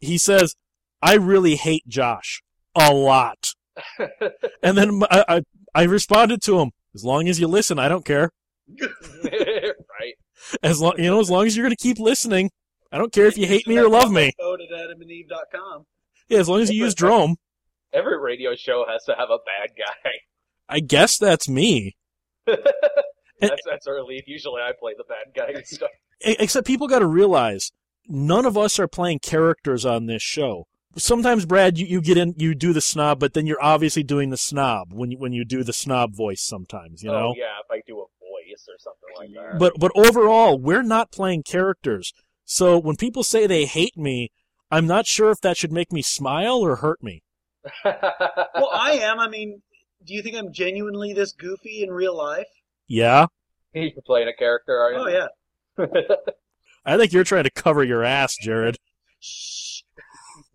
He 0.00 0.18
says, 0.18 0.54
"I 1.00 1.14
really 1.14 1.56
hate 1.56 1.88
Josh 1.88 2.42
a 2.74 2.92
lot," 2.92 3.54
and 4.62 4.76
then 4.76 5.02
I 5.10 5.24
I, 5.26 5.42
I 5.74 5.82
responded 5.84 6.42
to 6.42 6.60
him, 6.60 6.72
"As 6.96 7.04
long 7.04 7.28
as 7.28 7.38
you 7.38 7.46
listen, 7.46 7.78
I 7.78 7.88
don't 7.88 8.04
care." 8.04 8.30
right? 8.80 10.14
As 10.62 10.80
long 10.80 10.94
you 10.96 11.04
know, 11.04 11.20
as 11.20 11.30
long 11.30 11.46
as 11.46 11.56
you're 11.56 11.64
gonna 11.64 11.76
keep 11.76 11.98
listening, 11.98 12.50
I 12.90 12.98
don't 12.98 13.12
care 13.12 13.26
if 13.26 13.38
you 13.38 13.46
hate 13.46 13.66
me 13.66 13.78
or 13.78 13.88
love 13.88 14.10
me. 14.10 14.32
Code 14.40 14.60
at 14.60 14.90
adamandeve.com. 14.90 15.84
Yeah, 16.28 16.38
as 16.38 16.48
long 16.48 16.60
as 16.60 16.70
you 16.70 16.82
use 16.82 16.94
Drome. 16.94 17.36
Every 17.92 18.18
radio 18.20 18.54
show 18.56 18.84
has 18.88 19.04
to 19.04 19.14
have 19.14 19.30
a 19.30 19.38
bad 19.38 19.70
guy. 19.76 20.10
I 20.68 20.80
guess 20.80 21.18
that's 21.18 21.48
me. 21.48 21.96
Eh, 23.38 23.48
that's 23.48 23.60
that's 23.66 23.86
our 23.86 24.02
lead. 24.02 24.24
Usually 24.26 24.62
I 24.62 24.72
play 24.80 24.94
the 24.96 25.04
bad 25.04 25.34
guy 25.36 25.58
and 25.58 25.66
stuff. 25.66 25.90
Except 26.22 26.66
people 26.66 26.88
got 26.88 27.00
to 27.00 27.06
realize 27.06 27.70
none 28.08 28.46
of 28.46 28.56
us 28.56 28.78
are 28.78 28.88
playing 28.88 29.18
characters 29.18 29.84
on 29.84 30.06
this 30.06 30.22
show. 30.22 30.66
Sometimes, 30.98 31.44
Brad, 31.44 31.78
you, 31.78 31.86
you 31.86 32.00
get 32.00 32.16
in, 32.16 32.34
you 32.36 32.54
do 32.54 32.72
the 32.72 32.80
snob, 32.80 33.18
but 33.18 33.34
then 33.34 33.46
you're 33.46 33.62
obviously 33.62 34.02
doing 34.02 34.30
the 34.30 34.36
snob 34.36 34.92
when 34.92 35.10
you 35.10 35.18
when 35.18 35.32
you 35.32 35.44
do 35.44 35.62
the 35.62 35.72
snob 35.72 36.14
voice. 36.14 36.40
Sometimes, 36.42 37.02
you 37.02 37.10
oh, 37.10 37.12
know. 37.12 37.28
Oh 37.28 37.34
yeah, 37.36 37.58
if 37.62 37.70
I 37.70 37.82
do 37.86 37.98
a 37.98 38.06
voice 38.20 38.66
or 38.68 38.76
something 38.78 39.10
like 39.16 39.30
that. 39.34 39.58
But 39.58 39.74
but 39.78 39.92
overall, 39.94 40.58
we're 40.58 40.82
not 40.82 41.12
playing 41.12 41.42
characters. 41.42 42.12
So 42.44 42.78
when 42.78 42.96
people 42.96 43.24
say 43.24 43.46
they 43.46 43.66
hate 43.66 43.96
me, 43.96 44.30
I'm 44.70 44.86
not 44.86 45.06
sure 45.06 45.30
if 45.30 45.40
that 45.40 45.56
should 45.56 45.72
make 45.72 45.92
me 45.92 46.02
smile 46.02 46.58
or 46.58 46.76
hurt 46.76 47.02
me. 47.02 47.22
well, 47.84 48.70
I 48.72 48.98
am. 49.02 49.18
I 49.18 49.28
mean, 49.28 49.62
do 50.04 50.14
you 50.14 50.22
think 50.22 50.36
I'm 50.36 50.52
genuinely 50.52 51.12
this 51.12 51.32
goofy 51.32 51.82
in 51.82 51.90
real 51.90 52.16
life? 52.16 52.46
Yeah, 52.86 53.26
You're 53.74 53.90
playing 54.06 54.28
a 54.28 54.36
character, 54.36 54.78
are 54.78 54.92
you? 54.92 54.98
Oh 54.98 55.08
yeah. 55.08 55.86
I 56.86 56.96
think 56.96 57.12
you're 57.12 57.24
trying 57.24 57.44
to 57.44 57.50
cover 57.50 57.82
your 57.82 58.04
ass, 58.04 58.36
Jared. 58.40 58.76
Shh. 59.20 59.55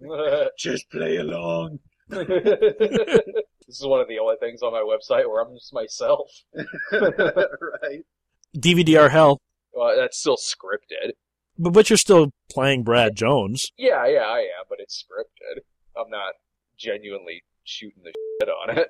Just 0.57 0.89
play 0.91 1.17
along. 1.17 1.79
this 2.09 2.25
is 3.69 3.85
one 3.85 4.01
of 4.01 4.07
the 4.07 4.19
only 4.19 4.35
things 4.39 4.61
on 4.61 4.73
my 4.73 4.79
website 4.81 5.27
where 5.29 5.41
I'm 5.41 5.53
just 5.55 5.73
myself. 5.73 6.29
right. 6.91 8.01
DVDR 8.57 9.09
hell, 9.09 9.39
Well, 9.73 9.95
that's 9.97 10.17
still 10.19 10.35
scripted. 10.37 11.11
but 11.57 11.71
but 11.71 11.89
you're 11.89 11.95
still 11.97 12.31
playing 12.49 12.83
Brad 12.83 13.15
Jones. 13.15 13.71
Yeah, 13.77 14.05
yeah, 14.07 14.23
I 14.25 14.39
am, 14.39 14.65
but 14.69 14.79
it's 14.81 15.01
scripted. 15.05 15.61
I'm 15.97 16.09
not 16.09 16.33
genuinely 16.77 17.43
shooting 17.63 18.03
the 18.03 18.11
shit 18.41 18.49
on 18.49 18.77
it. 18.77 18.89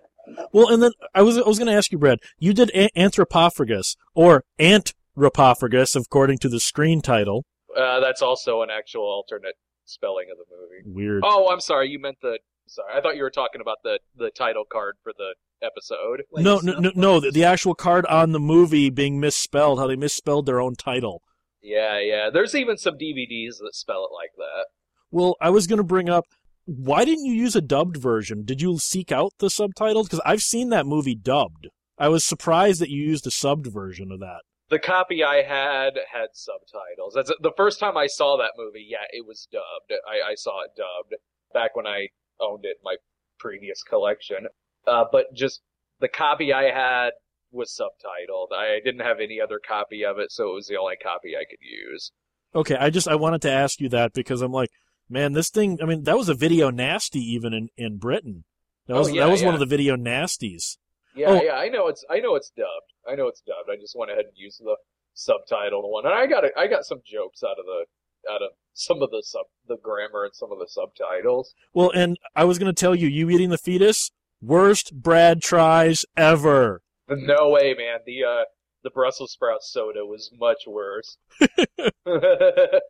Well, 0.52 0.70
and 0.70 0.82
then 0.82 0.92
I 1.14 1.22
was 1.22 1.38
I 1.38 1.42
was 1.48 1.60
going 1.60 1.68
to 1.70 1.78
ask 1.78 1.92
you, 1.92 1.98
Brad. 2.00 2.20
You 2.40 2.54
did 2.54 2.72
a- 2.74 2.90
Anthropophagus 3.00 3.96
or 4.16 4.44
Antropophagus, 4.60 5.96
according 5.96 6.40
to 6.40 6.50
the 6.50 6.60
screen 6.60 7.02
title. 7.02 7.44
Uh, 7.78 8.00
that's 8.00 8.22
also 8.22 8.62
an 8.64 8.70
actual 8.72 9.04
alternate 9.04 9.56
spelling 9.86 10.26
of 10.32 10.38
the 10.38 10.46
movie. 10.56 10.71
Weird. 10.86 11.24
Oh, 11.26 11.52
I'm 11.52 11.60
sorry. 11.60 11.90
You 11.90 12.00
meant 12.00 12.18
the. 12.22 12.40
Sorry, 12.68 12.94
I 12.96 13.02
thought 13.02 13.18
you 13.18 13.24
were 13.24 13.32
talking 13.32 13.62
about 13.62 13.78
the 13.84 14.00
the 14.16 14.32
title 14.32 14.64
card 14.70 14.96
for 15.04 15.12
the 15.18 15.36
episode. 15.62 16.24
Like 16.32 16.44
no, 16.44 16.60
no, 16.64 16.80
no, 16.80 16.92
no. 16.96 17.20
The, 17.20 17.32
the 17.32 17.44
actual 17.44 17.76
card 17.76 18.06
on 18.06 18.32
the 18.32 18.40
movie 18.40 18.90
being 18.90 19.20
misspelled. 19.20 19.80
How 19.80 19.88
they 19.88 19.96
misspelled 19.96 20.46
their 20.46 20.62
own 20.62 20.76
title. 20.76 21.22
Yeah, 21.62 22.00
yeah. 22.00 22.30
There's 22.32 22.56
even 22.56 22.78
some 22.78 22.96
DVDs 22.96 23.58
that 23.60 23.74
spell 23.74 24.08
it 24.10 24.14
like 24.14 24.32
that. 24.38 24.66
Well, 25.12 25.36
I 25.42 25.50
was 25.50 25.68
going 25.68 25.78
to 25.78 25.84
bring 25.84 26.10
up 26.10 26.26
why 26.66 27.06
didn't 27.06 27.26
you 27.26 27.34
use 27.34 27.56
a 27.56 27.62
dubbed 27.62 27.98
version? 27.98 28.44
Did 28.46 28.62
you 28.62 28.78
seek 28.78 29.12
out 29.12 29.34
the 29.40 29.50
subtitles? 29.50 30.08
Because 30.08 30.22
I've 30.26 30.42
seen 30.42 30.70
that 30.70 30.86
movie 30.86 31.16
dubbed. 31.16 31.68
I 31.98 32.08
was 32.10 32.24
surprised 32.24 32.82
that 32.82 32.90
you 32.90 33.04
used 33.04 33.28
a 33.28 33.32
subbed 33.32 33.68
version 33.68 34.12
of 34.12 34.20
that. 34.20 34.42
The 34.72 34.80
copy 34.80 35.24
I 35.24 35.44
had 35.44 36.00
had 36.12 36.30
subtitles. 36.34 37.14
That's 37.14 37.32
the 37.42 37.52
first 37.58 37.80
time 37.80 37.98
I 37.98 38.08
saw 38.08 38.38
that 38.38 38.54
movie. 38.58 38.88
Yeah, 38.90 39.06
it 39.12 39.28
was 39.28 39.48
dubbed. 39.52 39.92
I, 40.10 40.32
I 40.32 40.36
saw 40.36 40.64
it 40.64 40.72
dubbed 40.78 41.14
back 41.54 41.76
when 41.76 41.86
I 41.86 42.08
owned 42.40 42.64
it 42.66 42.78
my 42.84 42.96
previous 43.38 43.84
collection. 43.84 44.48
Uh, 44.88 45.04
but 45.12 45.26
just 45.34 45.62
the 46.00 46.08
copy 46.08 46.54
I 46.54 46.72
had 46.72 47.12
was 47.52 47.78
subtitled. 47.78 48.56
I 48.58 48.80
didn't 48.84 49.02
have 49.02 49.20
any 49.20 49.40
other 49.42 49.60
copy 49.60 50.06
of 50.06 50.18
it, 50.20 50.32
so 50.32 50.50
it 50.50 50.54
was 50.56 50.68
the 50.68 50.78
only 50.78 50.96
copy 50.96 51.36
I 51.36 51.44
could 51.44 51.60
use. 51.62 52.12
Okay, 52.56 52.76
I 52.76 52.90
just 52.90 53.08
I 53.10 53.16
wanted 53.16 53.42
to 53.44 53.52
ask 53.52 53.80
you 53.82 53.90
that 53.90 54.14
because 54.14 54.42
I'm 54.42 54.54
like, 54.54 54.70
man, 55.10 55.34
this 55.34 55.50
thing. 55.50 55.80
I 55.82 55.86
mean, 55.86 56.04
that 56.04 56.18
was 56.18 56.30
a 56.30 56.34
video 56.34 56.70
nasty 56.72 57.20
even 57.20 57.54
in 57.54 57.68
in 57.76 57.98
Britain. 57.98 58.46
That 58.88 58.96
Oh, 58.96 59.00
was 59.00 59.12
yeah, 59.12 59.26
that 59.26 59.32
was 59.32 59.44
one 59.44 59.54
of 59.54 59.60
the 59.60 59.66
video 59.66 59.98
nasties. 59.98 60.78
Yeah, 61.14 61.28
Oh. 61.30 61.42
yeah, 61.42 61.54
I 61.56 61.68
know 61.68 61.88
it's 61.88 62.06
I 62.10 62.20
know 62.20 62.36
it's 62.36 62.52
dubbed. 62.56 62.91
I 63.10 63.16
know 63.16 63.28
it's 63.28 63.42
dubbed. 63.42 63.70
I 63.72 63.80
just 63.80 63.96
went 63.98 64.12
ahead 64.12 64.26
and 64.26 64.34
used 64.36 64.62
the 64.62 64.76
subtitled 65.16 65.90
one, 65.90 66.06
and 66.06 66.14
I 66.14 66.28
got 66.28 66.46
a, 66.46 66.52
I 66.58 66.68
got 66.68 66.86
some 66.86 67.02
jokes 67.06 67.44
out 67.44 67.60
of 67.60 67.66
the 67.66 67.86
out 68.32 68.42
of 68.42 68.52
some 68.74 69.02
of 69.02 69.10
the 69.10 69.24
sub 69.26 69.46
the 69.68 69.78
grammar 69.78 70.26
and 70.26 70.36
some 70.36 70.52
of 70.52 70.60
the 70.60 70.68
subtitles. 70.68 71.54
Well, 71.74 71.92
and 71.92 72.18
I 72.36 72.44
was 72.44 72.60
going 72.60 72.74
to 72.74 72.80
tell 72.80 72.96
you, 72.96 73.08
you 73.08 73.30
eating 73.30 73.50
the 73.50 73.58
fetus, 73.58 74.12
worst 74.42 74.94
Brad 74.94 75.42
tries 75.42 76.06
ever. 76.16 76.82
No 77.10 77.50
way, 77.50 77.76
man. 77.78 78.00
The 78.06 78.24
uh 78.24 78.44
the 78.84 78.90
Brussels 78.90 79.32
sprout 79.32 79.64
soda 79.64 80.06
was 80.06 80.32
much 80.40 80.64
worse. 80.68 81.18
it 81.40 82.84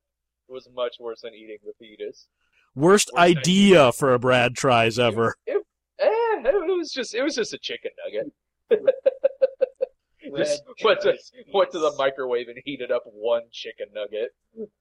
was 0.48 0.70
much 0.74 0.96
worse 1.00 1.22
than 1.22 1.34
eating 1.34 1.58
the 1.66 1.74
fetus. 1.80 2.28
Worst 2.76 3.10
Worst 3.14 3.18
idea 3.18 3.92
for 3.92 4.14
a 4.14 4.20
Brad 4.20 4.56
tries 4.56 4.98
ever. 4.98 5.36
Eh, 5.48 5.58
it 6.00 6.78
was 6.78 6.92
just 6.92 7.14
it 7.14 7.24
was 7.24 7.36
just 7.36 7.54
a 7.54 7.58
chicken 7.58 7.92
nugget. 8.06 8.32
Just 10.38 10.64
went 10.84 11.02
to 11.02 11.18
went 11.54 11.72
to 11.72 11.80
the 11.80 11.94
microwave 11.98 12.48
and 12.48 12.58
heated 12.66 12.92
up 12.92 13.04
one 13.06 13.44
chicken 13.52 13.88
nugget. 13.94 14.32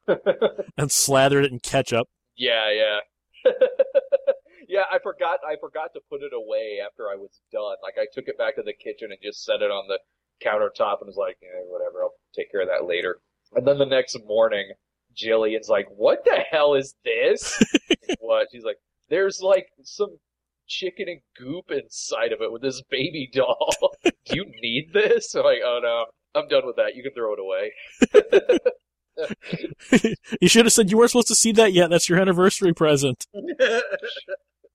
And 0.76 0.90
slathered 0.90 1.44
it 1.44 1.52
in 1.52 1.60
ketchup. 1.60 2.08
Yeah, 2.36 2.70
yeah. 2.72 3.50
yeah, 4.68 4.82
I 4.90 4.98
forgot 5.02 5.40
I 5.46 5.56
forgot 5.60 5.90
to 5.94 6.00
put 6.08 6.22
it 6.22 6.32
away 6.34 6.78
after 6.84 7.08
I 7.10 7.16
was 7.16 7.40
done. 7.52 7.76
Like 7.82 7.94
I 7.98 8.06
took 8.12 8.28
it 8.28 8.38
back 8.38 8.56
to 8.56 8.62
the 8.62 8.72
kitchen 8.72 9.10
and 9.10 9.18
just 9.22 9.44
set 9.44 9.62
it 9.62 9.70
on 9.70 9.88
the 9.88 9.98
countertop 10.44 11.00
and 11.00 11.06
was 11.08 11.16
like, 11.16 11.36
eh, 11.42 11.62
whatever, 11.66 12.02
I'll 12.02 12.14
take 12.34 12.50
care 12.50 12.62
of 12.62 12.68
that 12.68 12.86
later. 12.86 13.20
And 13.54 13.66
then 13.66 13.78
the 13.78 13.86
next 13.86 14.16
morning, 14.26 14.70
Jillian's 15.16 15.68
like, 15.68 15.86
What 15.90 16.24
the 16.24 16.38
hell 16.50 16.74
is 16.74 16.94
this? 17.04 17.62
what? 18.20 18.48
She's 18.52 18.64
like, 18.64 18.78
There's 19.08 19.40
like 19.40 19.68
some 19.82 20.18
chicken 20.70 21.08
and 21.08 21.20
goop 21.36 21.70
inside 21.70 22.32
of 22.32 22.40
it 22.40 22.50
with 22.50 22.62
this 22.62 22.80
baby 22.90 23.28
doll. 23.32 23.74
Do 24.04 24.36
you 24.36 24.46
need 24.62 24.92
this? 24.94 25.34
I'm 25.34 25.44
like, 25.44 25.58
oh 25.64 25.80
no, 25.82 26.06
I'm 26.40 26.48
done 26.48 26.64
with 26.64 26.76
that. 26.76 26.94
You 26.94 27.02
can 27.02 27.12
throw 27.12 27.34
it 27.34 27.40
away. 27.40 27.72
you 30.40 30.48
should 30.48 30.64
have 30.64 30.72
said 30.72 30.90
you 30.90 30.96
weren't 30.96 31.10
supposed 31.10 31.28
to 31.28 31.34
see 31.34 31.52
that 31.52 31.72
yet. 31.72 31.90
That's 31.90 32.08
your 32.08 32.18
anniversary 32.20 32.72
present. 32.72 33.26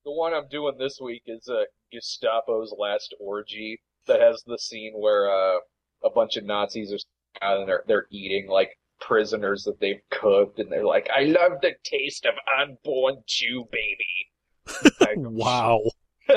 The 0.06 0.12
one 0.12 0.36
I'm 0.36 0.48
doing 0.50 0.76
this 0.78 1.00
week 1.02 1.24
is 1.26 1.50
uh, 1.50 1.64
Gestapo's 1.92 2.72
Last 2.78 3.16
Orgy 3.20 3.82
that 4.06 4.22
has 4.22 4.44
the 4.46 4.60
scene 4.60 4.94
where 4.96 5.28
uh, 5.28 5.58
a 6.04 6.12
bunch 6.12 6.38
of 6.38 6.44
Nazis 6.44 6.94
are 6.94 7.00
out 7.42 7.58
and 7.58 7.68
they're, 7.68 7.84
they're 7.88 8.06
eating 8.12 8.48
like 8.48 8.78
prisoners 9.02 9.64
that 9.64 9.80
they've 9.80 10.02
cooked 10.12 10.60
and 10.60 10.72
they're 10.72 10.86
like, 10.86 11.10
I 11.10 11.24
love 11.24 11.54
the 11.60 11.72
taste 11.84 12.28
of 12.28 12.36
unborn 12.62 13.24
Jew 13.26 13.66
baby. 13.72 14.30
Wow. 15.18 15.82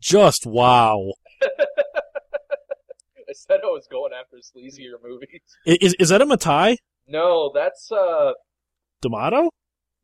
Just 0.00 0.46
wow. 0.46 1.12
I 1.42 3.32
said 3.32 3.60
I 3.62 3.66
was 3.66 3.86
going 3.90 4.12
after 4.18 4.36
sleazier 4.38 4.94
movies. 5.02 5.40
Is, 5.66 5.94
is 5.98 6.08
that 6.08 6.22
a 6.22 6.26
Mattei? 6.26 6.78
No, 7.06 7.50
that's 7.54 7.90
uh 7.92 8.32
D'Amato? 9.02 9.50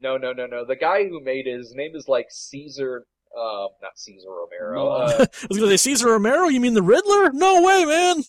no 0.01 0.17
no 0.19 0.33
no 0.33 0.47
no. 0.47 0.65
The 0.67 0.77
guy 0.77 1.09
who 1.09 1.21
made 1.23 1.47
it, 1.47 1.57
his 1.57 1.75
name 1.75 1.93
is 1.95 2.07
like 2.09 2.27
Caesar 2.31 3.07
um 3.37 3.69
not 3.83 3.93
Cesar 3.97 4.29
Romero. 4.29 4.89
Uh, 4.89 5.09
I 5.43 5.47
was 5.49 5.59
going 5.59 5.71
to 5.71 5.79
say 5.79 5.91
Cesar 5.91 6.09
Romero. 6.11 6.49
You 6.49 6.61
mean 6.61 6.75
the 6.75 6.83
Riddler? 6.83 7.31
No 7.33 7.63
way, 7.63 7.85
man. 7.85 8.23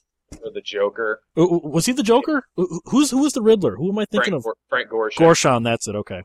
or 0.44 0.52
the 0.54 0.62
Joker. 0.62 1.22
Was 1.36 1.86
he 1.86 1.92
the 1.94 2.04
Joker? 2.04 2.44
Who- 2.56 2.82
Who's 2.86 3.12
the 3.34 3.42
Riddler? 3.42 3.76
Who 3.76 3.90
am 3.92 4.00
I 4.00 4.06
thinking 4.06 4.42
Frank, 4.42 4.46
of? 4.46 4.54
Frank 4.70 4.90
Gorshin. 4.90 5.18
Gorshon. 5.18 5.64
That's 5.64 5.88
it. 5.88 5.96
Okay. 5.96 6.24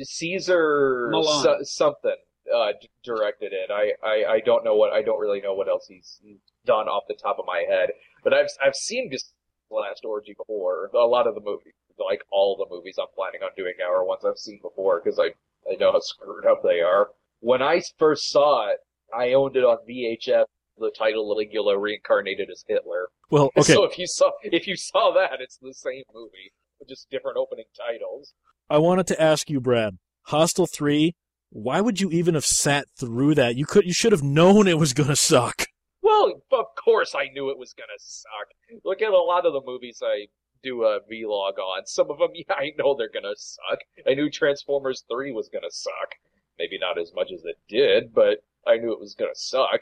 Cesar 0.00 1.08
Millan. 1.10 1.42
so- 1.42 1.58
something 1.62 2.16
uh, 2.52 2.72
d- 2.80 2.88
directed 3.04 3.52
it. 3.52 3.70
I, 3.70 3.92
I 4.06 4.34
I 4.34 4.40
don't 4.40 4.64
know 4.64 4.74
what 4.74 4.92
I 4.92 5.02
don't 5.02 5.20
really 5.20 5.40
know 5.40 5.54
what 5.54 5.68
else 5.68 5.86
he's 5.88 6.20
done 6.64 6.88
off 6.88 7.04
the 7.08 7.14
top 7.14 7.38
of 7.38 7.44
my 7.46 7.64
head. 7.68 7.90
But 8.24 8.34
I've 8.34 8.48
I've 8.64 8.74
seen 8.74 9.10
just 9.10 9.32
Last 9.70 10.04
Orgy 10.04 10.34
before. 10.36 10.90
A 10.94 10.98
lot 10.98 11.26
of 11.26 11.34
the 11.34 11.40
movies, 11.40 11.72
like 11.98 12.22
all 12.30 12.56
the 12.56 12.66
movies 12.74 12.96
I'm 12.98 13.06
planning 13.14 13.42
on 13.42 13.50
doing 13.56 13.74
now, 13.78 13.90
are 13.90 14.04
ones 14.04 14.24
I've 14.24 14.38
seen 14.38 14.60
before 14.62 15.00
because 15.02 15.18
I 15.18 15.30
I 15.70 15.76
know 15.76 15.92
how 15.92 16.00
screwed 16.00 16.46
up 16.46 16.62
they 16.62 16.80
are. 16.80 17.10
When 17.40 17.62
I 17.62 17.82
first 17.98 18.28
saw 18.30 18.70
it, 18.70 18.78
I 19.16 19.32
owned 19.32 19.56
it 19.56 19.64
on 19.64 19.78
VHS. 19.88 20.44
The 20.78 20.90
title 20.96 21.32
Caligula 21.32 21.78
reincarnated 21.78 22.48
as 22.50 22.64
Hitler. 22.66 23.08
Well, 23.30 23.50
okay. 23.56 23.72
So 23.74 23.84
if 23.84 23.98
you 23.98 24.06
saw 24.06 24.30
if 24.42 24.66
you 24.66 24.76
saw 24.76 25.12
that, 25.14 25.40
it's 25.40 25.58
the 25.58 25.74
same 25.74 26.02
movie, 26.12 26.52
just 26.88 27.08
different 27.10 27.36
opening 27.36 27.66
titles. 27.76 28.34
I 28.72 28.78
wanted 28.78 29.06
to 29.08 29.20
ask 29.20 29.50
you, 29.50 29.60
Brad. 29.60 29.98
Hostel 30.22 30.66
three. 30.66 31.14
Why 31.50 31.82
would 31.82 32.00
you 32.00 32.08
even 32.10 32.32
have 32.32 32.46
sat 32.46 32.86
through 32.98 33.34
that? 33.34 33.54
You 33.54 33.66
could. 33.66 33.84
You 33.84 33.92
should 33.92 34.12
have 34.12 34.22
known 34.22 34.66
it 34.66 34.78
was 34.78 34.94
gonna 34.94 35.14
suck. 35.14 35.66
Well, 36.00 36.40
of 36.50 36.64
course 36.82 37.14
I 37.14 37.28
knew 37.34 37.50
it 37.50 37.58
was 37.58 37.74
gonna 37.74 37.98
suck. 37.98 38.80
Look 38.82 39.02
at 39.02 39.12
a 39.12 39.18
lot 39.18 39.44
of 39.44 39.52
the 39.52 39.60
movies 39.62 40.00
I 40.02 40.28
do 40.62 40.84
a 40.84 41.00
vlog 41.00 41.58
on. 41.58 41.84
Some 41.84 42.10
of 42.10 42.16
them, 42.16 42.30
yeah, 42.34 42.54
I 42.54 42.72
know 42.78 42.96
they're 42.96 43.10
gonna 43.12 43.36
suck. 43.36 43.80
I 44.08 44.14
knew 44.14 44.30
Transformers 44.30 45.04
3 45.12 45.32
was 45.32 45.50
gonna 45.52 45.70
suck. 45.70 46.14
Maybe 46.58 46.78
not 46.78 46.98
as 46.98 47.12
much 47.14 47.30
as 47.30 47.44
it 47.44 47.58
did, 47.68 48.14
but 48.14 48.38
I 48.66 48.78
knew 48.78 48.90
it 48.90 49.00
was 49.00 49.14
gonna 49.14 49.34
suck. 49.34 49.80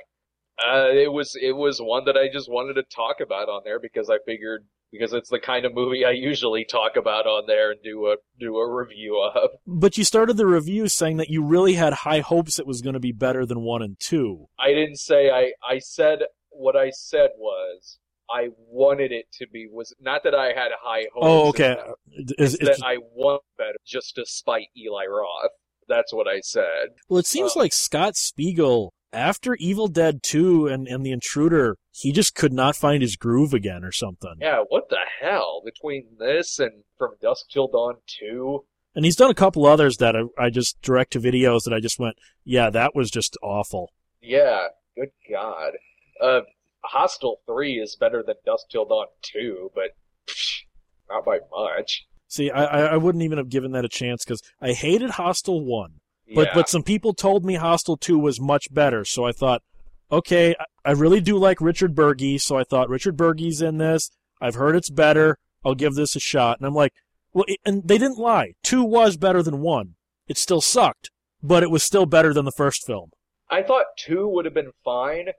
Uh, 0.58 0.88
it 0.90 1.12
was, 1.12 1.36
it 1.40 1.52
was 1.52 1.80
one 1.80 2.06
that 2.06 2.16
I 2.16 2.28
just 2.28 2.50
wanted 2.50 2.74
to 2.74 2.82
talk 2.94 3.20
about 3.20 3.48
on 3.48 3.62
there 3.64 3.78
because 3.78 4.10
I 4.10 4.18
figured, 4.26 4.66
because 4.92 5.12
it's 5.12 5.30
the 5.30 5.38
kind 5.38 5.64
of 5.64 5.74
movie 5.74 6.04
I 6.04 6.10
usually 6.10 6.64
talk 6.64 6.96
about 6.96 7.26
on 7.26 7.44
there 7.46 7.72
and 7.72 7.80
do 7.82 8.06
a, 8.08 8.16
do 8.38 8.56
a 8.56 8.74
review 8.74 9.20
of. 9.34 9.50
But 9.66 9.96
you 9.96 10.04
started 10.04 10.36
the 10.36 10.46
review 10.46 10.88
saying 10.88 11.18
that 11.18 11.30
you 11.30 11.42
really 11.44 11.74
had 11.74 11.92
high 11.92 12.20
hopes 12.20 12.58
it 12.58 12.66
was 12.66 12.82
going 12.82 12.94
to 12.94 13.00
be 13.00 13.12
better 13.12 13.46
than 13.46 13.60
one 13.60 13.82
and 13.82 13.98
two. 14.00 14.46
I 14.58 14.68
didn't 14.68 14.98
say 14.98 15.30
I, 15.30 15.52
I 15.66 15.78
said, 15.78 16.20
what 16.50 16.76
I 16.76 16.90
said 16.90 17.30
was, 17.38 17.98
I 18.32 18.48
wanted 18.68 19.10
it 19.10 19.26
to 19.38 19.46
be 19.52 19.68
was 19.70 19.94
not 20.00 20.22
that 20.22 20.34
I 20.34 20.48
had 20.48 20.70
high 20.80 21.06
hopes. 21.12 21.26
Oh, 21.26 21.48
okay. 21.48 21.76
It's 22.06 22.54
Is, 22.54 22.58
that 22.58 22.80
I 22.84 22.98
want 23.12 23.42
better 23.58 23.78
just 23.84 24.14
to 24.16 24.24
spite 24.24 24.68
Eli 24.76 25.06
Roth. 25.06 25.50
That's 25.88 26.12
what 26.12 26.28
I 26.28 26.40
said. 26.40 26.90
well, 27.08 27.18
it 27.18 27.26
seems 27.26 27.56
um, 27.56 27.60
like 27.60 27.72
Scott 27.72 28.16
Spiegel 28.16 28.92
after 29.12 29.54
Evil 29.56 29.88
Dead 29.88 30.22
2 30.22 30.66
and, 30.68 30.86
and 30.86 31.04
The 31.04 31.12
Intruder, 31.12 31.76
he 31.90 32.12
just 32.12 32.34
could 32.34 32.52
not 32.52 32.76
find 32.76 33.02
his 33.02 33.16
groove 33.16 33.52
again 33.54 33.84
or 33.84 33.92
something. 33.92 34.34
Yeah, 34.40 34.62
what 34.68 34.88
the 34.88 34.98
hell? 35.20 35.62
Between 35.64 36.06
this 36.18 36.58
and 36.58 36.84
From 36.98 37.12
Dusk 37.20 37.46
Till 37.50 37.68
Dawn 37.68 37.96
2, 38.20 38.64
And 38.94 39.04
he's 39.04 39.16
done 39.16 39.30
a 39.30 39.34
couple 39.34 39.66
others 39.66 39.96
that 39.98 40.14
I, 40.16 40.22
I 40.38 40.50
just 40.50 40.80
direct 40.82 41.12
to 41.12 41.20
videos 41.20 41.64
that 41.64 41.74
I 41.74 41.80
just 41.80 41.98
went, 41.98 42.16
yeah, 42.44 42.70
that 42.70 42.94
was 42.94 43.10
just 43.10 43.36
awful. 43.42 43.90
yeah, 44.20 44.68
good 44.96 45.10
God. 45.30 45.72
Uh, 46.20 46.40
Hostel 46.82 47.40
3 47.46 47.74
is 47.74 47.96
better 47.96 48.22
than 48.26 48.36
Dusk 48.46 48.66
Till 48.70 48.84
Dawn 48.86 49.06
2, 49.22 49.70
but 49.74 49.90
psh, 50.26 50.60
not 51.08 51.24
by 51.24 51.38
much. 51.50 52.06
See, 52.26 52.50
I, 52.50 52.64
I 52.64 52.80
I 52.92 52.96
wouldn't 52.96 53.24
even 53.24 53.38
have 53.38 53.48
given 53.48 53.72
that 53.72 53.84
a 53.84 53.88
chance 53.88 54.24
because 54.24 54.40
I 54.60 54.72
hated 54.72 55.10
Hostel 55.10 55.64
1. 55.64 55.99
But 56.34 56.48
yeah. 56.48 56.54
but 56.54 56.68
some 56.68 56.82
people 56.82 57.12
told 57.14 57.44
me 57.44 57.54
Hostel 57.54 57.96
2 57.96 58.18
was 58.18 58.40
much 58.40 58.72
better, 58.72 59.04
so 59.04 59.24
I 59.24 59.32
thought, 59.32 59.62
okay, 60.10 60.54
I- 60.84 60.92
really 60.92 61.20
do 61.20 61.36
like 61.36 61.60
Richard 61.60 61.94
Burgi, 61.94 62.40
so 62.40 62.56
I 62.56 62.64
thought 62.64 62.88
Richard 62.88 63.16
Burgi's 63.16 63.60
in 63.60 63.78
this. 63.78 64.10
I've 64.40 64.54
heard 64.54 64.76
it's 64.76 64.90
better. 64.90 65.38
I'll 65.64 65.74
give 65.74 65.94
this 65.94 66.16
a 66.16 66.20
shot. 66.20 66.58
And 66.58 66.66
I'm 66.66 66.74
like, 66.74 66.92
well, 67.32 67.44
it, 67.46 67.58
and 67.64 67.86
they 67.86 67.98
didn't 67.98 68.18
lie. 68.18 68.54
2 68.62 68.82
was 68.82 69.16
better 69.16 69.42
than 69.42 69.60
1. 69.60 69.94
It 70.28 70.38
still 70.38 70.60
sucked, 70.60 71.10
but 71.42 71.62
it 71.62 71.70
was 71.70 71.82
still 71.82 72.06
better 72.06 72.32
than 72.32 72.44
the 72.44 72.52
first 72.52 72.86
film. 72.86 73.10
I 73.50 73.62
thought 73.62 73.86
2 73.98 74.28
would 74.28 74.44
have 74.44 74.54
been 74.54 74.72
fine 74.84 75.30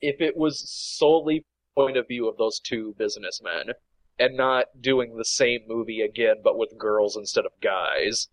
if 0.00 0.20
it 0.20 0.36
was 0.36 0.70
solely 0.70 1.44
point 1.76 1.96
of 1.96 2.08
view 2.08 2.28
of 2.28 2.36
those 2.38 2.58
two 2.58 2.94
businessmen 2.98 3.72
and 4.18 4.36
not 4.36 4.66
doing 4.80 5.16
the 5.16 5.24
same 5.24 5.60
movie 5.68 6.00
again 6.00 6.36
but 6.42 6.56
with 6.56 6.78
girls 6.78 7.16
instead 7.16 7.44
of 7.44 7.52
guys. 7.60 8.28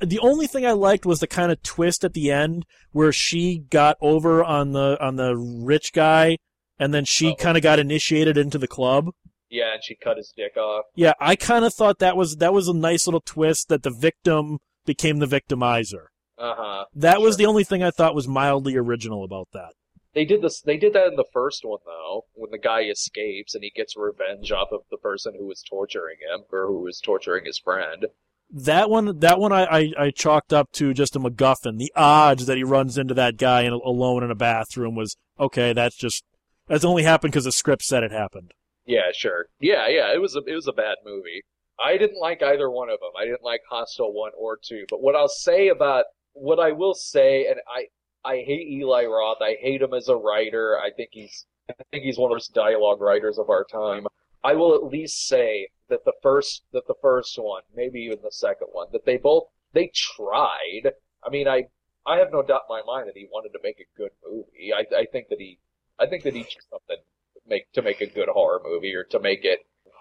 The 0.00 0.18
only 0.18 0.46
thing 0.46 0.66
I 0.66 0.72
liked 0.72 1.06
was 1.06 1.20
the 1.20 1.26
kind 1.26 1.50
of 1.50 1.62
twist 1.62 2.04
at 2.04 2.12
the 2.12 2.30
end 2.30 2.66
where 2.92 3.12
she 3.12 3.58
got 3.58 3.96
over 4.00 4.44
on 4.44 4.72
the 4.72 4.98
on 5.00 5.16
the 5.16 5.36
rich 5.36 5.92
guy 5.92 6.36
and 6.80 6.94
then 6.94 7.04
she 7.04 7.36
kind 7.36 7.56
of 7.56 7.62
got 7.62 7.78
initiated 7.78 8.38
into 8.38 8.58
the 8.58 8.66
club. 8.66 9.10
Yeah, 9.50 9.74
and 9.74 9.84
she 9.84 9.96
cut 9.96 10.16
his 10.16 10.32
dick 10.34 10.56
off. 10.56 10.86
Yeah, 10.94 11.12
I 11.20 11.36
kind 11.36 11.64
of 11.64 11.74
thought 11.74 11.98
that 11.98 12.16
was 12.16 12.36
that 12.36 12.54
was 12.54 12.68
a 12.68 12.74
nice 12.74 13.06
little 13.06 13.20
twist 13.20 13.68
that 13.68 13.82
the 13.82 13.90
victim 13.90 14.58
became 14.86 15.18
the 15.18 15.26
victimizer. 15.26 16.06
Uh-huh. 16.38 16.86
That 16.94 17.20
was 17.20 17.36
the 17.36 17.46
only 17.46 17.64
thing 17.64 17.82
I 17.82 17.90
thought 17.90 18.14
was 18.14 18.26
mildly 18.26 18.76
original 18.76 19.24
about 19.24 19.48
that. 19.52 19.74
They 20.14 20.24
did 20.24 20.40
this. 20.40 20.60
They 20.60 20.78
did 20.78 20.94
that 20.94 21.08
in 21.08 21.16
the 21.16 21.28
first 21.32 21.64
one 21.64 21.80
though, 21.84 22.24
when 22.32 22.50
the 22.50 22.58
guy 22.58 22.82
escapes 22.82 23.54
and 23.54 23.62
he 23.62 23.70
gets 23.70 23.96
revenge 23.96 24.50
off 24.50 24.68
of 24.72 24.80
the 24.90 24.96
person 24.96 25.34
who 25.38 25.46
was 25.46 25.62
torturing 25.68 26.16
him 26.20 26.44
or 26.50 26.66
who 26.66 26.82
was 26.82 27.00
torturing 27.00 27.44
his 27.44 27.58
friend. 27.58 28.06
That 28.52 28.90
one, 28.90 29.20
that 29.20 29.38
one, 29.38 29.52
I, 29.52 29.64
I, 29.64 29.92
I 29.98 30.10
chalked 30.10 30.52
up 30.52 30.72
to 30.72 30.92
just 30.92 31.14
a 31.14 31.20
MacGuffin. 31.20 31.78
The 31.78 31.92
odds 31.94 32.46
that 32.46 32.56
he 32.56 32.64
runs 32.64 32.98
into 32.98 33.14
that 33.14 33.36
guy 33.36 33.62
in, 33.62 33.72
alone 33.72 34.24
in 34.24 34.30
a 34.30 34.34
bathroom 34.34 34.96
was 34.96 35.16
okay. 35.38 35.72
That's 35.72 35.96
just 35.96 36.24
that's 36.66 36.84
only 36.84 37.04
happened 37.04 37.32
because 37.32 37.44
the 37.44 37.52
script 37.52 37.82
said 37.82 38.02
it 38.02 38.12
happened. 38.12 38.52
Yeah, 38.86 39.12
sure. 39.12 39.46
Yeah, 39.60 39.86
yeah. 39.88 40.12
It 40.12 40.20
was 40.20 40.34
a 40.34 40.40
it 40.46 40.54
was 40.54 40.66
a 40.66 40.72
bad 40.72 40.96
movie. 41.04 41.42
I 41.84 41.96
didn't 41.96 42.20
like 42.20 42.42
either 42.42 42.70
one 42.70 42.90
of 42.90 43.00
them. 43.00 43.12
I 43.18 43.24
didn't 43.24 43.42
like 43.42 43.60
Hostel 43.70 44.12
one 44.12 44.32
or 44.36 44.58
two. 44.62 44.84
But 44.88 45.00
what 45.00 45.14
I'll 45.14 45.28
say 45.28 45.68
about 45.68 46.04
what 46.32 46.58
I 46.58 46.72
will 46.72 46.94
say, 46.94 47.46
and 47.46 47.60
I 47.68 47.86
I 48.28 48.42
hate 48.46 48.68
Eli 48.68 49.04
Roth. 49.04 49.38
I 49.40 49.56
hate 49.60 49.82
him 49.82 49.94
as 49.94 50.08
a 50.08 50.16
writer. 50.16 50.78
I 50.78 50.90
think 50.90 51.10
he's 51.12 51.46
I 51.68 51.74
think 51.90 52.04
he's 52.04 52.18
one 52.18 52.26
of 52.26 52.30
the 52.30 52.34
worst 52.36 52.54
dialogue 52.54 53.00
writers 53.00 53.38
of 53.38 53.48
our 53.48 53.64
time. 53.64 54.06
I 54.42 54.54
will 54.54 54.74
at 54.74 54.84
least 54.84 55.26
say 55.26 55.68
that 55.88 56.04
the 56.04 56.12
first 56.22 56.62
that 56.72 56.86
the 56.86 56.94
first 57.02 57.36
one, 57.38 57.62
maybe 57.74 58.00
even 58.00 58.18
the 58.22 58.32
second 58.32 58.68
one, 58.72 58.88
that 58.92 59.04
they 59.04 59.16
both 59.16 59.44
they 59.72 59.90
tried. 59.94 60.92
I 61.24 61.30
mean, 61.30 61.46
I 61.48 61.64
I 62.06 62.16
have 62.18 62.32
no 62.32 62.42
doubt 62.42 62.62
in 62.68 62.76
my 62.76 62.82
mind 62.86 63.08
that 63.08 63.16
he 63.16 63.28
wanted 63.30 63.50
to 63.52 63.58
make 63.62 63.78
a 63.80 63.98
good 63.98 64.10
movie. 64.26 64.72
I 64.74 64.84
I 64.96 65.04
think 65.12 65.28
that 65.28 65.38
he 65.38 65.58
I 65.98 66.06
think 66.06 66.22
that 66.24 66.34
he 66.34 66.42
did 66.44 66.56
something 66.70 66.96
to 67.34 67.40
make 67.48 67.70
to 67.72 67.82
make 67.82 68.00
a 68.00 68.06
good 68.06 68.28
horror 68.28 68.60
movie 68.64 68.94
or 68.94 69.04
to 69.04 69.18
make 69.20 69.44
it 69.44 69.60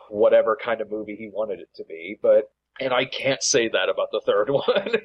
whatever 0.09 0.57
kind 0.63 0.81
of 0.81 0.89
movie 0.89 1.15
he 1.15 1.29
wanted 1.31 1.59
it 1.59 1.69
to 1.75 1.83
be. 1.85 2.17
But 2.21 2.51
and 2.79 2.93
I 2.93 3.05
can't 3.05 3.43
say 3.43 3.67
that 3.67 3.89
about 3.89 4.07
the 4.11 4.21
third 4.25 4.49
one. 4.51 5.01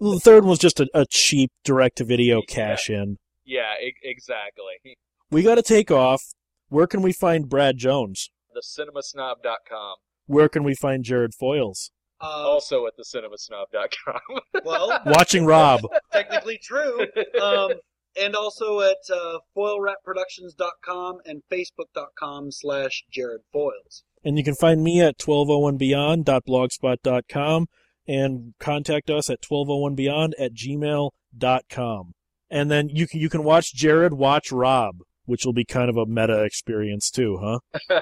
Well, 0.00 0.12
the 0.14 0.20
third 0.20 0.44
one 0.44 0.50
was 0.50 0.58
just 0.58 0.80
a, 0.80 0.88
a 0.94 1.04
cheap 1.06 1.50
direct 1.64 1.98
to 1.98 2.04
video 2.04 2.40
cash 2.48 2.88
in. 2.88 3.18
yeah, 3.44 3.74
e- 3.82 3.94
exactly. 4.02 4.96
We 5.30 5.42
got 5.42 5.56
to 5.56 5.62
take 5.62 5.90
off. 5.90 6.22
Where 6.68 6.86
can 6.86 7.02
we 7.02 7.12
find 7.12 7.48
Brad 7.48 7.78
Jones? 7.78 8.30
TheCinemaSnob.com. 8.58 9.94
Where 10.26 10.48
can 10.48 10.64
we 10.64 10.74
find 10.74 11.04
Jared 11.04 11.32
Foyles? 11.40 11.90
Uh, 12.20 12.48
Also 12.48 12.86
at 12.86 12.94
TheCinemaSnob.com. 12.98 14.40
well, 14.64 15.00
Watching 15.06 15.46
Rob. 15.46 15.82
technically 16.12 16.58
true. 16.62 17.06
Um, 17.40 17.72
and 18.20 18.34
also 18.34 18.80
at 18.80 18.96
uh, 19.14 19.38
foilwrapproductions.com 19.56 21.18
and 21.24 21.42
facebook.com 21.52 22.50
slash 22.50 23.04
Jared 23.10 23.42
Foils. 23.52 24.02
And 24.24 24.36
you 24.36 24.42
can 24.44 24.56
find 24.56 24.82
me 24.82 25.00
at 25.00 25.18
1201beyond.blogspot.com 25.18 27.66
and 28.06 28.54
contact 28.58 29.10
us 29.10 29.30
at 29.30 29.40
1201beyond 29.42 30.32
at 30.38 30.52
gmail.com. 30.54 32.12
And 32.50 32.70
then 32.70 32.88
you 32.88 33.06
can, 33.06 33.20
you 33.20 33.28
can 33.28 33.44
watch 33.44 33.74
Jared 33.74 34.14
watch 34.14 34.50
Rob, 34.50 34.96
which 35.28 35.44
will 35.44 35.52
be 35.52 35.64
kind 35.64 35.88
of 35.90 35.96
a 35.96 36.06
meta 36.06 36.42
experience 36.44 37.10
too, 37.10 37.38
huh? 37.40 37.58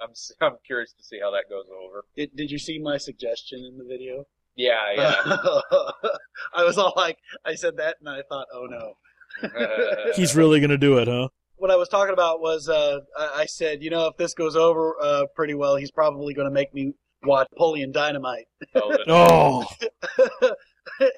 I'm 0.00 0.10
s- 0.10 0.32
I'm 0.40 0.56
curious 0.66 0.92
to 0.98 1.04
see 1.04 1.18
how 1.20 1.30
that 1.30 1.44
goes 1.48 1.66
over. 1.82 2.04
Did, 2.16 2.34
did 2.36 2.50
you 2.50 2.58
see 2.58 2.78
my 2.78 2.98
suggestion 2.98 3.60
in 3.64 3.78
the 3.78 3.84
video? 3.84 4.24
Yeah, 4.56 4.92
yeah. 4.94 5.14
I 6.54 6.64
was 6.64 6.76
all 6.78 6.92
like, 6.96 7.16
I 7.44 7.54
said 7.54 7.76
that 7.78 7.96
and 8.00 8.08
I 8.08 8.22
thought, 8.28 8.46
oh 8.52 8.66
no. 8.66 8.94
He's 10.16 10.36
really 10.36 10.60
going 10.60 10.70
to 10.70 10.78
do 10.78 10.98
it, 10.98 11.08
huh? 11.08 11.28
What 11.56 11.70
I 11.70 11.76
was 11.76 11.88
talking 11.88 12.12
about 12.12 12.40
was, 12.40 12.68
uh, 12.68 12.98
I, 13.18 13.30
I 13.42 13.46
said, 13.46 13.82
you 13.82 13.90
know, 13.90 14.06
if 14.08 14.16
this 14.16 14.34
goes 14.34 14.56
over 14.56 14.96
uh, 15.00 15.26
pretty 15.34 15.54
well, 15.54 15.76
he's 15.76 15.90
probably 15.90 16.34
going 16.34 16.48
to 16.48 16.52
make 16.54 16.74
me 16.74 16.92
watch 17.22 17.48
Napoleon 17.52 17.90
Dynamite. 17.92 18.46
Oh, 18.74 18.96
Oh, 19.08 19.64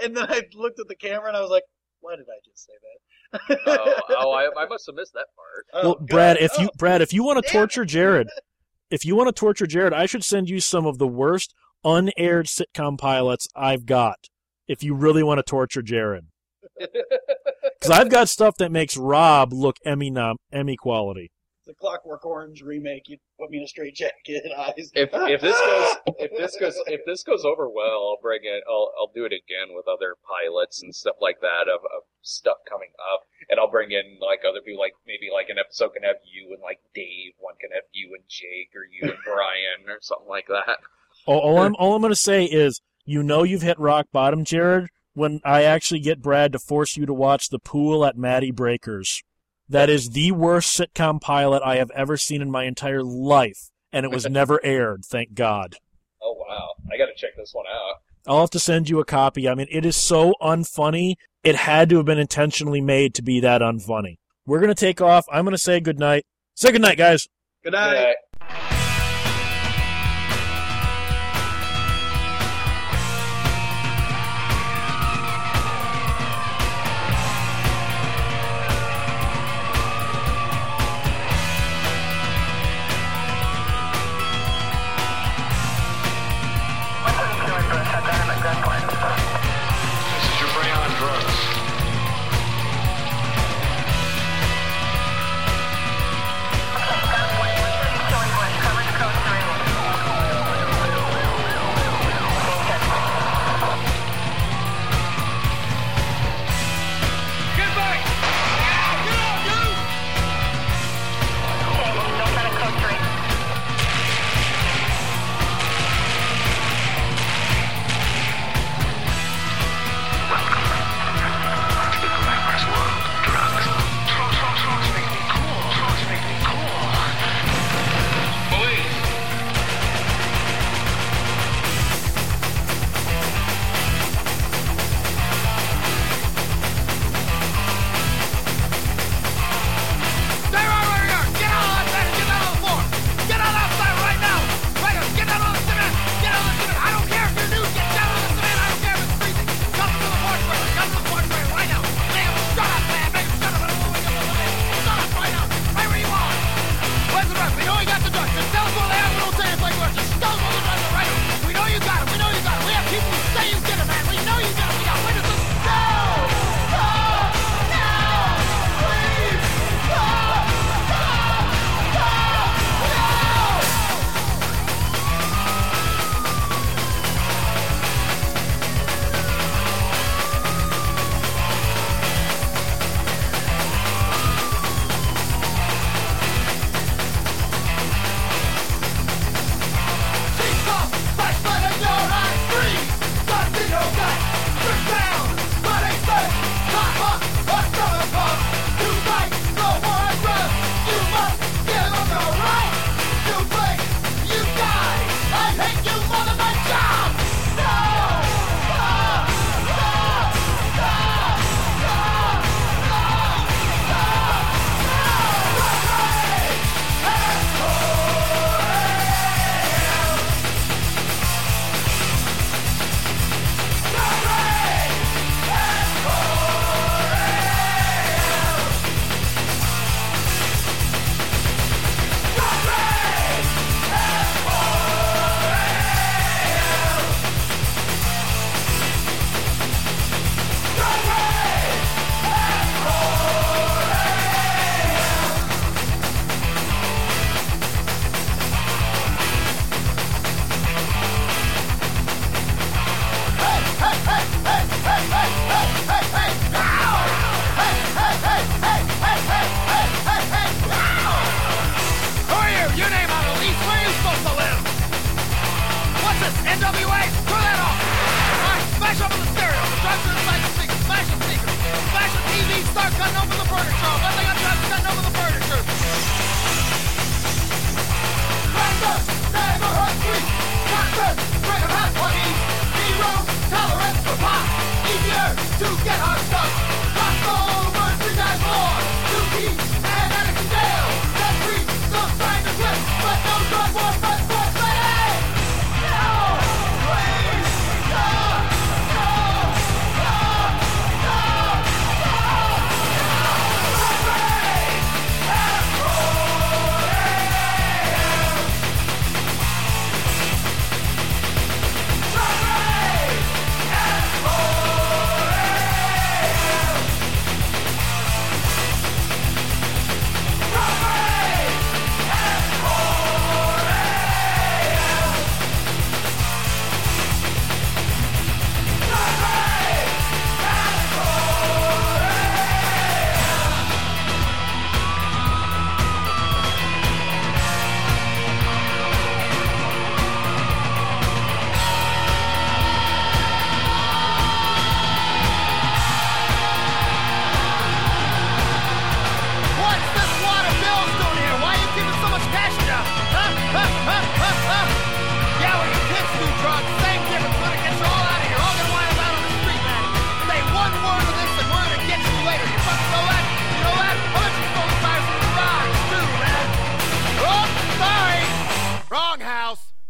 and 0.03 0.17
then 0.17 0.27
I 0.31 0.43
looked 0.55 0.79
at 0.79 0.89
the 0.89 0.95
camera 0.95 1.29
and 1.29 1.37
I 1.37 1.41
was 1.41 1.51
like, 1.51 1.65
why 2.01 2.17
did 2.17 2.27
I 2.29 2.39
just 2.45 2.65
say 2.67 2.73
that? 2.81 2.99
oh, 3.67 3.95
oh, 4.11 4.31
I, 4.33 4.49
I 4.57 4.67
must 4.67 4.87
have 4.87 4.95
missed 4.95 5.15
that 5.15 5.27
part. 5.37 5.67
Oh, 5.73 5.83
well, 5.83 5.95
God. 5.95 6.09
Brad, 6.09 6.37
if 6.39 6.59
you 6.59 6.67
Oh, 6.69 6.77
Brad, 6.77 7.03
if 7.03 7.13
you 7.13 7.25
want 7.25 7.45
to 7.45 7.51
torture. 7.51 7.85
Jared, 7.85 8.29
if 8.91 9.05
you 9.05 9.17
want 9.17 9.29
to 9.29 9.33
torture 9.33 9.67
Jared, 9.67 9.93
I 9.93 10.07
should 10.07 10.25
send 10.25 10.49
you 10.49 10.61
some 10.61 10.87
of 10.87 10.99
the 10.99 11.07
worst 11.09 11.55
unaired 11.85 12.47
sitcom 12.47 12.99
pilots 12.99 13.49
I've 13.55 13.87
got. 13.87 14.29
If 14.69 14.83
you 14.83 14.95
really 14.95 15.23
want 15.23 15.39
to 15.39 15.43
torture 15.43 15.83
Jared, 15.83 16.27
because 16.79 17.91
I've 17.91 18.11
got 18.11 18.29
stuff 18.29 18.57
that 18.59 18.73
makes 18.73 18.97
Rob 18.97 19.53
look 19.53 19.77
Emmy 19.85 20.11
nom- 20.11 20.39
Emmy 20.53 20.77
quality. 20.77 21.31
The 21.67 21.75
Clockwork 21.75 22.25
Orange 22.25 22.63
remake, 22.63 23.09
you 23.09 23.19
put 23.39 23.51
me 23.51 23.59
in 23.59 23.65
a 23.65 23.67
straight 23.67 23.95
jacket 23.95 24.45
eyes. 24.57 24.91
if 24.95 25.11
if 25.13 25.41
this 25.41 25.61
goes 25.67 25.97
if 26.19 26.31
this 26.39 26.57
goes 26.59 26.79
if 26.87 27.01
this 27.05 27.23
goes 27.23 27.45
over 27.45 27.69
well, 27.69 28.15
I'll 28.15 28.23
bring 28.23 28.41
it. 28.45 28.63
I'll 28.69 28.93
I'll 28.99 29.11
do 29.15 29.25
it 29.25 29.33
again 29.33 29.75
with 29.75 29.87
other 29.89 30.15
pilots 30.23 30.83
and 30.83 30.95
stuff 30.95 31.17
like 31.21 31.41
that 31.41 31.69
of, 31.69 31.81
of 31.85 32.07
stuff 32.23 32.59
coming 32.69 32.91
up, 33.13 33.23
and 33.51 33.59
I'll 33.59 33.71
bring 33.71 33.91
in 33.91 34.19
like 34.21 34.41
other 34.49 34.61
people. 34.65 34.81
Like 34.81 34.95
maybe 35.07 35.29
like 35.33 35.49
an 35.49 35.59
episode 35.59 35.91
can 35.91 36.05
have 36.05 36.23
you 36.25 36.55
and 36.55 36.63
like 36.63 36.79
Dave. 36.95 37.35
One 37.39 37.55
can 37.61 37.71
have 37.75 37.85
you 37.93 38.15
and 38.15 38.25
Jake, 38.29 38.71
or 38.75 38.87
you 38.87 39.11
and 39.11 39.21
Brian, 39.25 39.89
or 39.89 39.99
something 40.01 40.29
like 40.29 40.47
that. 40.49 40.79
All, 41.27 41.41
all 41.41 41.59
I'm 41.59 41.75
all 41.79 41.95
I'm 41.95 42.03
going 42.03 42.13
to 42.13 42.17
say 42.17 42.45
is, 42.45 42.81
you 43.05 43.23
know, 43.23 43.43
you've 43.43 43.63
hit 43.63 43.79
rock 43.79 44.07
bottom, 44.13 44.45
Jared, 44.45 44.89
when 45.15 45.41
I 45.45 45.65
actually 45.65 46.01
get 46.01 46.23
Brad 46.23 46.53
to 46.53 46.61
force 46.61 46.97
you 46.97 47.07
to 47.07 47.15
watch 47.15 47.49
the 47.49 47.59
pool 47.59 48.05
at 48.05 48.17
Maddie 48.17 48.53
Breakers. 48.53 49.25
That 49.69 49.91
is 49.91 50.11
the 50.11 50.33
worst 50.33 50.79
sitcom 50.79 51.21
pilot 51.21 51.63
I 51.65 51.77
have 51.77 51.91
ever 51.91 52.17
seen 52.17 52.41
in 52.41 52.51
my 52.51 52.65
entire 52.65 53.03
life, 53.03 53.71
and 53.93 54.05
it 54.05 54.13
was 54.13 54.27
never 54.31 54.65
aired. 54.65 55.05
Thank 55.05 55.35
God. 55.35 55.77
Oh 56.23 56.35
wow, 56.35 56.75
I 56.93 56.97
got 56.97 57.07
to 57.07 57.15
check 57.17 57.37
this 57.37 57.53
one 57.53 57.67
out. 57.67 57.97
I'll 58.27 58.41
have 58.41 58.51
to 58.51 58.59
send 58.59 58.89
you 58.89 58.99
a 58.99 59.05
copy. 59.05 59.49
I 59.49 59.55
mean, 59.55 59.69
it 59.71 59.85
is 59.85 59.97
so 59.97 60.35
unfunny. 60.41 61.15
It 61.45 61.55
had 61.55 61.89
to 61.91 61.97
have 61.97 62.07
been 62.07 62.19
intentionally 62.19 62.81
made 62.81 63.15
to 63.15 63.23
be 63.23 63.41
that 63.41 63.61
unfunny. 63.61 64.19
We're 64.47 64.59
going 64.59 64.75
to 64.75 64.75
take 64.75 65.01
off. 65.01 65.27
I'm 65.31 65.45
going 65.45 65.55
to 65.55 65.59
say 65.63 65.79
goodnight. 65.81 66.25
Say 66.55 66.73
goodnight, 66.73 66.99
guys. 66.99 67.29
Good 67.63 67.73
night. 67.73 67.91
Good 67.91 68.03
night. 68.03 68.17